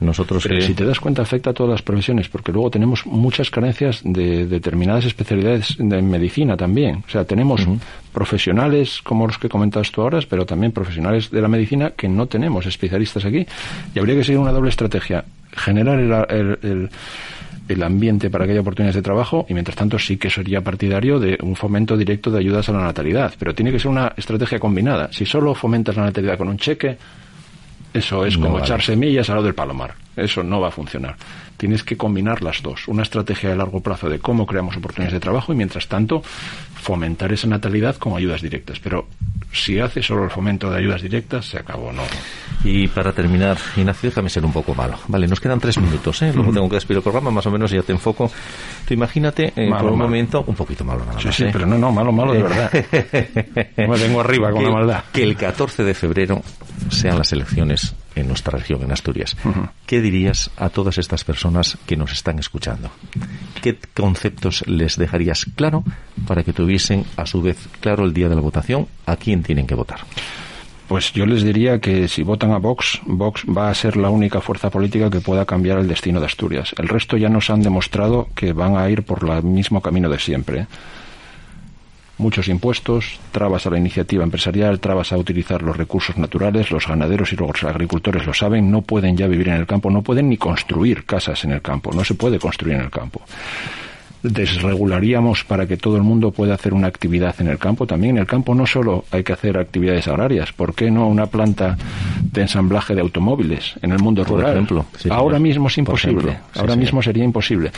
Nosotros 0.00 0.44
Pero 0.46 0.60
si 0.60 0.74
te 0.74 0.84
das 0.84 1.00
cuenta 1.00 1.22
afecta 1.22 1.50
a 1.50 1.52
todas 1.52 1.70
las 1.72 1.82
profesiones 1.82 2.28
porque 2.28 2.52
luego 2.52 2.70
tenemos 2.70 3.04
muchas 3.06 3.50
carencias 3.50 4.00
de 4.04 4.46
determinadas 4.46 5.04
especialidades 5.04 5.76
de 5.78 6.02
medicina 6.02 6.56
también. 6.56 7.02
O 7.06 7.10
sea, 7.10 7.24
tenemos 7.24 7.66
profesionales 8.12 9.00
como 9.02 9.26
los 9.26 9.38
que 9.38 9.48
comentas 9.48 9.90
tú 9.90 10.02
ahora, 10.02 10.20
pero 10.28 10.46
también 10.46 10.72
profesionales 10.72 11.30
de 11.30 11.40
la 11.40 11.48
medicina 11.48 11.90
que 11.96 12.08
no 12.08 12.26
tenemos 12.26 12.66
especialistas 12.66 13.24
aquí. 13.24 13.46
Y 13.94 13.98
habría 13.98 14.14
que 14.16 14.24
seguir 14.24 14.38
una 14.38 14.52
doble 14.52 14.70
estrategia. 14.70 15.24
Generar 15.52 15.98
el, 16.30 16.90
el 17.68 17.82
ambiente 17.82 18.30
para 18.30 18.46
que 18.46 18.52
haya 18.52 18.60
oportunidades 18.60 18.96
de 18.96 19.02
trabajo 19.02 19.46
y 19.48 19.54
mientras 19.54 19.76
tanto 19.76 19.98
sí 19.98 20.16
que 20.16 20.30
sería 20.30 20.60
partidario 20.62 21.20
de 21.20 21.38
un 21.42 21.54
fomento 21.54 21.96
directo 21.96 22.30
de 22.30 22.38
ayudas 22.38 22.68
a 22.68 22.72
la 22.72 22.82
natalidad, 22.82 23.34
pero 23.38 23.54
tiene 23.54 23.70
que 23.70 23.78
ser 23.78 23.90
una 23.90 24.12
estrategia 24.16 24.58
combinada. 24.58 25.12
Si 25.12 25.26
solo 25.26 25.54
fomentas 25.54 25.96
la 25.96 26.04
natalidad 26.04 26.38
con 26.38 26.48
un 26.48 26.56
cheque, 26.56 26.96
eso 27.94 28.24
es 28.24 28.36
como 28.36 28.58
echar 28.58 28.82
semillas 28.82 29.28
al 29.30 29.36
lado 29.36 29.46
del 29.46 29.54
palomar. 29.54 29.94
Eso 30.16 30.42
no 30.42 30.60
va 30.60 30.68
a 30.68 30.70
funcionar. 30.70 31.16
Tienes 31.58 31.82
que 31.82 31.96
combinar 31.96 32.40
las 32.40 32.62
dos. 32.62 32.86
Una 32.86 33.02
estrategia 33.02 33.50
de 33.50 33.56
largo 33.56 33.80
plazo 33.80 34.08
de 34.08 34.20
cómo 34.20 34.46
creamos 34.46 34.76
oportunidades 34.76 35.12
de 35.12 35.20
trabajo 35.20 35.52
y, 35.52 35.56
mientras 35.56 35.88
tanto, 35.88 36.22
fomentar 36.80 37.32
esa 37.32 37.48
natalidad 37.48 37.96
con 37.96 38.16
ayudas 38.16 38.40
directas. 38.40 38.78
Pero 38.78 39.08
si 39.52 39.78
hace 39.80 40.00
solo 40.00 40.24
el 40.24 40.30
fomento 40.30 40.70
de 40.70 40.78
ayudas 40.78 41.02
directas, 41.02 41.46
se 41.46 41.58
acabó, 41.58 41.92
¿no? 41.92 42.02
Y 42.62 42.86
para 42.86 43.12
terminar, 43.12 43.58
Ignacio, 43.76 44.10
déjame 44.10 44.30
ser 44.30 44.44
un 44.44 44.52
poco 44.52 44.74
malo. 44.74 44.98
Vale, 45.08 45.26
nos 45.26 45.40
quedan 45.40 45.58
tres 45.58 45.78
minutos, 45.78 46.22
¿eh? 46.22 46.32
Luego 46.32 46.52
tengo 46.52 46.68
que 46.68 46.76
despedir 46.76 46.98
el 46.98 47.02
programa, 47.02 47.30
más 47.30 47.46
o 47.46 47.50
menos 47.50 47.70
ya 47.70 47.82
te 47.82 47.92
enfoco. 47.92 48.30
Tú 48.86 48.94
imagínate 48.94 49.52
eh, 49.56 49.68
por 49.68 49.90
un 49.90 49.98
momento, 49.98 50.44
un 50.46 50.54
poquito 50.54 50.84
malo 50.84 51.00
nada 51.00 51.14
más. 51.14 51.22
Sí, 51.22 51.32
sí, 51.32 51.50
pero 51.52 51.66
no, 51.66 51.76
no, 51.76 51.90
malo, 51.90 52.12
malo 52.12 52.32
de 52.34 52.42
verdad. 52.42 52.70
me 53.76 53.96
vengo 53.98 54.20
arriba 54.20 54.52
con 54.52 54.62
la 54.62 54.70
maldad. 54.70 55.04
Que 55.12 55.24
el 55.24 55.36
14 55.36 55.82
de 55.82 55.94
febrero 55.94 56.40
sean 56.90 57.18
las 57.18 57.32
elecciones 57.32 57.94
en 58.20 58.28
nuestra 58.28 58.58
región, 58.58 58.82
en 58.82 58.92
Asturias. 58.92 59.36
¿Qué 59.86 60.00
dirías 60.00 60.50
a 60.56 60.68
todas 60.68 60.98
estas 60.98 61.24
personas 61.24 61.78
que 61.86 61.96
nos 61.96 62.12
están 62.12 62.38
escuchando? 62.38 62.90
¿Qué 63.62 63.78
conceptos 63.94 64.66
les 64.66 64.96
dejarías 64.96 65.46
claro 65.56 65.84
para 66.26 66.44
que 66.44 66.52
tuviesen 66.52 67.04
a 67.16 67.26
su 67.26 67.42
vez 67.42 67.68
claro 67.80 68.04
el 68.04 68.12
día 68.12 68.28
de 68.28 68.34
la 68.34 68.40
votación 68.40 68.86
a 69.06 69.16
quién 69.16 69.42
tienen 69.42 69.66
que 69.66 69.74
votar? 69.74 70.00
Pues 70.88 71.12
yo 71.12 71.26
les 71.26 71.42
diría 71.42 71.80
que 71.80 72.08
si 72.08 72.22
votan 72.22 72.50
a 72.52 72.58
Vox, 72.58 73.00
Vox 73.04 73.44
va 73.44 73.68
a 73.68 73.74
ser 73.74 73.98
la 73.98 74.08
única 74.08 74.40
fuerza 74.40 74.70
política 74.70 75.10
que 75.10 75.20
pueda 75.20 75.44
cambiar 75.44 75.78
el 75.78 75.86
destino 75.86 76.18
de 76.18 76.24
Asturias. 76.24 76.74
El 76.78 76.88
resto 76.88 77.18
ya 77.18 77.28
nos 77.28 77.50
han 77.50 77.60
demostrado 77.60 78.28
que 78.34 78.54
van 78.54 78.74
a 78.74 78.88
ir 78.88 79.02
por 79.02 79.28
el 79.28 79.42
mismo 79.42 79.82
camino 79.82 80.08
de 80.08 80.18
siempre. 80.18 80.66
Muchos 82.18 82.48
impuestos, 82.48 83.20
trabas 83.32 83.66
a 83.66 83.70
la 83.70 83.78
iniciativa 83.78 84.24
empresarial, 84.24 84.80
trabas 84.80 85.12
a 85.12 85.16
utilizar 85.16 85.62
los 85.62 85.76
recursos 85.76 86.16
naturales, 86.18 86.70
los 86.70 86.86
ganaderos 86.86 87.32
y 87.32 87.36
los 87.36 87.64
agricultores 87.64 88.26
lo 88.26 88.34
saben, 88.34 88.70
no 88.70 88.82
pueden 88.82 89.16
ya 89.16 89.26
vivir 89.26 89.48
en 89.48 89.54
el 89.54 89.66
campo, 89.66 89.90
no 89.90 90.02
pueden 90.02 90.28
ni 90.28 90.36
construir 90.36 91.04
casas 91.04 91.44
en 91.44 91.52
el 91.52 91.62
campo, 91.62 91.92
no 91.92 92.04
se 92.04 92.14
puede 92.14 92.38
construir 92.38 92.74
en 92.74 92.82
el 92.82 92.90
campo 92.90 93.22
desregularíamos 94.22 95.44
para 95.44 95.66
que 95.66 95.76
todo 95.76 95.96
el 95.96 96.02
mundo 96.02 96.30
pueda 96.30 96.54
hacer 96.54 96.74
una 96.74 96.88
actividad 96.88 97.34
en 97.40 97.48
el 97.48 97.58
campo. 97.58 97.86
También 97.86 98.16
en 98.16 98.22
el 98.22 98.26
campo 98.26 98.54
no 98.54 98.66
solo 98.66 99.04
hay 99.10 99.22
que 99.22 99.32
hacer 99.32 99.58
actividades 99.58 100.08
agrarias, 100.08 100.52
¿por 100.52 100.74
qué 100.74 100.90
no 100.90 101.08
una 101.08 101.26
planta 101.26 101.76
de 102.20 102.42
ensamblaje 102.42 102.94
de 102.94 103.00
automóviles 103.00 103.74
en 103.82 103.92
el 103.92 103.98
mundo 103.98 104.24
rural? 104.24 104.52
Ejemplo, 104.52 104.84
Ahora 105.10 105.38
mismo 105.38 105.68
es 105.68 105.78
imposible, 105.78 106.38
ahora 106.54 106.76
mismo 106.76 107.02
sería 107.02 107.24
imposible. 107.24 107.70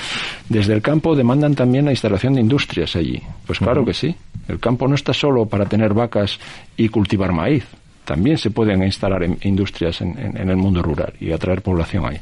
Desde 0.48 0.72
el 0.72 0.82
campo 0.82 1.14
demandan 1.14 1.54
también 1.54 1.84
la 1.84 1.90
instalación 1.90 2.34
de 2.34 2.40
industrias 2.40 2.96
allí. 2.96 3.22
Pues 3.46 3.58
claro 3.58 3.84
que 3.84 3.94
sí. 3.94 4.14
El 4.48 4.58
campo 4.58 4.88
no 4.88 4.94
está 4.94 5.12
solo 5.12 5.46
para 5.46 5.66
tener 5.66 5.94
vacas 5.94 6.38
y 6.76 6.88
cultivar 6.88 7.32
maíz 7.32 7.64
también 8.04 8.38
se 8.38 8.50
pueden 8.50 8.82
instalar 8.82 9.22
en 9.22 9.38
industrias 9.42 10.00
en, 10.00 10.36
el 10.36 10.56
mundo 10.56 10.82
rural 10.82 11.12
y 11.20 11.32
atraer 11.32 11.62
población 11.62 12.06
ahí. 12.06 12.18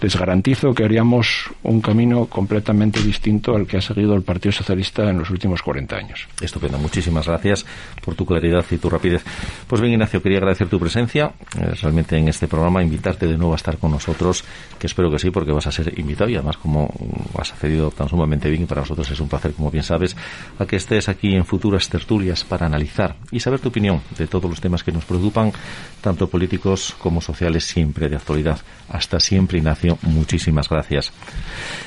Les 0.00 0.16
garantizo 0.16 0.72
que 0.72 0.84
haríamos 0.84 1.50
un 1.62 1.80
camino 1.80 2.26
completamente 2.26 3.00
distinto 3.00 3.54
al 3.54 3.66
que 3.66 3.76
ha 3.76 3.80
seguido 3.80 4.14
el 4.14 4.22
Partido 4.22 4.52
Socialista 4.52 5.08
en 5.08 5.18
los 5.18 5.30
últimos 5.30 5.62
40 5.62 5.96
años. 5.96 6.26
Estupendo. 6.40 6.78
Muchísimas 6.78 7.26
gracias 7.26 7.66
por 8.02 8.14
tu 8.14 8.24
claridad 8.24 8.64
y 8.70 8.78
tu 8.78 8.88
rapidez. 8.90 9.22
Pues 9.66 9.80
bien, 9.80 9.92
Ignacio, 9.92 10.22
quería 10.22 10.38
agradecer 10.38 10.68
tu 10.68 10.80
presencia 10.80 11.32
eh, 11.58 11.74
realmente 11.80 12.16
en 12.16 12.28
este 12.28 12.48
programa, 12.48 12.82
invitarte 12.82 13.26
de 13.26 13.36
nuevo 13.36 13.52
a 13.52 13.56
estar 13.56 13.78
con 13.78 13.90
nosotros, 13.90 14.44
que 14.78 14.86
espero 14.86 15.10
que 15.10 15.18
sí, 15.18 15.30
porque 15.30 15.52
vas 15.52 15.66
a 15.66 15.72
ser 15.72 15.98
invitado 15.98 16.30
y 16.30 16.36
además 16.36 16.56
como 16.56 16.92
has 17.38 17.52
accedido 17.52 17.90
tan 17.90 18.08
sumamente 18.08 18.50
bien, 18.50 18.66
para 18.66 18.82
nosotros 18.82 19.10
es 19.10 19.20
un 19.20 19.28
placer, 19.28 19.52
como 19.52 19.70
bien 19.70 19.84
sabes, 19.84 20.16
a 20.58 20.66
que 20.66 20.76
estés 20.76 21.08
aquí 21.08 21.34
en 21.34 21.44
futuras 21.44 21.88
tertulias 21.88 22.44
para 22.44 22.66
analizar 22.66 23.16
y 23.30 23.40
saber 23.40 23.60
tu 23.60 23.68
opinión 23.68 24.00
de 24.16 24.26
todos 24.26 24.48
los 24.48 24.60
temas 24.60 24.82
que 24.82 24.92
nos 24.92 25.04
preocupan 25.10 25.52
tanto 26.00 26.28
políticos 26.28 26.94
como 26.98 27.20
sociales, 27.20 27.64
siempre 27.64 28.08
de 28.08 28.16
actualidad. 28.16 28.58
Hasta 28.88 29.20
siempre, 29.20 29.58
Ignacio. 29.58 29.98
Muchísimas 30.02 30.68
gracias. 30.68 31.12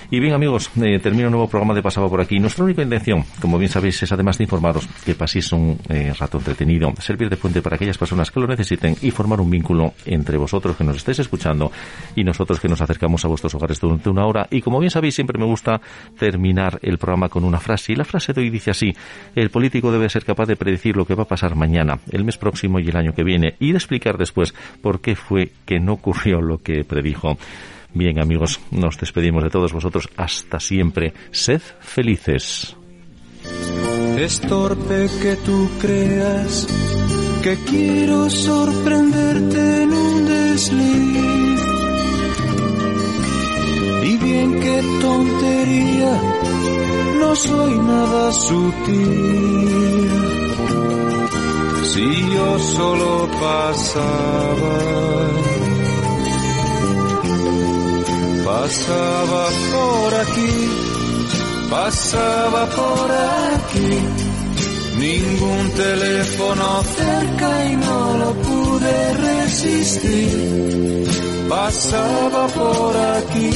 Y 0.10 0.20
bien, 0.20 0.34
amigos, 0.34 0.70
eh, 0.82 1.00
termino 1.00 1.28
un 1.28 1.32
nuevo 1.32 1.50
programa 1.50 1.74
de 1.74 1.82
Pasaba 1.82 2.08
por 2.08 2.22
aquí. 2.22 2.40
Nuestra 2.40 2.64
única 2.64 2.82
intención, 2.82 3.26
como 3.42 3.58
bien 3.58 3.72
sabéis, 3.72 4.02
es 4.04 4.12
además 4.12 4.38
de 4.38 4.46
informaros 4.46 4.88
que 5.04 5.16
paséis 5.16 5.52
un 5.52 5.80
eh, 5.90 6.14
rato 6.18 6.38
entretenido, 6.38 6.94
servir 7.00 7.30
de 7.30 7.36
fuente 7.36 7.62
para 7.62 7.76
aquellas 7.76 7.98
personas 7.98 8.32
que 8.32 8.40
lo 8.40 8.48
necesiten 8.48 8.96
y 9.02 9.12
formar 9.12 9.42
un 9.42 9.50
vínculo 9.50 9.94
entre 10.06 10.38
vosotros 10.38 10.78
que 10.78 10.84
nos 10.84 10.98
estáis 10.98 11.20
escuchando 11.20 11.72
y 12.16 12.24
nosotros 12.24 12.60
que 12.60 12.68
nos 12.68 12.82
acercamos 12.82 13.26
a 13.26 13.28
vuestros 13.28 13.54
hogares 13.56 13.80
durante 13.80 14.10
una 14.10 14.26
hora. 14.26 14.48
Y 14.52 14.62
como 14.62 14.80
bien 14.80 14.92
sabéis, 14.92 15.16
siempre 15.16 15.40
me 15.40 15.46
gusta 15.46 15.82
terminar 16.18 16.80
el 16.84 16.98
programa 16.98 17.30
con 17.30 17.44
una 17.44 17.60
frase. 17.60 17.94
Y 17.94 17.96
la 17.96 18.06
frase 18.06 18.34
de 18.34 18.42
hoy 18.42 18.50
dice 18.50 18.72
así, 18.72 18.96
el 19.36 19.50
político 19.50 19.92
debe 19.92 20.10
ser 20.10 20.24
capaz 20.24 20.46
de 20.46 20.56
predecir 20.56 20.96
lo 20.96 21.06
que 21.06 21.16
va 21.16 21.24
a 21.24 21.28
pasar 21.28 21.56
mañana, 21.56 22.00
el 22.12 22.24
mes 22.24 22.38
próximo 22.38 22.80
y 22.80 22.88
el 22.88 22.96
año 22.96 23.13
que 23.14 23.24
viene 23.24 23.56
y 23.60 23.72
de 23.72 23.78
explicar 23.78 24.18
después 24.18 24.54
por 24.82 25.02
qué 25.02 25.16
fue 25.16 25.52
que 25.66 25.80
no 25.80 25.94
ocurrió 25.94 26.42
lo 26.42 26.58
que 26.60 26.84
predijo. 26.84 27.38
Bien 27.94 28.20
amigos, 28.20 28.60
nos 28.72 28.98
despedimos 28.98 29.44
de 29.44 29.50
todos 29.50 29.72
vosotros. 29.72 30.10
Hasta 30.18 30.60
siempre. 30.60 31.14
Sed 31.32 31.62
felices. 31.80 32.76
Es 34.18 34.42
torpe 34.42 35.08
que 35.22 35.36
tú 35.38 35.70
creas 35.80 36.68
que 37.44 37.56
quiero 37.70 38.30
sorprenderte 38.30 39.84
en 39.84 39.94
un 39.94 40.26
desliz. 40.26 41.62
Y 44.04 44.18
bien 44.18 44.60
qué 44.60 44.84
tontería, 45.02 46.22
no 47.20 47.36
soy 47.36 47.78
nada 47.80 48.32
sutil. 48.32 50.23
Si 51.94 52.10
yo 52.36 52.60
solo 52.60 53.30
pasaba 53.40 54.76
Pasaba 58.46 59.44
por 59.72 60.14
aquí, 60.24 60.56
pasaba 61.70 62.66
por 62.80 63.12
aquí. 63.56 63.92
Ningún 64.98 65.72
teléfono 65.72 66.84
cerca 66.84 67.66
y 67.66 67.76
no 67.76 68.18
lo 68.18 68.34
pude 68.48 69.14
resistir. 69.14 70.30
Pasaba 71.50 72.48
por 72.48 72.98
aquí. 73.18 73.52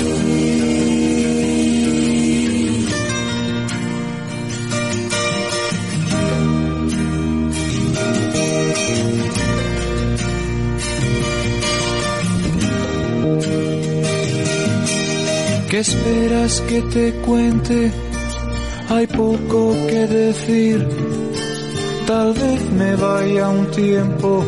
¿Qué 15.70 15.80
esperas 15.80 16.62
que 16.62 16.82
te 16.82 17.12
cuente? 17.26 17.92
Hay 18.88 19.06
poco 19.08 19.74
que 19.90 20.08
decir. 20.08 20.88
Tal 22.08 22.34
vez 22.34 22.72
me 22.72 22.96
vaya 22.96 23.50
un 23.50 23.70
tiempo. 23.72 24.46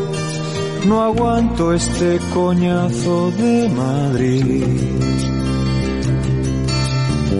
No 0.88 1.02
aguanto 1.02 1.74
este 1.74 2.20
coñazo 2.34 3.32
de 3.32 3.70
Madrid. 3.70 4.64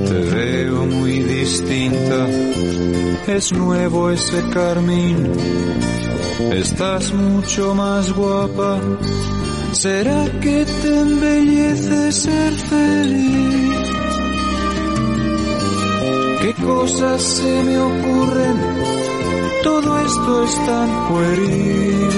Te 0.08 0.20
veo 0.36 0.86
muy 0.86 1.20
distinta. 1.24 2.28
Es 3.28 3.54
nuevo 3.54 4.12
ese 4.12 4.44
carmín. 4.50 5.32
Estás 6.52 7.14
mucho 7.14 7.74
más 7.76 8.12
guapa. 8.12 8.82
¿Será 9.72 10.26
que 10.42 10.66
te 10.66 11.00
embellece 11.00 12.12
ser 12.12 12.54
feliz? 12.54 13.59
Cosas 16.66 17.22
se 17.22 17.64
me 17.64 17.78
ocurren? 17.80 18.58
Todo 19.64 20.00
esto 20.00 20.44
es 20.44 20.56
tan 20.66 21.10
pueril. 21.10 22.10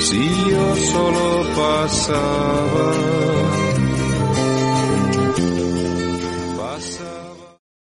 Si 0.00 0.50
yo 0.50 0.76
solo 0.92 1.46
pasaba 1.56 2.92